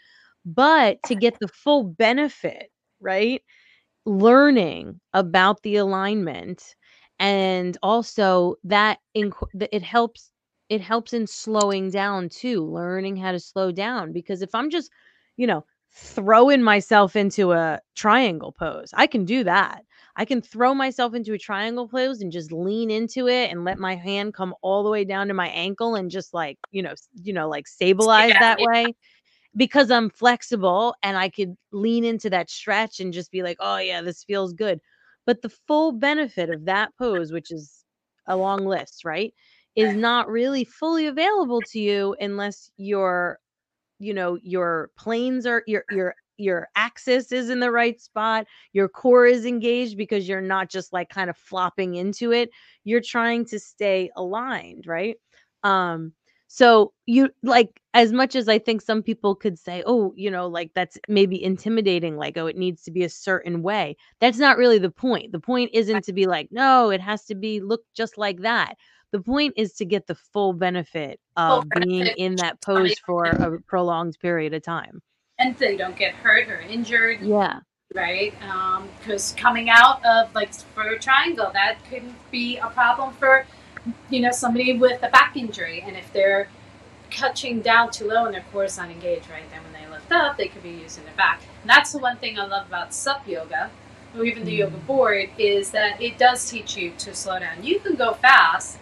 but 0.45 1.03
to 1.05 1.15
get 1.15 1.39
the 1.41 1.49
full 1.49 1.85
benefit 1.85 2.71
right 3.01 3.43
learning 4.05 5.01
about 5.13 5.63
the 5.63 5.77
alignment 5.77 6.75
and 7.19 7.77
also 7.83 8.57
that 8.65 8.99
inc- 9.17 9.49
that 9.55 9.75
it 9.75 9.83
helps 9.83 10.31
it 10.69 10.81
helps 10.81 11.13
in 11.13 11.27
slowing 11.27 11.91
down 11.91 12.29
too 12.29 12.65
learning 12.65 13.17
how 13.17 13.33
to 13.33 13.41
slow 13.41 13.71
down 13.71 14.13
because 14.13 14.43
if 14.43 14.55
i'm 14.55 14.71
just 14.71 14.91
you 15.37 15.47
know 15.47 15.65
throwing 15.99 16.63
myself 16.63 17.17
into 17.17 17.53
a 17.53 17.81
triangle 17.97 18.53
pose 18.53 18.91
i 18.95 19.07
can 19.07 19.25
do 19.25 19.43
that 19.45 19.83
i 20.17 20.25
can 20.25 20.41
throw 20.41 20.75
myself 20.75 21.15
into 21.15 21.33
a 21.33 21.39
triangle 21.39 21.89
pose 21.89 22.21
and 22.21 22.33
just 22.33 22.53
lean 22.53 22.91
into 22.91 23.27
it 23.29 23.51
and 23.51 23.65
let 23.65 23.79
my 23.79 23.95
hand 23.97 24.33
come 24.35 24.55
all 24.63 24.83
the 24.85 24.91
way 24.91 25.05
down 25.05 25.29
to 25.29 25.35
my 25.35 25.49
ankle 25.49 25.95
and 25.97 26.11
just 26.11 26.33
like 26.35 26.59
you 26.71 26.83
know 26.83 26.95
you 27.23 27.33
know 27.33 27.49
like 27.49 27.67
stabilize 27.67 28.37
Yeah, 28.37 28.39
that 28.39 28.59
yeah. 28.59 28.63
way 28.63 28.95
because 29.57 29.91
I'm 29.91 30.11
flexible 30.11 30.95
and 31.03 31.17
I 31.17 31.29
could 31.29 31.57
lean 31.73 32.05
into 32.05 32.31
that 32.31 32.51
stretch 32.51 33.01
and 33.01 33.13
just 33.13 33.31
be 33.31 33.43
like, 33.43 33.57
oh, 33.61 33.79
yeah, 33.79 34.03
this 34.03 34.23
feels 34.25 34.53
good. 34.53 34.81
But 35.27 35.43
the 35.43 35.49
full 35.49 35.93
benefit 35.93 36.51
of 36.51 36.65
that 36.67 36.91
pose, 36.99 37.33
which 37.33 37.51
is 37.51 37.85
a 38.27 38.37
long 38.37 38.65
list, 38.67 39.05
right, 39.05 39.35
is 39.75 39.95
not 39.95 40.29
really 40.29 40.65
fully 40.65 41.07
available 41.07 41.63
to 41.65 41.79
you 41.81 42.17
unless 42.21 42.71
your 42.77 43.39
you 43.99 44.15
know 44.15 44.39
your 44.43 44.91
planes 44.97 45.47
are 45.47 45.63
your 45.67 45.85
your 45.91 46.15
your 46.37 46.69
axis 46.77 47.33
is 47.33 47.51
in 47.51 47.61
the 47.61 47.71
right 47.73 48.01
spot 48.01 48.47
your 48.73 48.89
core 48.89 49.27
is 49.27 49.45
engaged 49.45 49.97
because 49.97 50.29
you're 50.29 50.41
not 50.41 50.69
just 50.71 50.93
like 50.93 51.09
kind 51.09 51.29
of 51.31 51.37
flopping 51.37 51.95
into 51.95 52.33
it 52.33 52.51
you're 52.85 53.01
trying 53.01 53.45
to 53.45 53.59
stay 53.59 54.11
aligned 54.17 54.87
right 54.87 55.17
um 55.65 56.13
so 56.51 56.93
you 57.07 57.29
like 57.43 57.81
as 57.93 58.11
much 58.11 58.35
as 58.35 58.49
I 58.49 58.59
think 58.59 58.81
some 58.81 59.03
people 59.03 59.35
could 59.35 59.59
say, 59.59 59.83
"Oh, 59.87 60.15
you 60.17 60.31
know, 60.31 60.47
like 60.47 60.71
that's 60.75 60.97
maybe 61.07 61.43
intimidating 61.43 62.17
like 62.17 62.39
oh 62.39 62.47
it 62.47 62.57
needs 62.57 62.83
to 62.85 62.91
be 62.91 63.05
a 63.05 63.09
certain 63.11 63.63
way." 63.63 63.97
That's 64.21 64.39
not 64.39 64.57
really 64.57 64.79
the 64.79 64.91
point. 64.91 65.33
The 65.33 65.41
point 65.41 65.71
isn't 65.75 66.05
to 66.05 66.13
be 66.15 66.27
like, 66.27 66.49
"No, 66.51 66.89
it 66.91 67.03
has 67.03 67.25
to 67.27 67.35
be 67.35 67.61
look 67.61 67.83
just 67.95 68.17
like 68.17 68.41
that." 68.43 68.77
The 69.13 69.21
point 69.21 69.55
is 69.57 69.73
to 69.75 69.85
get 69.85 70.07
the 70.07 70.15
full 70.15 70.53
benefit 70.53 71.19
of 71.37 71.63
Full 71.63 71.81
being 71.81 72.01
benefit, 72.01 72.19
in 72.19 72.37
that 72.37 72.61
pose 72.61 72.99
for 73.07 73.25
a 73.25 73.61
prolonged 73.63 74.19
period 74.21 74.53
of 74.55 74.63
time. 74.63 75.01
and 75.39 75.57
they 75.57 75.77
don't 75.77 75.97
get 75.97 76.15
hurt 76.15 76.49
or 76.49 76.61
injured. 76.61 77.21
Yeah. 77.23 77.61
right? 77.95 78.35
Um, 78.43 78.89
because 78.99 79.33
coming 79.37 79.71
out 79.71 80.05
of 80.05 80.35
like 80.35 80.53
for 80.75 80.83
a 80.83 80.99
triangle, 80.99 81.51
that 81.53 81.79
could 81.89 82.03
be 82.31 82.59
a 82.59 82.69
problem 82.69 83.15
for 83.15 83.47
you 84.11 84.21
know 84.21 84.31
somebody 84.31 84.77
with 84.77 85.03
a 85.03 85.09
back 85.09 85.37
injury, 85.37 85.83
and 85.87 85.97
if 85.97 86.13
they're 86.13 86.49
catching 87.11 87.61
down 87.63 87.91
too 87.91 88.07
low 88.07 88.27
and 88.27 88.35
their 88.35 88.45
core 88.53 88.65
is 88.65 88.77
not 88.77 88.91
engaged, 88.91 89.31
right? 89.31 89.49
Then 89.51 89.63
when 89.65 89.73
they 89.73 89.89
lift 89.89 90.13
up, 90.13 90.37
they 90.37 90.49
could 90.49 90.63
be 90.63 90.71
using 90.71 91.05
their 91.05 91.15
back. 91.15 91.41
And 91.63 91.71
that's 91.71 91.93
the 91.93 91.99
one 91.99 92.19
thing 92.19 92.39
I 92.39 92.45
love 92.45 92.67
about 92.67 92.93
sup 92.93 93.27
yoga, 93.27 93.71
or 94.15 94.25
even 94.25 94.45
the 94.45 94.53
yoga 94.53 94.77
mm. 94.77 94.87
board, 94.87 95.31
is 95.39 95.71
that 95.71 96.03
it 96.03 96.19
does 96.19 96.51
teach 96.51 96.77
you 96.77 96.93
to 96.99 97.15
slow 97.15 97.39
down. 97.39 97.63
You 97.65 97.81
can 97.81 97.95
go 97.95 98.13
fast, 98.15 98.79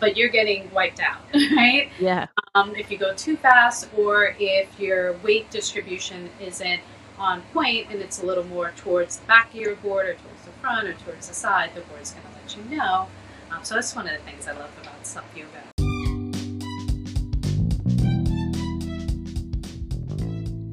but 0.00 0.16
you're 0.16 0.28
getting 0.28 0.70
wiped 0.72 1.00
out, 1.00 1.20
right? 1.56 1.90
Yeah. 1.98 2.26
um, 2.54 2.74
if 2.76 2.90
you 2.90 2.98
go 2.98 3.14
too 3.14 3.36
fast 3.36 3.88
or 3.96 4.34
if 4.38 4.78
your 4.78 5.14
weight 5.18 5.50
distribution 5.50 6.30
isn't 6.40 6.80
on 7.18 7.42
point 7.52 7.88
and 7.90 8.00
it's 8.00 8.22
a 8.22 8.26
little 8.26 8.44
more 8.44 8.72
towards 8.76 9.16
the 9.16 9.26
back 9.26 9.48
of 9.50 9.60
your 9.60 9.74
board 9.76 10.06
or 10.06 10.14
towards 10.14 10.44
the 10.44 10.52
front 10.60 10.86
or 10.86 10.94
towards 10.94 11.28
the 11.28 11.34
side, 11.34 11.70
the 11.74 11.80
board's 11.82 12.12
going 12.12 12.22
to 12.22 12.30
let 12.40 12.56
you 12.56 12.76
know. 12.76 13.08
Um, 13.50 13.64
so 13.64 13.74
that's 13.74 13.94
one 13.96 14.06
of 14.06 14.12
the 14.12 14.22
things 14.30 14.46
I 14.46 14.52
love 14.52 14.70
about 14.80 15.06
self 15.06 15.26
yoga. 15.34 15.48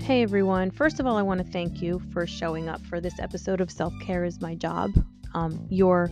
Hey 0.03 0.21
everyone. 0.21 0.69
First 0.69 0.99
of 0.99 1.07
all, 1.07 1.17
I 1.17 1.23
want 1.23 1.43
to 1.43 1.51
thank 1.51 1.81
you 1.81 1.99
for 2.13 2.27
showing 2.27 2.69
up 2.69 2.79
for 2.85 3.01
this 3.01 3.19
episode 3.19 3.59
of 3.59 3.71
Self 3.71 3.91
Care 4.01 4.23
is 4.23 4.39
My 4.39 4.53
Job. 4.53 4.91
Um, 5.33 5.65
your 5.71 6.11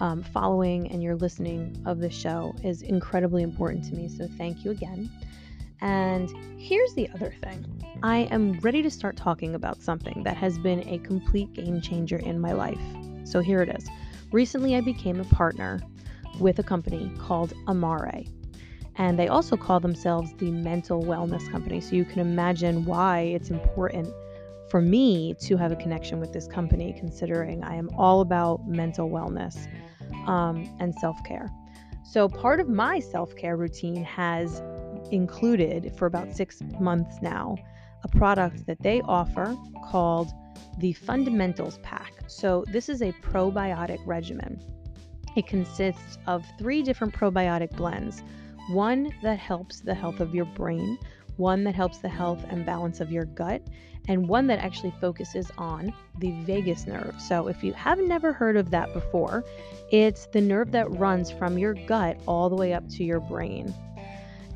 um, 0.00 0.22
following 0.22 0.90
and 0.90 1.02
your 1.02 1.16
listening 1.16 1.82
of 1.86 1.98
the 1.98 2.10
show 2.10 2.54
is 2.62 2.82
incredibly 2.82 3.42
important 3.42 3.84
to 3.84 3.94
me, 3.94 4.08
so 4.08 4.28
thank 4.36 4.64
you 4.64 4.70
again. 4.70 5.10
And 5.80 6.32
here's 6.58 6.94
the 6.94 7.08
other 7.14 7.34
thing 7.42 7.64
I 8.02 8.28
am 8.30 8.58
ready 8.60 8.82
to 8.82 8.90
start 8.90 9.16
talking 9.16 9.54
about 9.54 9.82
something 9.82 10.22
that 10.24 10.36
has 10.36 10.58
been 10.58 10.88
a 10.88 10.98
complete 10.98 11.52
game 11.52 11.80
changer 11.80 12.16
in 12.16 12.40
my 12.40 12.52
life. 12.52 12.80
So 13.24 13.40
here 13.40 13.62
it 13.62 13.68
is. 13.68 13.88
Recently, 14.32 14.76
I 14.76 14.80
became 14.80 15.20
a 15.20 15.24
partner 15.24 15.80
with 16.40 16.58
a 16.58 16.62
company 16.62 17.12
called 17.18 17.52
Amare 17.66 18.24
and 18.98 19.18
they 19.18 19.28
also 19.28 19.56
call 19.56 19.80
themselves 19.80 20.32
the 20.38 20.50
mental 20.50 21.02
wellness 21.02 21.50
company 21.50 21.80
so 21.80 21.94
you 21.94 22.04
can 22.04 22.20
imagine 22.20 22.84
why 22.84 23.20
it's 23.20 23.50
important 23.50 24.08
for 24.70 24.80
me 24.80 25.34
to 25.40 25.56
have 25.56 25.70
a 25.70 25.76
connection 25.76 26.18
with 26.18 26.32
this 26.32 26.46
company 26.46 26.94
considering 26.98 27.62
i 27.64 27.74
am 27.74 27.88
all 27.96 28.20
about 28.20 28.66
mental 28.66 29.08
wellness 29.08 29.68
um, 30.26 30.74
and 30.80 30.94
self-care. 30.94 31.48
So 32.04 32.28
part 32.28 32.60
of 32.60 32.68
my 32.68 33.00
self-care 33.00 33.56
routine 33.56 34.04
has 34.04 34.62
included 35.10 35.92
for 35.96 36.06
about 36.06 36.34
six 36.34 36.62
months 36.80 37.18
now 37.20 37.56
a 38.04 38.08
product 38.16 38.66
that 38.66 38.80
they 38.82 39.00
offer 39.02 39.56
called 39.90 40.30
the 40.78 40.92
fundamentals 40.92 41.78
pack. 41.82 42.12
So 42.26 42.64
this 42.68 42.88
is 42.88 43.02
a 43.02 43.12
probiotic 43.12 43.98
regimen. 44.06 44.60
It 45.36 45.46
consists 45.46 46.18
of 46.26 46.44
three 46.58 46.82
different 46.82 47.14
probiotic 47.14 47.76
blends. 47.76 48.22
One 48.70 49.12
that 49.22 49.38
helps 49.38 49.80
the 49.80 49.94
health 49.94 50.20
of 50.20 50.34
your 50.34 50.44
brain, 50.44 50.98
one 51.36 51.64
that 51.64 51.74
helps 51.74 51.98
the 51.98 52.08
health 52.08 52.44
and 52.48 52.64
balance 52.64 53.00
of 53.00 53.12
your 53.12 53.24
gut, 53.24 53.62
and 54.08 54.28
one 54.28 54.46
that 54.46 54.58
actually 54.58 54.94
focuses 55.00 55.50
on 55.58 55.92
the 56.18 56.32
vagus 56.42 56.86
nerve. 56.86 57.14
So, 57.20 57.48
if 57.48 57.62
you 57.62 57.72
have 57.74 57.98
never 57.98 58.32
heard 58.32 58.56
of 58.56 58.70
that 58.70 58.92
before, 58.92 59.44
it's 59.90 60.26
the 60.26 60.40
nerve 60.40 60.72
that 60.72 60.90
runs 60.92 61.30
from 61.30 61.58
your 61.58 61.74
gut 61.74 62.18
all 62.26 62.48
the 62.48 62.56
way 62.56 62.72
up 62.72 62.88
to 62.90 63.04
your 63.04 63.20
brain. 63.20 63.74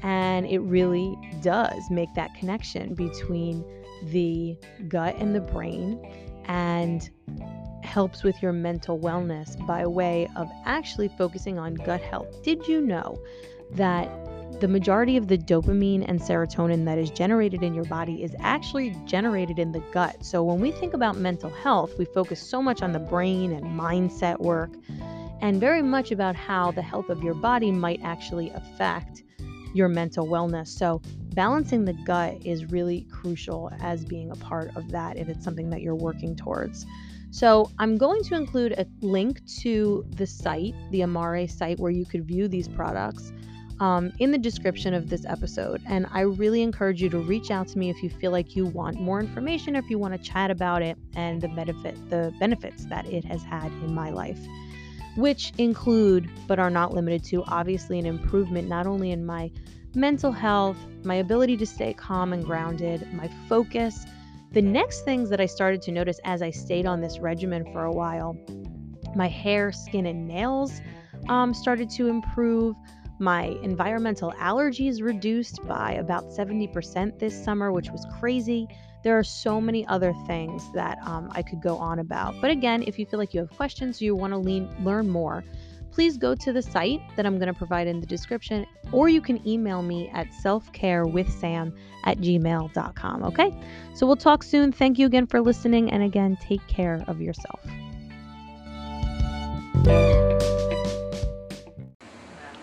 And 0.03 0.47
it 0.47 0.61
really 0.61 1.17
does 1.43 1.91
make 1.91 2.13
that 2.15 2.35
connection 2.35 2.95
between 2.95 3.65
the 4.05 4.57
gut 4.89 5.15
and 5.19 5.35
the 5.35 5.41
brain 5.41 6.01
and 6.47 7.11
helps 7.83 8.23
with 8.23 8.41
your 8.43 8.53
mental 8.53 8.99
wellness 8.99 9.65
by 9.67 9.87
way 9.87 10.29
of 10.37 10.49
actually 10.65 11.09
focusing 11.19 11.59
on 11.59 11.75
gut 11.75 12.01
health. 12.01 12.43
Did 12.43 12.67
you 12.67 12.81
know 12.81 13.19
that 13.73 14.09
the 14.59 14.69
majority 14.69 15.17
of 15.17 15.29
the 15.29 15.39
dopamine 15.39 16.05
and 16.07 16.21
serotonin 16.21 16.85
that 16.85 16.99
is 16.99 17.11
generated 17.11 17.63
in 17.63 17.75
your 17.75 17.85
body 17.85 18.23
is 18.23 18.35
actually 18.41 18.91
generated 19.07 19.59
in 19.59 19.73
the 19.73 19.81
gut. 19.93 20.25
So 20.25 20.43
when 20.43 20.61
we 20.61 20.71
think 20.71 20.93
about 20.93 21.17
mental 21.17 21.51
health, 21.51 21.97
we 21.99 22.05
focus 22.05 22.41
so 22.43 22.61
much 22.61 22.83
on 22.83 22.93
the 22.93 22.99
brain 22.99 23.53
and 23.53 23.65
mindset 23.65 24.39
work 24.41 24.71
and 25.41 25.59
very 25.59 25.83
much 25.83 26.11
about 26.11 26.37
how 26.37 26.71
the 26.73 26.83
health 26.83 27.09
of 27.09 27.23
your 27.23 27.35
body 27.35 27.71
might 27.71 28.01
actually 28.03 28.51
affect 28.51 29.23
your 29.73 29.89
mental 29.89 30.27
wellness. 30.27 30.69
So 30.69 31.01
balancing 31.35 31.85
the 31.85 31.93
gut 31.93 32.45
is 32.45 32.67
really 32.67 33.07
crucial 33.11 33.71
as 33.81 34.05
being 34.05 34.31
a 34.31 34.37
part 34.37 34.77
of 34.77 34.91
that 34.91 35.17
if 35.17 35.29
it's 35.29 35.45
something 35.45 35.71
that 35.71 35.81
you're 35.81 35.95
working 35.95 36.37
towards. 36.37 36.87
So, 37.33 37.71
I'm 37.79 37.97
going 37.97 38.25
to 38.25 38.35
include 38.35 38.73
a 38.73 38.87
link 39.03 39.47
to 39.61 40.05
the 40.17 40.27
site, 40.27 40.75
the 40.91 41.03
Amare 41.03 41.47
site, 41.47 41.79
where 41.79 41.93
you 41.93 42.05
could 42.05 42.27
view 42.27 42.49
these 42.49 42.67
products 42.67 43.33
um, 43.81 44.12
in 44.18 44.31
the 44.31 44.39
description 44.39 44.95
of 44.95 45.09
this 45.09 45.24
episode. 45.24 45.83
And 45.87 46.07
I 46.12 46.20
really 46.20 46.62
encourage 46.62 47.03
you 47.03 47.09
to 47.11 47.18
reach 47.18 47.51
out 47.51 47.66
to 47.68 47.78
me 47.78 47.91
if 47.91 48.03
you 48.03 48.11
feel 48.11 48.31
like 48.31 48.55
you 48.55 48.66
want 48.66 49.01
more 49.01 49.18
information 49.20 49.74
or 49.74 49.81
if 49.81 49.91
you 49.91 49.99
want 49.99 50.14
to 50.14 50.20
chat 50.20 50.51
about 50.51 50.83
it 50.83 50.99
and 51.16 51.41
the 51.41 51.49
benefit 51.49 51.97
the 52.11 52.33
benefits 52.39 52.85
that 52.87 53.07
it 53.07 53.24
has 53.24 53.43
had 53.43 53.72
in 53.72 53.95
my 53.95 54.11
life. 54.11 54.39
Which 55.16 55.53
include, 55.59 56.31
but 56.47 56.59
are 56.59 56.70
not 56.70 56.95
limited 56.95 57.24
to, 57.24 57.43
obviously 57.49 57.99
an 57.99 58.07
improvement 58.07 58.68
not 58.68 58.87
only 58.87 59.11
in 59.11 59.26
my 59.26 59.51
mental 59.95 60.31
health, 60.31 60.76
my 61.03 61.16
ability 61.16 61.57
to 61.57 61.66
stay 61.66 61.93
calm 61.95 62.33
and 62.33 62.45
grounded, 62.45 63.12
my 63.12 63.28
focus. 63.49 64.05
The 64.53 64.62
next 64.62 65.05
things 65.05 65.28
that 65.31 65.41
I 65.41 65.47
started 65.47 65.83
to 65.83 65.93
notice 65.93 66.20
as 66.24 66.43
I 66.43 66.51
stayed 66.51 66.87
on 66.87 67.01
this 67.01 67.18
regimen 67.18 67.64
for 67.72 67.85
a 67.85 67.93
while, 67.93 68.37
my 69.16 69.26
hair, 69.26 69.72
skin, 69.72 70.07
and 70.07 70.28
nails 70.28 70.81
um, 71.28 71.55
started 71.55 71.91
to 71.91 72.09
improve. 72.09 72.76
My 73.21 73.55
environmental 73.62 74.33
allergies 74.41 75.03
reduced 75.03 75.61
by 75.68 75.93
about 75.93 76.31
70% 76.31 77.18
this 77.18 77.45
summer, 77.45 77.71
which 77.71 77.91
was 77.91 78.07
crazy. 78.18 78.66
There 79.05 79.18
are 79.18 79.23
so 79.23 79.61
many 79.61 79.87
other 79.87 80.14
things 80.27 80.73
that 80.73 80.97
um, 81.07 81.31
I 81.33 81.43
could 81.43 81.61
go 81.61 81.77
on 81.77 81.99
about. 81.99 82.35
But 82.41 82.51
again, 82.51 82.83
if 82.87 82.99
you 82.99 83.05
feel 83.05 83.18
like 83.18 83.35
you 83.35 83.41
have 83.41 83.51
questions 83.51 84.01
you 84.01 84.16
want 84.16 84.33
to 84.33 84.39
learn 84.83 85.11
more, 85.11 85.45
please 85.91 86.16
go 86.16 86.35
to 86.35 86.51
the 86.51 86.62
site 86.62 87.03
that 87.16 87.27
I'm 87.27 87.37
going 87.37 87.53
to 87.53 87.59
provide 87.59 87.87
in 87.87 88.01
the 88.01 88.07
description, 88.07 88.64
or 88.91 89.11
you 89.11 89.21
can 89.21 89.47
email 89.47 89.83
me 89.83 90.09
at 90.14 90.29
selfcarewithsam 90.43 91.77
at 92.07 92.18
gmail.com. 92.18 93.25
Okay? 93.25 93.55
So 93.93 94.07
we'll 94.07 94.16
talk 94.16 94.43
soon. 94.43 94.73
Thank 94.73 94.99
you 94.99 95.05
again 95.05 95.27
for 95.27 95.43
listening. 95.43 95.93
And 95.93 96.03
again, 96.03 96.39
take 96.41 96.66
care 96.68 97.05
of 97.07 97.21
yourself. 97.21 97.61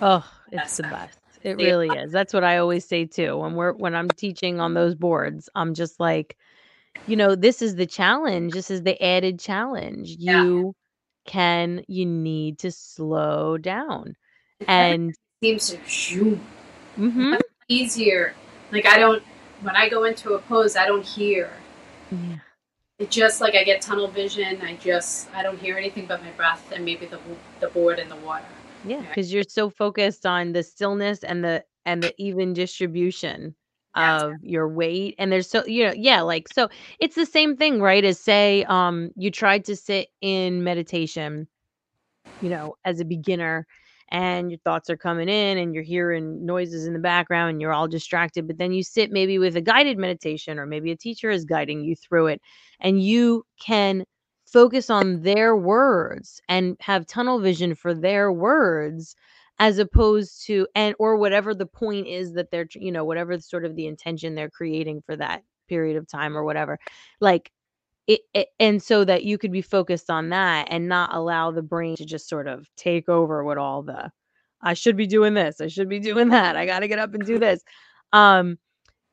Oh, 0.02 0.24
it's 0.52 0.78
the 0.78 0.84
best. 0.92 1.20
It 1.44 1.60
Yeah. 1.60 1.66
really 1.66 1.90
is. 1.90 2.12
That's 2.12 2.34
what 2.34 2.44
I 2.44 2.58
always 2.58 2.86
say 2.86 3.06
too. 3.06 3.38
When 3.38 3.56
we're 3.56 3.74
when 3.74 3.96
I'm 3.96 4.10
teaching 4.10 4.60
on 4.60 4.74
those 4.74 4.96
boards, 4.96 5.50
I'm 5.56 5.74
just 5.74 6.00
like, 6.00 6.38
you 7.08 7.16
know, 7.16 7.36
this 7.36 7.62
is 7.62 7.76
the 7.76 7.86
challenge. 7.86 8.54
This 8.54 8.72
is 8.72 8.84
the 8.84 9.02
added 9.04 9.40
challenge. 9.40 10.16
Yeah. 10.18 10.44
You 10.44 10.76
can 11.26 11.84
you 11.88 12.06
need 12.06 12.60
to 12.60 12.72
slow 12.72 13.58
down. 13.58 14.16
And 14.68 15.14
seems 15.44 15.70
to 15.70 15.78
shoot 15.86 16.40
mhm. 16.98 17.40
easier. 17.68 18.34
Like 18.72 18.86
I 18.88 18.98
don't 18.98 19.24
when 19.62 19.76
I 19.76 19.90
go 19.90 20.04
into 20.06 20.34
a 20.34 20.40
pose, 20.40 20.76
I 20.76 20.86
don't 20.86 21.06
hear. 21.06 21.52
Yeah. 22.12 22.38
It 23.00 23.12
just 23.12 23.42
like 23.42 23.54
I 23.54 23.64
get 23.64 23.82
tunnel 23.82 24.08
vision. 24.08 24.60
I 24.64 24.76
just 24.78 25.30
I 25.36 25.44
don't 25.44 25.60
hear 25.60 25.78
anything 25.78 26.08
but 26.08 26.24
my 26.24 26.32
breath 26.32 26.72
and 26.74 26.84
maybe 26.84 27.06
the 27.06 27.20
the 27.60 27.68
board 27.68 28.00
and 28.00 28.10
the 28.10 28.16
water. 28.18 28.46
Yeah, 28.88 29.02
because 29.04 29.34
you're 29.34 29.44
so 29.44 29.70
focused 29.70 30.26
on 30.26 30.54
the 30.54 30.64
stillness 30.64 31.24
and 31.24 31.44
the 31.44 31.66
and 31.86 32.04
the 32.04 32.14
even 32.22 32.54
distribution 32.54 33.56
Yes. 33.96 34.26
of 34.26 34.40
your 34.44 34.70
weight. 34.70 35.16
And 35.20 35.32
there's 35.32 35.50
so 35.50 35.66
you 35.66 35.86
know, 35.88 35.94
yeah, 35.96 36.22
like 36.22 36.48
so 36.50 36.70
it's 37.00 37.16
the 37.16 37.26
same 37.26 37.58
thing, 37.58 37.82
right? 37.82 38.04
As 38.06 38.20
say, 38.20 38.64
um, 38.66 39.12
you 39.18 39.32
tried 39.32 39.66
to 39.66 39.76
sit 39.76 40.10
in 40.22 40.64
meditation, 40.64 41.48
you 42.40 42.50
know, 42.50 42.76
as 42.86 43.00
a 43.02 43.06
beginner, 43.06 43.68
and 44.12 44.52
your 44.52 44.60
thoughts 44.60 44.90
are 44.90 44.98
coming 44.98 45.30
in 45.30 45.58
and 45.58 45.74
you're 45.74 45.84
hearing 45.84 46.46
noises 46.46 46.86
in 46.88 46.94
the 46.94 47.00
background 47.00 47.52
and 47.52 47.62
you're 47.62 47.74
all 47.74 47.88
distracted 47.88 48.48
but 48.48 48.58
then 48.58 48.72
you 48.74 48.84
sit 48.84 49.12
maybe 49.12 49.40
with 49.40 49.56
a 49.58 49.62
guided 49.62 49.98
meditation 49.98 50.60
or 50.60 50.66
maybe 50.66 50.92
a 50.92 50.98
teacher 50.98 51.30
is 51.32 51.46
guiding 51.46 51.84
you 51.84 51.96
through 51.96 52.28
it 52.28 52.42
and 52.80 53.02
you 53.04 53.44
can 53.62 54.06
focus 54.48 54.90
on 54.90 55.22
their 55.22 55.56
words 55.56 56.42
and 56.48 56.78
have 56.80 57.06
tunnel 57.06 57.40
vision 57.40 57.76
for 57.76 57.94
their 57.94 58.32
words 58.32 59.16
as 59.60 59.80
opposed 59.80 60.46
to 60.46 60.68
and 60.76 60.96
or 61.00 61.18
whatever 61.18 61.54
the 61.54 61.66
point 61.66 62.08
is 62.08 62.34
that 62.34 62.52
they're 62.52 62.68
you 62.76 62.92
know 62.92 63.04
whatever 63.06 63.38
sort 63.40 63.66
of 63.66 63.76
the 63.76 63.88
intention 63.88 64.36
they're 64.36 64.50
creating 64.50 65.02
for 65.06 65.16
that 65.16 65.44
period 65.68 65.98
of 65.98 66.08
time 66.08 66.38
or 66.38 66.44
whatever 66.44 66.80
like 67.20 67.52
it, 68.08 68.22
it, 68.34 68.48
and 68.60 68.82
so 68.82 69.04
that 69.06 69.24
you 69.26 69.38
could 69.38 69.52
be 69.52 69.62
focused 69.62 70.10
on 70.10 70.30
that 70.30 70.68
and 70.72 70.88
not 70.88 71.14
allow 71.14 71.52
the 71.52 71.62
brain 71.62 71.96
to 71.98 72.06
just 72.06 72.30
sort 72.30 72.48
of 72.48 72.70
take 72.78 73.10
over 73.10 73.44
what 73.44 73.58
all 73.58 73.84
the 73.84 74.12
I 74.62 74.74
should 74.74 74.98
be 74.98 75.08
doing 75.08 75.34
this, 75.36 75.62
I 75.62 75.68
should 75.68 75.90
be 75.90 76.00
doing 76.00 76.30
that, 76.32 76.56
I 76.56 76.66
got 76.66 76.80
to 76.80 76.88
get 76.88 77.00
up 77.00 77.14
and 77.14 77.26
do 77.26 77.40
this. 77.40 77.62
Um, 78.14 78.58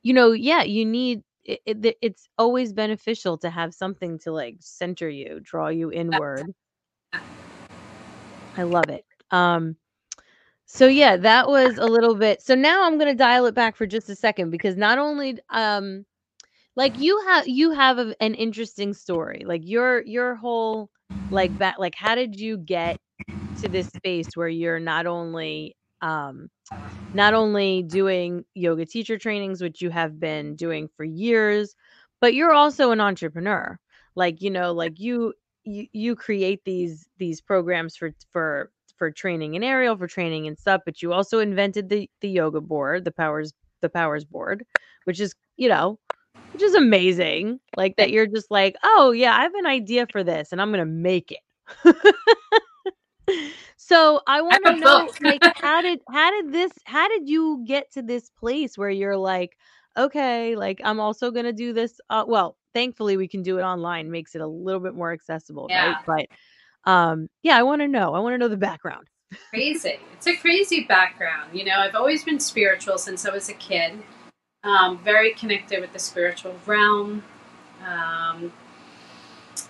you 0.03 0.13
know, 0.13 0.31
yeah, 0.31 0.63
you 0.63 0.85
need 0.85 1.23
it, 1.45 1.61
it, 1.65 1.97
it's 2.01 2.27
always 2.37 2.73
beneficial 2.73 3.37
to 3.39 3.49
have 3.49 3.73
something 3.73 4.19
to 4.19 4.31
like 4.31 4.57
center 4.59 5.09
you, 5.09 5.39
draw 5.41 5.67
you 5.69 5.91
inward. 5.91 6.53
I 8.57 8.63
love 8.63 8.89
it. 8.89 9.05
Um, 9.31 9.75
so 10.65 10.87
yeah, 10.87 11.17
that 11.17 11.47
was 11.47 11.77
a 11.77 11.85
little 11.85 12.15
bit. 12.15 12.41
So 12.41 12.55
now 12.55 12.85
I'm 12.85 12.97
going 12.97 13.11
to 13.11 13.17
dial 13.17 13.45
it 13.45 13.55
back 13.55 13.75
for 13.75 13.85
just 13.85 14.09
a 14.09 14.15
second 14.15 14.49
because 14.49 14.75
not 14.75 14.97
only 14.97 15.37
um 15.49 16.05
like 16.75 16.97
you 16.97 17.21
have 17.27 17.47
you 17.47 17.71
have 17.71 17.99
a, 17.99 18.15
an 18.21 18.33
interesting 18.33 18.93
story. 18.93 19.43
Like 19.45 19.61
your 19.63 20.01
your 20.03 20.35
whole 20.35 20.89
like 21.29 21.57
that 21.59 21.79
like 21.79 21.95
how 21.95 22.15
did 22.15 22.39
you 22.39 22.57
get 22.57 22.99
to 23.57 23.69
this 23.69 23.89
space 23.89 24.35
where 24.35 24.47
you're 24.49 24.79
not 24.79 25.05
only 25.05 25.75
um 26.05 26.49
not 27.13 27.33
only 27.33 27.83
doing 27.83 28.43
yoga 28.55 28.85
teacher 28.85 29.17
trainings 29.17 29.61
which 29.61 29.81
you 29.81 29.89
have 29.89 30.19
been 30.19 30.55
doing 30.55 30.89
for 30.97 31.03
years, 31.05 31.75
but 32.21 32.33
you're 32.33 32.53
also 32.53 32.91
an 32.91 32.99
entrepreneur. 33.01 33.79
Like, 34.15 34.41
you 34.41 34.49
know, 34.51 34.73
like 34.73 34.99
you 34.99 35.33
you, 35.63 35.87
you 35.93 36.15
create 36.15 36.61
these 36.65 37.07
these 37.17 37.41
programs 37.41 37.95
for 37.95 38.11
for 38.31 38.71
for 38.97 39.11
training 39.11 39.55
in 39.55 39.63
aerial, 39.63 39.97
for 39.97 40.07
training 40.07 40.47
and 40.47 40.57
stuff, 40.57 40.81
but 40.85 41.01
you 41.01 41.13
also 41.13 41.39
invented 41.39 41.89
the 41.89 42.09
the 42.21 42.29
yoga 42.29 42.61
board, 42.61 43.05
the 43.05 43.11
powers 43.11 43.53
the 43.81 43.89
powers 43.89 44.25
board, 44.25 44.65
which 45.05 45.19
is, 45.19 45.35
you 45.57 45.69
know, 45.69 45.99
which 46.53 46.63
is 46.63 46.75
amazing. 46.75 47.59
Like 47.77 47.97
that 47.97 48.11
you're 48.11 48.27
just 48.27 48.51
like, 48.51 48.75
"Oh, 48.83 49.11
yeah, 49.11 49.35
I 49.37 49.43
have 49.43 49.55
an 49.55 49.65
idea 49.67 50.07
for 50.11 50.23
this 50.23 50.51
and 50.51 50.61
I'm 50.61 50.69
going 50.71 50.79
to 50.79 50.85
make 50.85 51.31
it." 51.31 51.95
so, 53.77 54.21
I 54.27 54.41
want 54.41 54.65
to 54.65 54.75
know 54.75 55.09
like 55.21 55.41
how 55.57 55.81
did 55.81 55.99
how 56.09 56.31
did 56.31 56.51
this 56.51 56.71
how 56.85 57.07
did 57.07 57.27
you 57.27 57.63
get 57.65 57.91
to 57.93 58.01
this 58.01 58.29
place 58.29 58.77
where 58.77 58.89
you're 58.89 59.17
like, 59.17 59.57
"Okay, 59.97 60.55
like 60.55 60.81
I'm 60.83 60.99
also 60.99 61.31
going 61.31 61.45
to 61.45 61.53
do 61.53 61.73
this 61.73 61.99
uh, 62.09 62.25
well, 62.27 62.57
thankfully 62.73 63.17
we 63.17 63.27
can 63.27 63.41
do 63.41 63.57
it 63.57 63.63
online, 63.63 64.11
makes 64.11 64.35
it 64.35 64.41
a 64.41 64.47
little 64.47 64.81
bit 64.81 64.95
more 64.95 65.11
accessible, 65.11 65.67
yeah. 65.69 65.93
right? 65.93 65.97
But 66.85 66.91
um 66.91 67.29
yeah, 67.43 67.57
I 67.57 67.63
want 67.63 67.81
to 67.81 67.87
know. 67.87 68.13
I 68.13 68.19
want 68.19 68.33
to 68.33 68.37
know 68.37 68.47
the 68.47 68.57
background. 68.57 69.07
crazy. 69.49 69.99
It's 70.13 70.27
a 70.27 70.35
crazy 70.37 70.85
background. 70.85 71.57
You 71.57 71.65
know, 71.65 71.77
I've 71.77 71.95
always 71.95 72.23
been 72.23 72.39
spiritual 72.39 72.97
since 72.97 73.25
I 73.25 73.31
was 73.31 73.49
a 73.49 73.53
kid 73.53 74.03
um, 74.65 74.97
very 75.03 75.33
connected 75.33 75.79
with 75.79 75.93
the 75.93 75.99
spiritual 75.99 76.55
realm. 76.65 77.23
Um, 77.85 78.51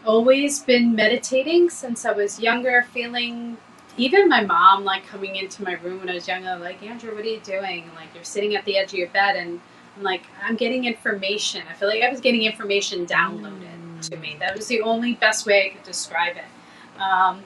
always 0.05 0.59
been 0.59 0.95
meditating 0.95 1.69
since 1.69 2.05
I 2.05 2.11
was 2.11 2.39
younger, 2.39 2.85
feeling 2.93 3.57
even 3.97 4.27
my 4.27 4.43
mom 4.43 4.83
like 4.83 5.05
coming 5.07 5.35
into 5.35 5.63
my 5.63 5.73
room 5.73 5.99
when 5.99 6.09
I 6.09 6.15
was 6.15 6.27
younger, 6.27 6.55
like, 6.57 6.83
Andrew, 6.83 7.15
what 7.15 7.23
are 7.23 7.29
you 7.29 7.39
doing? 7.39 7.89
Like, 7.95 8.09
you're 8.13 8.23
sitting 8.23 8.55
at 8.55 8.65
the 8.65 8.77
edge 8.77 8.93
of 8.93 8.99
your 8.99 9.07
bed, 9.09 9.35
and 9.37 9.59
I'm 9.95 10.03
like, 10.03 10.23
I'm 10.43 10.55
getting 10.55 10.85
information. 10.85 11.63
I 11.69 11.73
feel 11.73 11.87
like 11.87 12.03
I 12.03 12.09
was 12.09 12.19
getting 12.19 12.43
information 12.43 13.05
downloaded 13.05 13.61
mm. 13.61 14.09
to 14.09 14.17
me. 14.17 14.35
That 14.39 14.55
was 14.55 14.67
the 14.67 14.81
only 14.81 15.13
best 15.13 15.45
way 15.45 15.67
I 15.67 15.69
could 15.75 15.83
describe 15.83 16.35
it. 16.35 17.01
Um, 17.01 17.41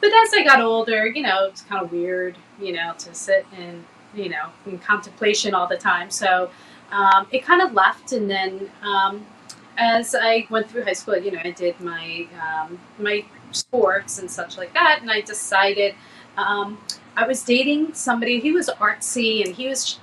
but 0.00 0.10
as 0.12 0.34
I 0.34 0.44
got 0.44 0.60
older, 0.60 1.06
you 1.06 1.22
know, 1.22 1.46
it's 1.46 1.62
kind 1.62 1.82
of 1.82 1.92
weird, 1.92 2.36
you 2.60 2.72
know, 2.72 2.94
to 2.98 3.14
sit 3.14 3.46
in, 3.56 3.84
you 4.14 4.28
know, 4.28 4.50
in 4.66 4.78
contemplation 4.78 5.54
all 5.54 5.66
the 5.66 5.76
time. 5.76 6.10
So 6.10 6.50
um, 6.90 7.26
it 7.30 7.44
kind 7.44 7.62
of 7.62 7.72
left, 7.74 8.12
and 8.12 8.28
then 8.28 8.70
um, 8.82 9.24
as 9.78 10.14
I 10.14 10.46
went 10.50 10.70
through 10.70 10.84
high 10.84 10.92
school, 10.92 11.16
you 11.16 11.30
know, 11.30 11.40
I 11.42 11.50
did 11.50 11.78
my 11.80 12.26
um, 12.40 12.78
my 12.98 13.24
sports 13.52 14.18
and 14.18 14.30
such 14.30 14.56
like 14.56 14.72
that, 14.74 14.98
and 15.00 15.10
I 15.10 15.20
decided 15.20 15.94
um, 16.36 16.78
I 17.16 17.26
was 17.26 17.42
dating 17.42 17.94
somebody. 17.94 18.40
He 18.40 18.52
was 18.52 18.68
artsy, 18.80 19.44
and 19.44 19.54
he 19.54 19.68
was 19.68 19.98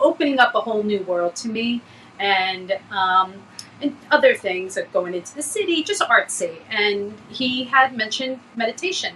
opening 0.00 0.38
up 0.38 0.54
a 0.54 0.60
whole 0.60 0.82
new 0.82 1.02
world 1.02 1.36
to 1.36 1.48
me, 1.48 1.82
and 2.18 2.72
um, 2.90 3.34
and 3.80 3.96
other 4.10 4.34
things 4.34 4.76
like 4.76 4.92
going 4.92 5.14
into 5.14 5.34
the 5.34 5.42
city, 5.42 5.82
just 5.82 6.02
artsy. 6.02 6.58
And 6.70 7.14
he 7.28 7.64
had 7.64 7.96
mentioned 7.96 8.40
meditation, 8.54 9.14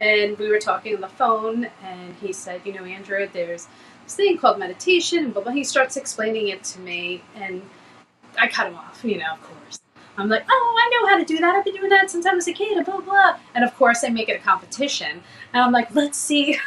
and 0.00 0.38
we 0.38 0.48
were 0.48 0.58
talking 0.58 0.94
on 0.94 1.00
the 1.00 1.08
phone, 1.08 1.68
and 1.82 2.14
he 2.16 2.32
said, 2.32 2.62
you 2.64 2.72
know, 2.72 2.84
Andrew, 2.84 3.28
there's 3.32 3.68
this 4.04 4.14
thing 4.14 4.38
called 4.38 4.58
meditation, 4.58 5.32
but 5.32 5.44
when 5.44 5.56
he 5.56 5.64
starts 5.64 5.96
explaining 5.96 6.48
it 6.48 6.64
to 6.64 6.80
me, 6.80 7.22
and 7.34 7.62
I 8.38 8.48
cut 8.48 8.68
him 8.68 8.76
off, 8.76 9.00
you 9.04 9.18
know, 9.18 9.32
of 9.32 9.42
course. 9.42 9.80
I'm 10.16 10.28
like, 10.28 10.44
oh, 10.50 10.76
I 10.76 10.90
know 10.90 11.08
how 11.08 11.18
to 11.18 11.24
do 11.24 11.38
that. 11.38 11.54
I've 11.54 11.64
been 11.64 11.74
doing 11.74 11.90
that 11.90 12.10
since 12.10 12.26
I 12.26 12.34
was 12.34 12.48
a 12.48 12.52
kid, 12.52 12.76
and 12.76 12.84
blah, 12.84 13.00
blah. 13.00 13.38
And 13.54 13.64
of 13.64 13.74
course, 13.76 14.02
I 14.02 14.08
make 14.08 14.28
it 14.28 14.40
a 14.40 14.42
competition. 14.42 15.22
And 15.52 15.62
I'm 15.62 15.70
like, 15.70 15.94
let's 15.94 16.18
see. 16.18 16.58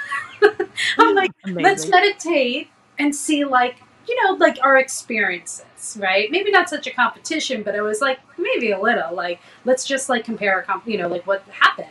I'm 0.97 1.15
like, 1.15 1.31
Amazing. 1.43 1.63
let's 1.63 1.89
meditate 1.89 2.69
and 2.97 3.13
see, 3.13 3.43
like, 3.43 3.75
you 4.07 4.23
know, 4.23 4.33
like 4.35 4.57
our 4.63 4.77
experiences, 4.77 5.97
right? 5.99 6.31
Maybe 6.31 6.49
not 6.49 6.69
such 6.69 6.87
a 6.87 6.91
competition, 6.91 7.61
but 7.61 7.75
it 7.75 7.81
was 7.81 7.99
like 7.99 8.19
maybe 8.37 8.71
a 8.71 8.79
little, 8.79 9.13
like, 9.13 9.41
let's 9.65 9.85
just 9.85 10.07
like 10.07 10.23
compare, 10.23 10.59
a 10.59 10.63
comp- 10.63 10.87
you 10.87 10.97
know, 10.97 11.07
like 11.07 11.27
what 11.27 11.43
happened. 11.49 11.89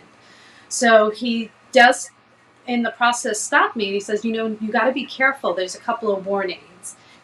So 0.69 1.11
he 1.11 1.51
does 1.73 2.11
in 2.67 2.83
the 2.83 2.91
process 2.93 3.41
stop 3.41 3.77
me 3.77 3.87
and 3.87 3.95
he 3.95 4.01
says, 4.01 4.25
you 4.25 4.33
know, 4.33 4.57
you 4.61 4.71
got 4.73 4.85
to 4.85 4.93
be 4.93 5.05
careful. 5.05 5.55
There's 5.55 5.75
a 5.75 5.81
couple 5.81 6.15
of 6.15 6.27
warnings. 6.27 6.63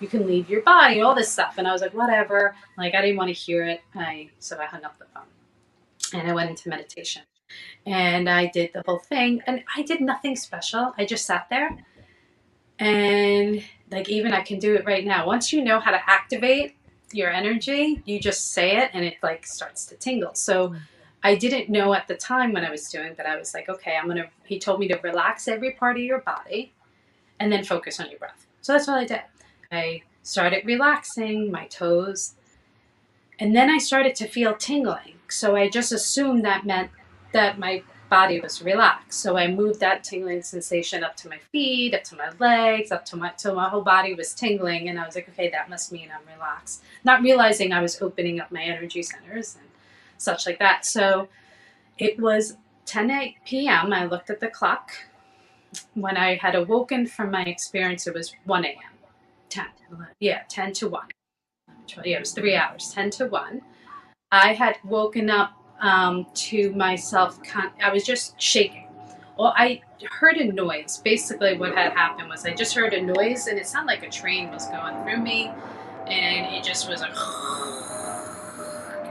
You 0.01 0.09
can 0.09 0.27
leave 0.27 0.51
your 0.51 0.63
body, 0.63 1.01
all 1.01 1.15
this 1.15 1.31
stuff. 1.31 1.55
And 1.59 1.67
I 1.67 1.73
was 1.73 1.81
like, 1.83 1.95
whatever. 1.95 2.55
Like 2.77 2.95
I 2.95 3.01
didn't 3.01 3.17
want 3.17 3.29
to 3.29 3.35
hear 3.35 3.65
it. 3.65 3.81
I 3.95 4.31
so 4.39 4.59
I 4.59 4.67
hung 4.67 4.85
up 4.85 4.99
the 4.99 5.07
phone 5.07 6.21
and 6.21 6.31
I 6.31 6.35
went 6.35 6.51
into 6.51 6.69
meditation. 6.69 7.23
And 7.87 8.29
I 8.29 8.47
did 8.47 8.73
the 8.75 8.83
whole 8.85 8.99
thing 8.99 9.43
and 9.47 9.63
I 9.77 9.83
did 9.83 10.01
nothing 10.01 10.37
special. 10.37 10.93
I 10.99 11.05
just 11.05 11.27
sat 11.27 11.47
there 11.49 11.79
and 12.79 13.63
like 13.91 14.09
even 14.09 14.33
I 14.33 14.43
can 14.43 14.59
do 14.59 14.75
it 14.75 14.85
right 14.85 15.07
now. 15.07 15.27
Once 15.27 15.53
you 15.53 15.63
know 15.63 15.81
how 15.81 15.93
to 15.93 16.11
activate 16.11 16.77
your 17.13 17.31
energy, 17.31 18.03
you 18.05 18.21
just 18.21 18.53
say 18.53 18.77
it 18.77 18.91
and 18.93 19.05
it 19.05 19.17
like 19.23 19.47
starts 19.47 19.87
to 19.87 19.97
tingle. 19.97 20.35
So 20.35 20.75
I 21.23 21.35
didn't 21.35 21.69
know 21.69 21.95
at 21.95 22.07
the 22.09 22.15
time 22.15 22.53
when 22.53 22.65
I 22.65 22.71
was 22.71 22.89
doing, 22.89 23.15
but 23.17 23.27
I 23.27 23.37
was 23.37 23.55
like, 23.55 23.69
okay, 23.69 23.97
I'm 23.97 24.07
gonna. 24.07 24.27
He 24.45 24.59
told 24.59 24.79
me 24.81 24.89
to 24.89 24.99
relax 25.03 25.49
every 25.49 25.73
part 25.73 25.97
of 25.97 26.03
your 26.03 26.21
body, 26.21 26.73
and 27.41 27.51
then 27.51 27.65
focus 27.65 27.99
on 27.99 28.11
your 28.11 28.19
breath. 28.19 28.47
So 28.61 28.73
that's 28.73 28.87
what 28.87 28.99
I 28.99 29.05
did. 29.05 29.23
I 29.71 30.03
started 30.23 30.67
relaxing 30.67 31.51
my 31.51 31.67
toes, 31.67 32.35
and 33.39 33.55
then 33.55 33.71
I 33.71 33.79
started 33.79 34.15
to 34.17 34.29
feel 34.29 34.55
tingling. 34.55 35.15
So 35.29 35.57
I 35.57 35.69
just 35.69 35.93
assumed 35.93 36.45
that 36.45 36.65
meant 36.67 36.91
that 37.33 37.59
my 37.59 37.83
body 38.09 38.41
was 38.41 38.63
relaxed. 38.63 39.21
So 39.21 39.37
I 39.37 39.49
moved 39.49 39.81
that 39.81 40.05
tingling 40.05 40.43
sensation 40.43 41.03
up 41.03 41.17
to 41.17 41.29
my 41.29 41.39
feet, 41.51 41.95
up 41.95 42.05
to 42.05 42.17
my 42.17 42.31
legs, 42.39 42.93
up 42.93 43.05
to 43.07 43.17
my 43.17 43.31
till 43.37 43.55
my 43.55 43.69
whole 43.69 43.83
body 43.83 44.15
was 44.15 44.33
tingling, 44.33 44.89
and 44.89 44.99
I 44.99 45.05
was 45.05 45.15
like, 45.15 45.29
okay, 45.31 45.51
that 45.51 45.69
must 45.69 45.93
mean 45.93 46.11
I'm 46.11 46.27
relaxed. 46.33 46.83
Not 47.05 47.23
realizing 47.23 47.73
I 47.73 47.83
was 47.83 48.01
opening 48.01 48.41
up 48.41 48.53
my 48.53 48.63
energy 48.63 49.03
centers 49.03 49.57
and 49.57 49.69
such 50.19 50.47
like 50.47 50.59
that. 50.61 50.87
So 50.87 51.29
it 51.99 52.19
was 52.19 52.57
10 52.87 53.35
p.m. 53.45 53.93
I 53.93 54.05
looked 54.07 54.31
at 54.31 54.41
the 54.41 54.49
clock. 54.49 54.93
When 55.95 56.17
I 56.17 56.37
had 56.37 56.55
awoken 56.55 57.07
from 57.07 57.31
my 57.31 57.43
experience, 57.43 58.07
it 58.07 58.15
was 58.15 58.33
1 58.45 58.65
a.m. 58.65 58.96
10, 59.49 59.65
11, 59.91 60.07
yeah, 60.21 60.43
10 60.49 60.73
to 60.75 60.89
1. 60.89 61.03
Yeah, 62.05 62.17
it 62.17 62.21
was 62.21 62.33
three 62.33 62.57
hours, 62.57 62.91
10 62.93 63.11
to 63.11 63.27
1. 63.27 63.63
I 64.33 64.53
had 64.55 64.77
woken 64.85 65.31
up 65.31 65.53
um, 65.81 66.27
to 66.35 66.73
myself, 66.73 67.43
con- 67.43 67.73
I 67.83 67.93
was 67.93 68.05
just 68.05 68.41
shaking. 68.41 68.89
Well, 69.39 69.55
I 69.57 69.83
heard 70.11 70.37
a 70.37 70.51
noise. 70.51 71.01
Basically, 71.05 71.57
what 71.57 71.75
had 71.75 71.93
happened 71.93 72.29
was 72.29 72.45
I 72.45 72.55
just 72.55 72.75
heard 72.75 72.95
a 72.95 73.03
noise, 73.03 73.47
and 73.47 73.59
it 73.59 73.67
sounded 73.67 73.93
like 73.93 74.03
a 74.03 74.11
train 74.11 74.51
was 74.51 74.67
going 74.69 75.03
through 75.05 75.23
me, 75.23 75.53
and 76.07 76.55
it 76.55 76.65
just 76.65 76.89
was 76.89 77.01
like 77.01 77.15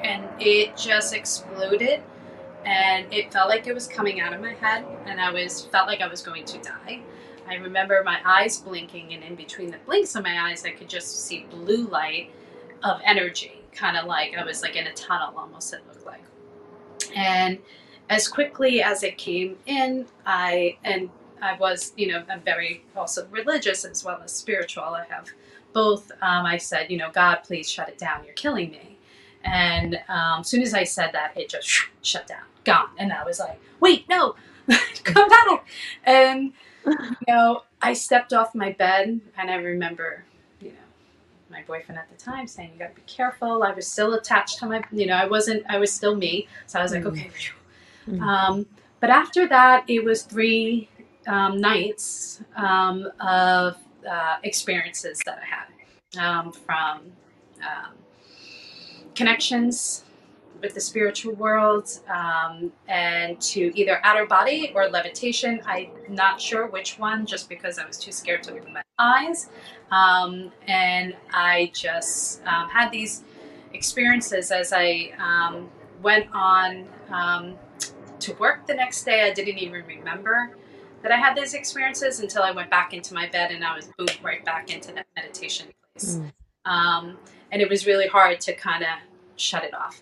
and 0.04 0.24
it 0.40 0.78
just 0.78 1.14
exploded 1.14 2.02
and 2.64 3.12
it 3.12 3.34
felt 3.34 3.50
like 3.50 3.68
it 3.68 3.74
was 3.74 3.88
coming 3.88 4.22
out 4.22 4.34
of 4.34 4.42
my 4.42 4.54
head 4.54 4.86
and 5.06 5.20
I 5.20 5.32
was 5.32 5.66
felt 5.66 5.88
like 5.88 6.02
I 6.02 6.08
was 6.08 6.22
going 6.22 6.46
to 6.46 6.58
die. 6.60 7.02
I 7.48 7.56
remember 7.56 8.02
my 8.04 8.20
eyes 8.26 8.60
blinking 8.60 9.14
and 9.14 9.24
in 9.24 9.36
between 9.36 9.72
the 9.72 9.78
blinks 9.86 10.16
of 10.16 10.24
my 10.24 10.50
eyes 10.50 10.66
I 10.66 10.72
could 10.72 10.90
just 10.90 11.26
see 11.26 11.46
blue 11.50 11.88
light 11.88 12.32
of 12.84 13.02
energy, 13.04 13.62
kind 13.72 13.98
of 13.98 14.06
like 14.06 14.36
I 14.38 14.44
was 14.44 14.62
like 14.62 14.76
in 14.76 14.88
a 14.88 14.94
tunnel 14.94 15.34
almost 15.38 15.74
it 15.74 15.82
looked 15.88 16.06
like. 16.06 16.24
And 17.16 17.60
as 18.10 18.28
quickly 18.28 18.82
as 18.82 19.04
it 19.04 19.18
came 19.18 19.58
in, 19.66 20.06
I 20.26 20.78
and 20.84 21.10
I 21.42 21.58
was, 21.58 21.94
you 21.96 22.08
know, 22.08 22.24
I'm 22.30 22.42
very 22.42 22.84
also 22.96 23.28
religious 23.30 23.86
as 23.86 24.04
well 24.04 24.22
as 24.24 24.32
spiritual. 24.32 24.84
I 24.84 25.06
have 25.10 25.30
both. 25.74 26.12
Um, 26.22 26.46
I 26.46 26.58
said, 26.58 26.90
you 26.90 26.98
know, 26.98 27.12
God, 27.12 27.38
please 27.44 27.70
shut 27.70 27.90
it 27.90 27.98
down. 27.98 28.24
You're 28.26 28.34
killing 28.34 28.72
me. 28.72 28.98
And 29.44 30.00
um, 30.08 30.42
as 30.42 30.48
soon 30.48 30.62
as 30.64 30.74
I 30.74 30.84
said 30.84 31.12
that, 31.14 31.38
it 31.38 31.50
just 31.50 31.70
shut 32.02 32.28
down, 32.28 32.44
gone. 32.64 32.90
And 32.98 33.14
I 33.14 33.24
was 33.24 33.40
like, 33.40 33.60
wait, 33.80 34.10
no, 34.10 34.36
come 35.04 35.30
back. 35.30 35.68
And, 36.04 36.54
you 36.86 37.16
know, 37.28 37.64
I 37.82 37.94
stepped 37.94 38.34
off 38.34 38.56
my 38.56 38.72
bed 38.72 39.20
and 39.38 39.52
I 39.52 39.56
remember, 39.56 40.24
you 40.60 40.70
know, 40.70 40.76
my 41.50 41.64
boyfriend 41.64 42.00
at 42.00 42.10
the 42.10 42.24
time 42.24 42.48
saying, 42.48 42.72
you 42.74 42.80
got 42.80 42.96
to 42.96 42.96
be 42.96 43.08
careful. 43.08 43.64
I 43.64 43.72
was 43.72 43.88
still 43.88 44.14
attached 44.14 44.60
to 44.60 44.66
my, 44.66 44.84
you 44.92 45.06
know, 45.06 45.16
I 45.16 45.28
wasn't, 45.28 45.64
I 45.70 45.78
was 45.78 45.92
still 45.92 46.16
me. 46.16 46.48
So 46.68 46.80
I 46.80 46.84
was 46.84 46.92
like, 46.92 47.04
mm. 47.04 47.08
okay. 47.08 47.30
Mm. 48.08 48.22
Um, 48.22 48.66
but 49.00 49.10
after 49.10 49.48
that, 49.48 49.84
it 49.88 50.04
was 50.04 50.24
three 50.24 50.90
um, 51.28 51.60
nights 51.60 52.42
um, 52.56 53.12
of 53.20 53.78
uh, 54.10 54.38
experiences 54.44 55.20
that 55.26 55.40
I 55.42 55.46
had 55.46 56.38
um, 56.40 56.52
from 56.52 57.02
um, 57.62 57.94
connections 59.16 60.05
with 60.66 60.74
the 60.74 60.82
spiritual 60.82 61.34
world 61.36 61.88
um, 62.10 62.72
and 62.88 63.40
to 63.40 63.72
either 63.80 64.02
outer 64.04 64.26
body 64.26 64.72
or 64.74 64.90
levitation. 64.90 65.62
I'm 65.66 65.90
not 66.10 66.42
sure 66.42 66.66
which 66.66 66.98
one, 66.98 67.26
just 67.26 67.48
because 67.48 67.78
I 67.78 67.86
was 67.86 67.98
too 67.98 68.12
scared 68.12 68.42
to 68.44 68.54
open 68.54 68.74
my 68.74 68.82
eyes. 68.98 69.50
Um, 69.92 70.52
and 70.68 71.16
I 71.32 71.72
just 71.74 72.44
um, 72.48 72.68
had 72.70 72.92
these 72.92 73.24
experiences 73.74 74.52
as 74.52 74.74
I 74.74 75.12
um, 75.20 75.70
went 76.02 76.28
on 76.34 76.88
um, 77.10 77.56
to 78.20 78.34
work 78.34 78.66
the 78.66 78.74
next 78.74 79.04
day. 79.04 79.22
I 79.30 79.34
didn't 79.34 79.60
even 79.60 79.84
remember 79.84 80.58
that 81.04 81.12
I 81.12 81.18
had 81.18 81.38
these 81.38 81.54
experiences 81.54 82.20
until 82.20 82.42
I 82.42 82.50
went 82.50 82.72
back 82.72 82.92
into 82.92 83.14
my 83.14 83.30
bed 83.30 83.52
and 83.52 83.64
I 83.64 83.76
was 83.76 83.88
boom 84.00 84.08
right 84.24 84.44
back 84.44 84.74
into 84.74 84.92
that 84.94 85.06
meditation 85.16 85.68
place. 85.94 86.16
Mm. 86.16 86.72
Um, 86.72 87.18
and 87.52 87.62
it 87.62 87.70
was 87.70 87.86
really 87.86 88.08
hard 88.08 88.40
to 88.42 88.56
kind 88.56 88.82
of 88.84 88.90
shut 89.36 89.64
it 89.64 89.76
off. 89.76 90.02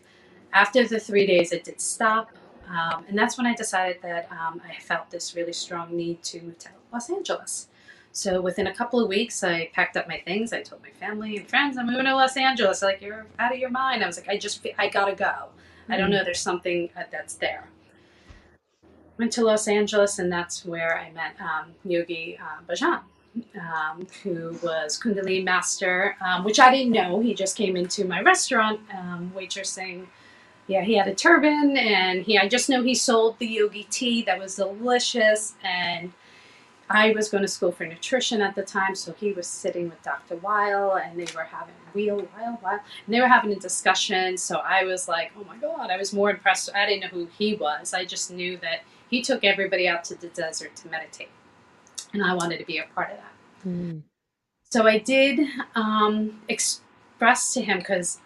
After 0.53 0.87
the 0.87 0.99
three 0.99 1.25
days, 1.25 1.51
it 1.51 1.63
did 1.63 1.81
stop. 1.81 2.29
Um, 2.69 3.05
and 3.07 3.17
that's 3.17 3.37
when 3.37 3.45
I 3.45 3.53
decided 3.53 4.01
that 4.03 4.29
um, 4.31 4.61
I 4.67 4.79
felt 4.81 5.09
this 5.11 5.35
really 5.35 5.53
strong 5.53 5.95
need 5.95 6.23
to 6.23 6.41
move 6.41 6.59
to 6.59 6.69
Los 6.91 7.09
Angeles. 7.09 7.67
So 8.11 8.41
within 8.41 8.67
a 8.67 8.73
couple 8.73 8.99
of 8.99 9.09
weeks, 9.09 9.43
I 9.43 9.69
packed 9.73 9.97
up 9.97 10.07
my 10.07 10.19
things. 10.19 10.53
I 10.53 10.61
told 10.61 10.81
my 10.81 10.91
family 10.91 11.37
and 11.37 11.47
friends, 11.47 11.77
I'm 11.77 11.87
moving 11.87 12.05
to 12.05 12.15
Los 12.15 12.37
Angeles. 12.37 12.81
Like, 12.81 13.01
you're 13.01 13.25
out 13.39 13.51
of 13.51 13.59
your 13.59 13.71
mind. 13.71 14.03
I 14.03 14.07
was 14.07 14.17
like, 14.17 14.29
I 14.29 14.37
just, 14.37 14.65
I 14.77 14.87
gotta 14.87 15.15
go. 15.15 15.25
Mm-hmm. 15.25 15.91
I 15.91 15.97
don't 15.97 16.05
mm-hmm. 16.05 16.19
know. 16.19 16.23
There's 16.23 16.39
something 16.39 16.89
that's 17.11 17.33
there. 17.35 17.67
Went 19.17 19.31
to 19.33 19.43
Los 19.43 19.67
Angeles, 19.67 20.19
and 20.19 20.31
that's 20.31 20.65
where 20.65 20.97
I 20.97 21.11
met 21.11 21.35
um, 21.39 21.73
Yogi 21.83 22.37
uh, 22.39 22.61
Bhajan 22.67 23.01
um, 23.59 24.05
who 24.23 24.57
was 24.63 24.99
Kundalini 24.99 25.43
master, 25.43 26.15
um, 26.25 26.43
which 26.43 26.59
I 26.59 26.71
didn't 26.71 26.93
know. 26.93 27.19
He 27.19 27.33
just 27.33 27.55
came 27.55 27.75
into 27.75 28.05
my 28.05 28.21
restaurant, 28.21 28.79
um, 28.93 29.31
waitressing. 29.35 30.05
Yeah, 30.67 30.81
he 30.81 30.95
had 30.95 31.07
a 31.07 31.13
turban, 31.13 31.77
and 31.77 32.23
he 32.23 32.37
I 32.37 32.47
just 32.47 32.69
know 32.69 32.83
he 32.83 32.95
sold 32.95 33.37
the 33.39 33.47
yogi 33.47 33.83
tea 33.89 34.23
that 34.23 34.39
was 34.39 34.55
delicious. 34.55 35.55
And 35.63 36.13
I 36.89 37.11
was 37.11 37.29
going 37.29 37.43
to 37.43 37.47
school 37.47 37.71
for 37.71 37.85
nutrition 37.85 38.41
at 38.41 38.55
the 38.55 38.63
time, 38.63 38.95
so 38.95 39.13
he 39.13 39.33
was 39.33 39.47
sitting 39.47 39.89
with 39.89 40.01
Dr. 40.03 40.37
Weil, 40.37 40.95
and 40.95 41.19
they 41.19 41.27
were 41.33 41.43
having 41.43 41.73
Wheel 41.93 42.27
Weil 42.37 42.59
Weil, 42.61 42.79
and 43.05 43.13
they 43.13 43.19
were 43.19 43.27
having 43.27 43.51
a 43.51 43.59
discussion. 43.59 44.37
So 44.37 44.57
I 44.57 44.83
was 44.83 45.07
like, 45.07 45.31
oh 45.37 45.43
my 45.45 45.57
god, 45.57 45.89
I 45.89 45.97
was 45.97 46.13
more 46.13 46.29
impressed. 46.29 46.69
I 46.73 46.85
didn't 46.85 47.01
know 47.01 47.19
who 47.19 47.27
he 47.37 47.55
was. 47.55 47.93
I 47.93 48.05
just 48.05 48.31
knew 48.31 48.57
that 48.57 48.81
he 49.09 49.21
took 49.21 49.43
everybody 49.43 49.87
out 49.87 50.03
to 50.05 50.15
the 50.15 50.27
desert 50.27 50.75
to 50.77 50.89
meditate 50.89 51.29
and 52.13 52.23
I 52.23 52.33
wanted 52.35 52.59
to 52.59 52.65
be 52.65 52.77
a 52.77 52.85
part 52.95 53.11
of 53.11 53.17
that. 53.17 53.69
Mm. 53.69 54.03
So 54.69 54.87
I 54.87 54.99
did 54.99 55.39
um, 55.75 56.41
express 56.47 57.53
to 57.53 57.61
him 57.61 57.79
because 57.79 58.19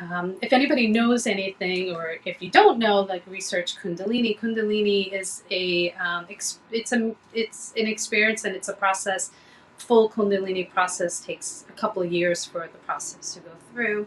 um, 0.00 0.36
if 0.42 0.52
anybody 0.52 0.86
knows 0.88 1.26
anything, 1.26 1.94
or 1.94 2.16
if 2.24 2.42
you 2.42 2.50
don't 2.50 2.78
know, 2.78 3.00
like 3.00 3.22
research 3.26 3.76
Kundalini. 3.76 4.38
Kundalini 4.38 5.12
is 5.12 5.42
a 5.50 5.92
um, 5.92 6.26
it's 6.28 6.58
a 6.92 7.14
it's 7.32 7.72
an 7.76 7.86
experience 7.86 8.44
and 8.44 8.54
it's 8.54 8.68
a 8.68 8.74
process. 8.74 9.30
Full 9.78 10.08
Kundalini 10.10 10.70
process 10.70 11.20
takes 11.20 11.64
a 11.68 11.72
couple 11.72 12.02
of 12.02 12.10
years 12.12 12.44
for 12.44 12.68
the 12.72 12.78
process 12.78 13.34
to 13.34 13.40
go 13.40 13.50
through, 13.72 14.06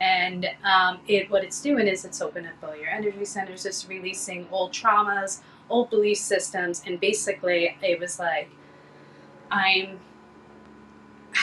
and 0.00 0.48
um, 0.64 1.00
it 1.08 1.30
what 1.30 1.42
it's 1.42 1.60
doing 1.60 1.88
is 1.88 2.04
it's 2.04 2.20
opening 2.20 2.50
up 2.50 2.54
all 2.62 2.76
your 2.76 2.88
energy 2.88 3.24
centers, 3.24 3.66
it's 3.66 3.88
releasing 3.88 4.46
old 4.52 4.72
traumas, 4.72 5.40
old 5.68 5.90
belief 5.90 6.18
systems, 6.18 6.82
and 6.86 7.00
basically 7.00 7.76
it 7.82 7.98
was 7.98 8.18
like 8.18 8.50
I'm 9.50 9.98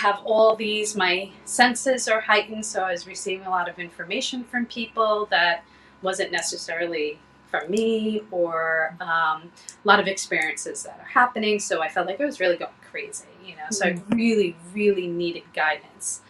have 0.02 0.20
all 0.26 0.56
these 0.56 0.96
my 0.96 1.30
senses 1.46 2.08
are 2.08 2.22
heightened 2.22 2.66
so 2.66 2.82
i 2.82 2.92
was 2.92 3.06
receiving 3.06 3.46
a 3.46 3.50
lot 3.50 3.70
of 3.70 3.78
information 3.78 4.44
from 4.44 4.66
people 4.66 5.28
that 5.30 5.64
wasn't 6.02 6.32
necessarily 6.32 7.20
from 7.52 7.70
me 7.70 8.22
or 8.32 8.96
um, 9.02 9.52
a 9.84 9.86
lot 9.86 10.00
of 10.00 10.08
experiences 10.08 10.82
that 10.84 10.98
are 11.00 11.12
happening 11.20 11.60
so 11.60 11.84
i 11.84 11.88
felt 11.88 12.08
like 12.08 12.20
i 12.20 12.26
was 12.26 12.40
really 12.40 12.58
going 12.58 12.72
crazy 12.90 13.26
you 13.46 13.56
know 13.56 13.70
so 13.70 13.86
mm-hmm. 13.86 14.14
i 14.14 14.16
really 14.16 14.56
really 14.74 15.08
needed 15.08 15.44
guidance 15.54 16.22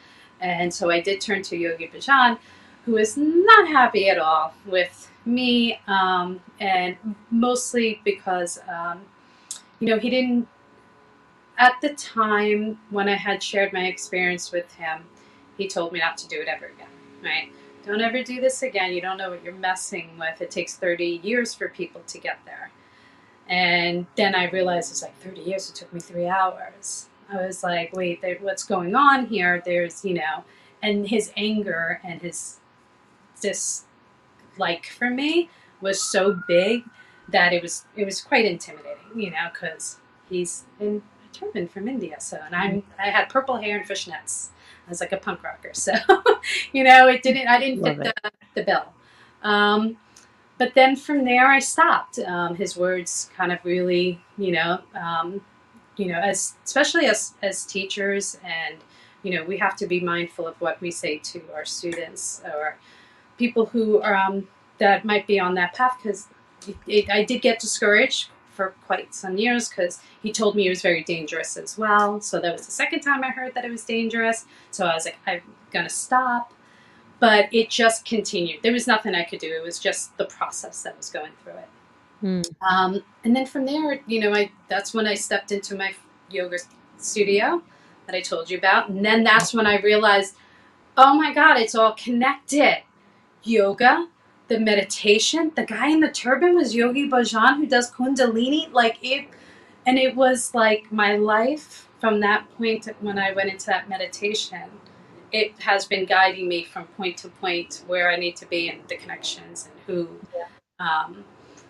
and 0.41 0.73
so 0.73 0.89
i 0.89 0.99
did 0.99 1.21
turn 1.21 1.41
to 1.41 1.55
yogi 1.55 1.87
bhajan 1.87 2.37
who 2.85 2.97
is 2.97 3.15
not 3.15 3.67
happy 3.67 4.09
at 4.09 4.17
all 4.17 4.53
with 4.65 5.09
me 5.25 5.79
um, 5.87 6.41
and 6.59 6.97
mostly 7.29 8.01
because 8.03 8.59
um, 8.67 8.99
you 9.79 9.87
know 9.87 9.97
he 9.97 10.09
didn't 10.09 10.45
at 11.61 11.79
the 11.79 11.89
time 11.93 12.79
when 12.89 13.07
I 13.07 13.13
had 13.13 13.43
shared 13.43 13.71
my 13.71 13.85
experience 13.85 14.51
with 14.51 14.73
him, 14.73 15.03
he 15.57 15.67
told 15.67 15.93
me 15.93 15.99
not 15.99 16.17
to 16.17 16.27
do 16.27 16.41
it 16.41 16.47
ever 16.47 16.65
again, 16.65 16.87
right? 17.23 17.51
Don't 17.85 18.01
ever 18.01 18.23
do 18.23 18.41
this 18.41 18.63
again. 18.63 18.93
You 18.93 18.99
don't 18.99 19.17
know 19.17 19.29
what 19.29 19.43
you're 19.43 19.53
messing 19.53 20.17
with. 20.17 20.41
It 20.41 20.49
takes 20.49 20.75
30 20.75 21.21
years 21.23 21.53
for 21.53 21.69
people 21.69 22.01
to 22.07 22.17
get 22.17 22.39
there. 22.45 22.71
And 23.47 24.07
then 24.15 24.33
I 24.33 24.49
realized 24.49 24.89
it's 24.89 25.03
like 25.03 25.15
30 25.17 25.41
years. 25.41 25.69
It 25.69 25.75
took 25.75 25.93
me 25.93 25.99
three 25.99 26.27
hours. 26.27 27.09
I 27.31 27.45
was 27.45 27.61
like, 27.63 27.95
wait, 27.95 28.23
there, 28.23 28.37
what's 28.41 28.63
going 28.63 28.95
on 28.95 29.27
here? 29.27 29.61
There's, 29.63 30.03
you 30.03 30.15
know, 30.15 30.43
and 30.81 31.07
his 31.07 31.31
anger 31.37 32.01
and 32.03 32.21
his 32.21 32.57
dislike 33.39 34.87
for 34.87 35.11
me 35.11 35.51
was 35.79 36.01
so 36.01 36.41
big 36.47 36.85
that 37.29 37.53
it 37.53 37.61
was 37.61 37.85
it 37.95 38.03
was 38.03 38.19
quite 38.19 38.45
intimidating, 38.45 38.97
you 39.15 39.29
know, 39.29 39.49
because 39.53 39.99
he's 40.27 40.63
in 40.79 41.03
turban 41.33 41.67
from 41.67 41.87
India. 41.87 42.19
So, 42.19 42.39
and 42.45 42.55
I'm 42.55 42.83
I 42.99 43.09
had 43.09 43.29
purple 43.29 43.57
hair 43.57 43.77
and 43.77 43.87
fishnets. 43.87 44.49
I 44.87 44.89
was 44.89 45.01
like 45.01 45.11
a 45.11 45.17
punk 45.17 45.43
rocker. 45.43 45.71
So, 45.73 45.93
you 46.71 46.83
know, 46.83 47.07
it 47.07 47.23
didn't. 47.23 47.47
I 47.47 47.59
didn't 47.59 47.81
Love 47.81 47.97
fit 47.97 48.13
the, 48.23 48.31
the 48.55 48.63
bill. 48.63 48.85
Um, 49.43 49.97
but 50.57 50.73
then 50.75 50.95
from 50.95 51.25
there, 51.25 51.47
I 51.47 51.59
stopped. 51.59 52.19
Um, 52.19 52.55
his 52.55 52.77
words 52.77 53.29
kind 53.35 53.51
of 53.51 53.59
really, 53.63 54.21
you 54.37 54.51
know, 54.51 54.79
um, 54.95 55.41
you 55.97 56.07
know, 56.07 56.19
as 56.19 56.55
especially 56.63 57.05
as 57.05 57.33
as 57.41 57.65
teachers, 57.65 58.37
and 58.43 58.77
you 59.23 59.31
know, 59.31 59.43
we 59.43 59.57
have 59.57 59.75
to 59.77 59.87
be 59.87 59.99
mindful 59.99 60.47
of 60.47 60.59
what 60.61 60.79
we 60.81 60.91
say 60.91 61.17
to 61.17 61.41
our 61.53 61.65
students 61.65 62.41
or 62.45 62.77
people 63.37 63.65
who 63.65 64.01
are 64.01 64.15
um, 64.15 64.47
that 64.77 65.05
might 65.05 65.25
be 65.27 65.39
on 65.39 65.55
that 65.55 65.73
path 65.73 65.97
because 66.01 66.27
I 67.09 67.23
did 67.23 67.41
get 67.41 67.59
discouraged 67.59 68.29
for 68.61 68.75
quite 68.85 69.13
some 69.13 69.37
years 69.37 69.69
because 69.69 69.99
he 70.21 70.31
told 70.31 70.55
me 70.55 70.67
it 70.67 70.69
was 70.69 70.81
very 70.81 71.03
dangerous 71.03 71.57
as 71.57 71.77
well. 71.77 72.21
So 72.21 72.39
that 72.39 72.53
was 72.53 72.65
the 72.65 72.71
second 72.71 73.01
time 73.01 73.23
I 73.23 73.29
heard 73.29 73.55
that 73.55 73.65
it 73.65 73.71
was 73.71 73.83
dangerous. 73.83 74.45
So 74.69 74.85
I 74.85 74.93
was 74.93 75.05
like, 75.05 75.17
I'm 75.25 75.41
going 75.71 75.85
to 75.85 75.93
stop. 75.93 76.53
But 77.19 77.49
it 77.51 77.69
just 77.69 78.05
continued. 78.05 78.61
There 78.63 78.71
was 78.71 78.87
nothing 78.87 79.13
I 79.13 79.23
could 79.23 79.39
do. 79.39 79.51
It 79.51 79.63
was 79.63 79.79
just 79.79 80.15
the 80.17 80.25
process 80.25 80.83
that 80.83 80.97
was 80.97 81.09
going 81.09 81.31
through 81.43 81.53
it. 81.53 81.69
Mm. 82.23 82.55
Um, 82.61 83.03
and 83.23 83.35
then 83.35 83.45
from 83.45 83.65
there, 83.65 83.99
you 84.07 84.19
know, 84.19 84.33
I 84.33 84.51
that's 84.69 84.93
when 84.93 85.07
I 85.07 85.13
stepped 85.13 85.51
into 85.51 85.75
my 85.75 85.93
yoga 86.31 86.57
studio 86.97 87.61
that 88.07 88.15
I 88.15 88.21
told 88.21 88.49
you 88.49 88.57
about. 88.57 88.89
And 88.89 89.05
then 89.05 89.23
that's 89.23 89.53
when 89.53 89.67
I 89.67 89.79
realized, 89.81 90.35
oh 90.97 91.15
my 91.15 91.31
God, 91.33 91.57
it's 91.57 91.75
all 91.75 91.93
connected. 91.93 92.83
Yoga, 93.43 94.07
the 94.51 94.59
meditation. 94.59 95.51
The 95.55 95.63
guy 95.63 95.89
in 95.89 96.01
the 96.01 96.11
turban 96.11 96.55
was 96.55 96.75
Yogi 96.75 97.09
Bhajan 97.09 97.55
who 97.55 97.65
does 97.65 97.89
Kundalini. 97.89 98.71
Like 98.73 98.97
it, 99.01 99.27
and 99.85 99.97
it 99.97 100.13
was 100.13 100.53
like 100.53 100.91
my 100.91 101.15
life 101.15 101.87
from 102.01 102.19
that 102.19 102.45
point 102.57 102.89
when 102.99 103.17
I 103.17 103.31
went 103.31 103.49
into 103.49 103.67
that 103.67 103.87
meditation. 103.87 104.63
It 105.31 105.57
has 105.61 105.85
been 105.85 106.05
guiding 106.05 106.49
me 106.49 106.65
from 106.65 106.83
point 106.97 107.15
to 107.19 107.29
point 107.29 107.83
where 107.87 108.11
I 108.11 108.17
need 108.17 108.35
to 108.37 108.45
be 108.45 108.67
and 108.67 108.81
the 108.89 108.97
connections 108.97 109.69
and 109.69 109.79
who. 109.85 110.09
Yeah. 110.35 110.47
Um, 110.85 111.23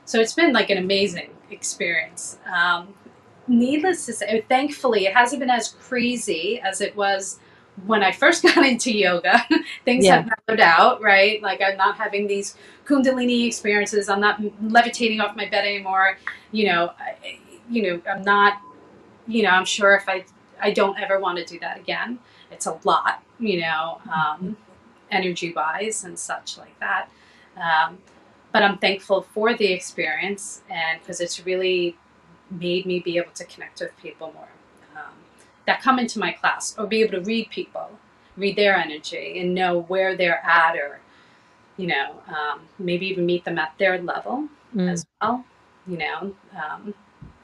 so 0.05 0.19
it's 0.19 0.34
been 0.34 0.51
like 0.51 0.71
an 0.71 0.79
amazing 0.79 1.29
experience. 1.51 2.39
Um, 2.51 2.95
needless 3.47 4.07
to 4.07 4.13
say, 4.13 4.43
thankfully, 4.49 5.05
it 5.05 5.13
hasn't 5.13 5.39
been 5.39 5.51
as 5.51 5.67
crazy 5.67 6.59
as 6.59 6.82
it 6.82 6.95
was 6.95 7.39
when 7.86 8.03
I 8.03 8.11
first 8.11 8.43
got 8.55 8.65
into 8.65 8.91
yoga, 8.91 9.45
things 9.86 10.05
yeah. 10.05 10.17
have 10.17 10.32
mellowed 10.47 10.61
out, 10.61 11.01
right? 11.01 11.41
Like 11.41 11.61
I'm 11.61 11.78
not 11.78 11.97
having 11.97 12.28
these 12.28 12.55
kundalini 12.86 13.47
experiences. 13.47 14.09
I'm 14.09 14.22
not 14.22 14.41
levitating 14.61 15.22
off 15.22 15.36
my 15.36 15.47
bed 15.47 15.65
anymore. 15.65 16.17
You 16.51 16.67
know, 16.67 16.91
you 17.69 17.84
know, 17.84 18.01
I'm 18.09 18.24
not, 18.24 18.61
you 19.28 19.43
know, 19.43 19.49
I'm 19.49 19.65
sure 19.65 19.95
if 19.95 20.07
I, 20.07 20.26
I 20.59 20.72
don't 20.72 20.99
ever 20.99 21.19
want 21.19 21.38
to 21.38 21.45
do 21.45 21.59
that 21.59 21.80
again. 21.80 22.19
It's 22.51 22.65
a 22.65 22.78
lot, 22.84 23.24
you 23.39 23.61
know, 23.61 24.01
um, 24.13 24.57
energy 25.09 25.53
wise 25.53 26.03
and 26.03 26.17
such 26.17 26.57
like 26.57 26.78
that. 26.80 27.09
Um, 27.55 27.99
but 28.51 28.63
I'm 28.63 28.78
thankful 28.78 29.22
for 29.22 29.55
the 29.55 29.72
experience 29.72 30.61
and 30.69 30.99
because 30.99 31.22
it's 31.22 31.45
really 31.45 31.97
made 32.49 32.86
me 32.86 32.99
be 32.99 33.17
able 33.17 33.32
to 33.32 33.45
connect 33.45 33.80
with 33.80 33.95
people 33.97 34.34
more 34.34 34.49
that 35.66 35.82
come 35.82 35.99
into 35.99 36.20
my 36.20 36.32
class 36.32 36.76
or 36.78 36.88
be 36.88 37.01
able 37.01 37.20
to 37.20 37.22
read 37.22 37.49
people, 37.49 37.89
read 38.38 38.55
their 38.55 38.76
energy 38.76 39.39
and 39.39 39.53
know 39.53 39.82
where 39.84 40.16
they're 40.16 40.43
at 40.45 40.76
or, 40.76 40.99
you 41.78 41.88
know, 41.88 42.22
um, 42.28 42.62
maybe 42.80 43.07
even 43.07 43.26
meet 43.26 43.45
them 43.45 43.57
at 43.57 43.74
their 43.78 44.01
level 44.01 44.49
Mm. 44.76 44.89
as 44.89 45.05
well, 45.22 45.43
you 45.86 45.97
know, 45.97 46.34
um, 46.55 46.93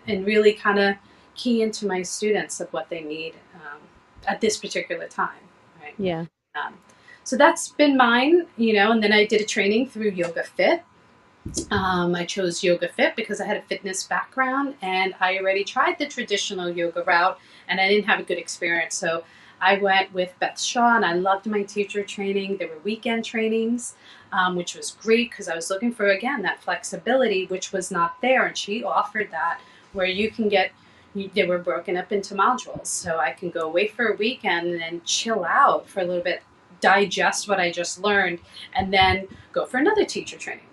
and 0.07 0.25
really 0.25 0.53
kind 0.53 0.79
of 0.79 0.95
key 1.35 1.61
into 1.61 1.85
my 1.85 2.01
students 2.01 2.59
of 2.61 2.71
what 2.71 2.89
they 2.89 3.01
need 3.01 3.33
um, 3.55 3.79
at 4.25 4.39
this 4.41 4.57
particular 4.57 5.07
time, 5.07 5.43
right? 5.81 5.93
Yeah. 5.97 6.25
Um, 6.55 6.75
so 7.23 7.35
that's 7.35 7.69
been 7.69 7.97
mine, 7.97 8.47
you 8.55 8.73
know, 8.73 8.91
and 8.91 9.03
then 9.03 9.11
I 9.11 9.25
did 9.25 9.41
a 9.41 9.45
training 9.45 9.89
through 9.89 10.11
Yoga 10.11 10.43
Fit. 10.43 10.83
Um, 11.71 12.15
I 12.15 12.25
chose 12.25 12.63
Yoga 12.63 12.89
Fit 12.89 13.15
because 13.15 13.41
I 13.41 13.45
had 13.45 13.57
a 13.57 13.61
fitness 13.61 14.03
background 14.03 14.75
and 14.81 15.13
I 15.19 15.37
already 15.37 15.63
tried 15.63 15.97
the 15.99 16.07
traditional 16.07 16.69
yoga 16.69 17.03
route 17.03 17.39
and 17.67 17.79
I 17.79 17.87
didn't 17.87 18.05
have 18.05 18.19
a 18.19 18.23
good 18.23 18.37
experience. 18.37 18.95
So 18.95 19.23
I 19.59 19.77
went 19.77 20.13
with 20.13 20.33
Beth 20.39 20.59
Shaw 20.59 20.95
and 20.95 21.05
I 21.05 21.13
loved 21.13 21.45
my 21.45 21.63
teacher 21.63 22.03
training. 22.03 22.57
There 22.57 22.67
were 22.67 22.79
weekend 22.83 23.25
trainings, 23.25 23.95
um, 24.31 24.55
which 24.55 24.75
was 24.75 24.91
great 24.91 25.31
because 25.31 25.47
I 25.47 25.55
was 25.55 25.69
looking 25.69 25.91
for, 25.91 26.07
again, 26.07 26.41
that 26.43 26.61
flexibility, 26.61 27.45
which 27.47 27.71
was 27.71 27.91
not 27.91 28.21
there. 28.21 28.45
And 28.45 28.57
she 28.57 28.83
offered 28.83 29.31
that 29.31 29.59
where 29.93 30.05
you 30.05 30.29
can 30.29 30.49
get 30.49 30.71
they 31.33 31.45
were 31.45 31.57
broken 31.57 31.97
up 31.97 32.11
into 32.11 32.35
modules 32.35 32.85
so 32.85 33.17
i 33.17 33.31
can 33.31 33.49
go 33.49 33.61
away 33.61 33.87
for 33.87 34.09
a 34.09 34.15
weekend 34.17 34.67
and 34.67 34.79
then 34.79 35.01
chill 35.03 35.43
out 35.43 35.89
for 35.89 36.01
a 36.01 36.03
little 36.03 36.23
bit 36.23 36.43
digest 36.79 37.47
what 37.49 37.59
i 37.59 37.71
just 37.71 37.99
learned 38.03 38.37
and 38.75 38.93
then 38.93 39.27
go 39.51 39.65
for 39.65 39.77
another 39.77 40.05
teacher 40.05 40.37
training 40.37 40.66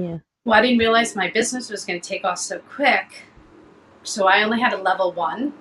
Yeah. 0.00 0.18
well 0.44 0.58
i 0.58 0.62
didn't 0.62 0.78
realize 0.78 1.14
my 1.14 1.28
business 1.30 1.68
was 1.70 1.84
going 1.84 2.00
to 2.00 2.08
take 2.08 2.24
off 2.24 2.38
so 2.38 2.58
quick 2.60 3.08
so 4.02 4.26
i 4.26 4.42
only 4.42 4.58
had 4.60 4.72
a 4.72 4.80
level 4.90 5.12
one 5.12 5.52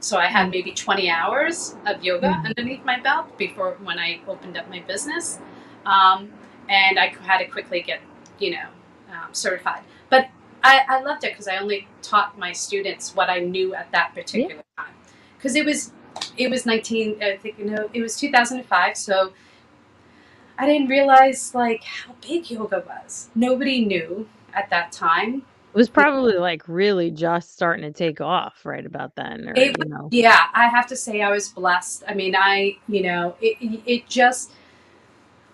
so 0.00 0.16
i 0.16 0.26
had 0.26 0.50
maybe 0.50 0.72
20 0.72 1.10
hours 1.10 1.74
of 1.86 2.02
yoga 2.04 2.28
Mhm. 2.28 2.46
underneath 2.48 2.84
my 2.84 2.98
belt 3.00 3.36
before 3.36 3.76
when 3.88 3.98
i 3.98 4.20
opened 4.28 4.56
up 4.56 4.68
my 4.70 4.80
business 4.92 5.38
um, 5.86 6.30
and 6.68 6.98
i 6.98 7.08
had 7.28 7.38
to 7.38 7.46
quickly 7.46 7.80
get 7.82 8.00
you 8.38 8.50
know 8.52 8.68
um, 9.12 9.34
certified 9.34 9.82
but 10.08 10.28
I, 10.62 10.82
I 10.88 11.00
loved 11.00 11.24
it 11.24 11.32
because 11.32 11.48
I 11.48 11.56
only 11.56 11.88
taught 12.02 12.38
my 12.38 12.52
students 12.52 13.16
what 13.16 13.30
I 13.30 13.38
knew 13.38 13.74
at 13.74 13.90
that 13.92 14.14
particular 14.14 14.62
time. 14.76 14.92
Because 15.38 15.56
it 15.56 15.64
was, 15.64 15.90
it 16.36 16.50
was 16.50 16.66
nineteen. 16.66 17.16
I 17.22 17.38
think 17.38 17.58
you 17.58 17.64
know 17.64 17.88
it 17.94 18.02
was 18.02 18.14
two 18.20 18.30
thousand 18.30 18.58
and 18.58 18.66
five. 18.66 18.94
So 18.98 19.32
I 20.60 20.66
didn't 20.66 20.88
realize 20.88 21.54
like 21.54 21.82
how 21.82 22.14
big 22.20 22.50
yoga 22.50 22.84
was. 22.86 23.30
Nobody 23.34 23.82
knew 23.82 24.28
at 24.52 24.68
that 24.68 24.92
time. 24.92 25.36
It 25.72 25.78
was 25.78 25.88
probably 25.88 26.34
like 26.34 26.68
really 26.68 27.10
just 27.10 27.54
starting 27.54 27.82
to 27.90 27.92
take 27.96 28.20
off 28.20 28.66
right 28.66 28.84
about 28.84 29.14
then, 29.14 29.48
or 29.48 29.54
It 29.56 29.78
you 29.78 29.88
know. 29.88 30.08
Yeah, 30.12 30.48
I 30.52 30.68
have 30.68 30.86
to 30.88 30.96
say 30.96 31.22
I 31.22 31.30
was 31.30 31.48
blessed. 31.48 32.04
I 32.06 32.12
mean, 32.12 32.36
I 32.36 32.76
you 32.88 33.02
know 33.02 33.36
it 33.40 33.56
it 33.86 34.06
just. 34.06 34.52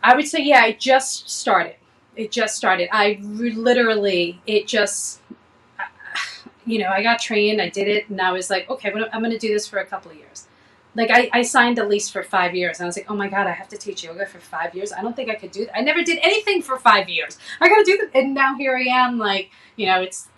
I 0.02 0.16
would 0.16 0.26
say 0.26 0.42
yeah, 0.42 0.66
it 0.66 0.80
just 0.80 1.30
started. 1.30 1.76
It 2.16 2.32
just 2.32 2.56
started. 2.56 2.88
I 2.90 3.20
re- 3.22 3.52
literally 3.52 4.40
it 4.44 4.66
just 4.66 5.20
you 6.66 6.80
know, 6.80 6.88
I 6.88 7.04
got 7.04 7.20
trained, 7.20 7.62
I 7.62 7.68
did 7.68 7.86
it, 7.86 8.08
and 8.08 8.20
I 8.20 8.32
was 8.32 8.50
like, 8.50 8.68
okay, 8.68 8.90
I'm 8.90 9.20
going 9.20 9.30
to 9.30 9.38
do 9.38 9.52
this 9.52 9.68
for 9.68 9.78
a 9.78 9.86
couple 9.86 10.10
of 10.10 10.16
years. 10.16 10.48
Like, 10.96 11.10
I, 11.10 11.30
I 11.32 11.42
signed 11.42 11.78
a 11.78 11.84
lease 11.86 12.08
for 12.08 12.22
five 12.22 12.54
years, 12.54 12.78
and 12.78 12.86
I 12.86 12.88
was 12.88 12.96
like, 12.96 13.10
oh 13.10 13.14
my 13.14 13.28
God, 13.28 13.46
I 13.46 13.52
have 13.52 13.68
to 13.68 13.76
teach 13.76 14.02
yoga 14.02 14.26
for 14.26 14.40
five 14.40 14.74
years. 14.74 14.92
I 14.92 15.02
don't 15.02 15.14
think 15.14 15.30
I 15.30 15.34
could 15.34 15.50
do 15.50 15.66
that. 15.66 15.76
I 15.76 15.82
never 15.82 16.02
did 16.02 16.18
anything 16.22 16.62
for 16.62 16.78
five 16.78 17.08
years. 17.08 17.38
I 17.60 17.68
got 17.68 17.78
to 17.78 17.84
do 17.84 17.98
that. 17.98 18.18
And 18.18 18.34
now 18.34 18.56
here 18.56 18.76
I 18.76 18.82
am, 18.82 19.18
like, 19.18 19.50
you 19.76 19.86
know, 19.86 20.00
it's 20.00 20.28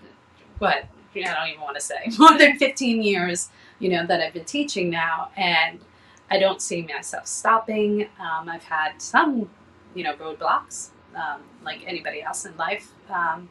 what? 0.59 0.85
I 1.15 1.35
don't 1.35 1.49
even 1.49 1.61
want 1.61 1.77
to 1.77 1.83
say. 1.83 1.97
More 2.19 2.37
than 2.37 2.59
15 2.59 3.03
years, 3.03 3.49
you 3.79 3.89
know, 3.89 4.07
that 4.07 4.21
I've 4.21 4.35
been 4.35 4.45
teaching 4.45 4.91
now, 4.91 5.31
and 5.37 5.81
I 6.31 6.39
don't 6.39 6.61
see 6.61 6.83
myself 6.83 7.27
stopping. 7.27 8.09
Um, 8.21 8.49
I've 8.49 8.65
had 8.65 9.01
some, 9.01 9.49
you 9.95 10.05
know, 10.05 10.15
roadblocks, 10.15 10.91
um, 11.15 11.43
like 11.65 11.83
anybody 11.87 12.23
else 12.23 12.45
in 12.45 12.57
life. 12.57 12.93
Um, 13.11 13.49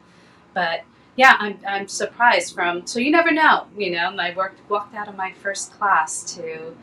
but 0.54 0.84
yeah, 1.16 1.36
I'm, 1.40 1.60
I'm 1.68 1.88
surprised 1.88 2.54
from, 2.54 2.86
so 2.86 3.00
you 3.00 3.12
never 3.12 3.32
know, 3.32 3.66
you 3.76 3.92
know, 3.92 4.16
I 4.18 4.34
worked, 4.36 4.70
walked 4.70 4.96
out 4.96 5.08
of 5.08 5.16
my 5.16 5.34
first 5.34 5.74
class 5.74 6.36
to 6.36 6.76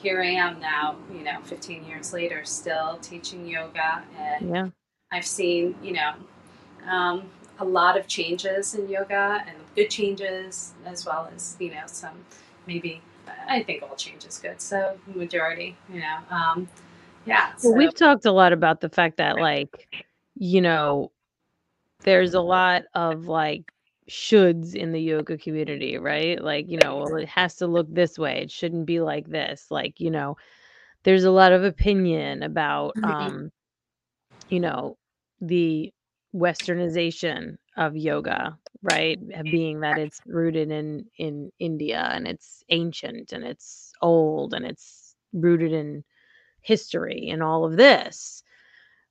here 0.00 0.22
I 0.22 0.26
am 0.28 0.60
now, 0.60 0.96
you 1.12 1.22
know, 1.22 1.40
15 1.44 1.84
years 1.84 2.12
later, 2.12 2.44
still 2.44 2.98
teaching 3.02 3.46
yoga. 3.46 4.02
And 4.18 4.50
Yeah. 4.50 4.68
I've 5.12 5.26
seen, 5.26 5.76
you 5.82 5.92
know, 5.92 6.14
um, 6.88 7.28
a 7.58 7.64
lot 7.64 7.98
of 7.98 8.06
changes 8.06 8.74
in 8.74 8.88
yoga 8.88 9.44
and 9.46 9.56
good 9.74 9.90
changes, 9.90 10.72
as 10.86 11.04
well 11.04 11.30
as, 11.34 11.56
you 11.60 11.70
know, 11.70 11.82
some 11.86 12.24
maybe, 12.66 13.02
I 13.46 13.62
think 13.62 13.82
all 13.82 13.94
change 13.96 14.24
is 14.24 14.38
good. 14.38 14.60
So, 14.60 14.98
majority, 15.14 15.76
you 15.92 16.00
know, 16.00 16.18
um, 16.30 16.68
yeah. 17.26 17.48
Well, 17.62 17.72
so- 17.72 17.72
we've 17.72 17.94
talked 17.94 18.24
a 18.24 18.32
lot 18.32 18.52
about 18.52 18.80
the 18.80 18.88
fact 18.88 19.18
that 19.18 19.36
like, 19.36 20.04
you 20.34 20.62
know, 20.62 21.12
there's 22.02 22.32
a 22.32 22.40
lot 22.40 22.84
of 22.94 23.26
like 23.26 23.70
shoulds 24.10 24.74
in 24.76 24.92
the 24.92 25.00
yoga 25.00 25.38
community, 25.38 25.98
right? 25.98 26.42
Like, 26.42 26.68
you 26.68 26.78
know, 26.78 26.98
well, 26.98 27.16
it 27.16 27.28
has 27.28 27.56
to 27.58 27.66
look 27.68 27.88
this 27.90 28.18
way. 28.18 28.40
It 28.42 28.50
shouldn't 28.52 28.86
be 28.86 29.00
like 29.00 29.28
this. 29.30 29.68
Like, 29.70 30.00
you 30.00 30.10
know, 30.10 30.36
there's 31.04 31.24
a 31.24 31.30
lot 31.32 31.52
of 31.52 31.64
opinion 31.64 32.42
about 32.42 32.96
Mhm. 32.96 33.04
um, 33.04 33.52
you 34.48 34.60
know, 34.60 34.96
the 35.40 35.92
westernization 36.34 37.56
of 37.76 37.96
yoga, 37.96 38.58
right? 38.82 39.18
Being 39.50 39.80
that 39.80 39.98
it's 39.98 40.20
rooted 40.26 40.70
in 40.70 41.06
in 41.18 41.50
India 41.58 42.08
and 42.12 42.26
it's 42.26 42.62
ancient 42.70 43.32
and 43.32 43.44
it's 43.44 43.92
old 44.02 44.54
and 44.54 44.64
it's 44.64 45.14
rooted 45.32 45.72
in 45.72 46.04
history 46.62 47.28
and 47.30 47.42
all 47.42 47.64
of 47.64 47.76
this. 47.76 48.42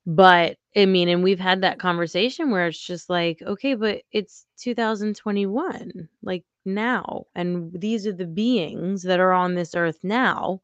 But 0.06 0.56
I 0.76 0.86
mean, 0.86 1.08
and 1.08 1.22
we've 1.22 1.40
had 1.40 1.62
that 1.62 1.78
conversation 1.78 2.50
where 2.50 2.66
it's 2.68 2.78
just 2.84 3.10
like, 3.10 3.42
okay, 3.42 3.74
but 3.74 4.02
it's 4.12 4.46
2021, 4.60 6.08
like 6.22 6.44
now, 6.64 7.26
and 7.34 7.72
these 7.78 8.06
are 8.06 8.12
the 8.12 8.26
beings 8.26 9.02
that 9.04 9.20
are 9.20 9.32
on 9.32 9.54
this 9.54 9.74
earth 9.74 9.98
now. 10.02 10.62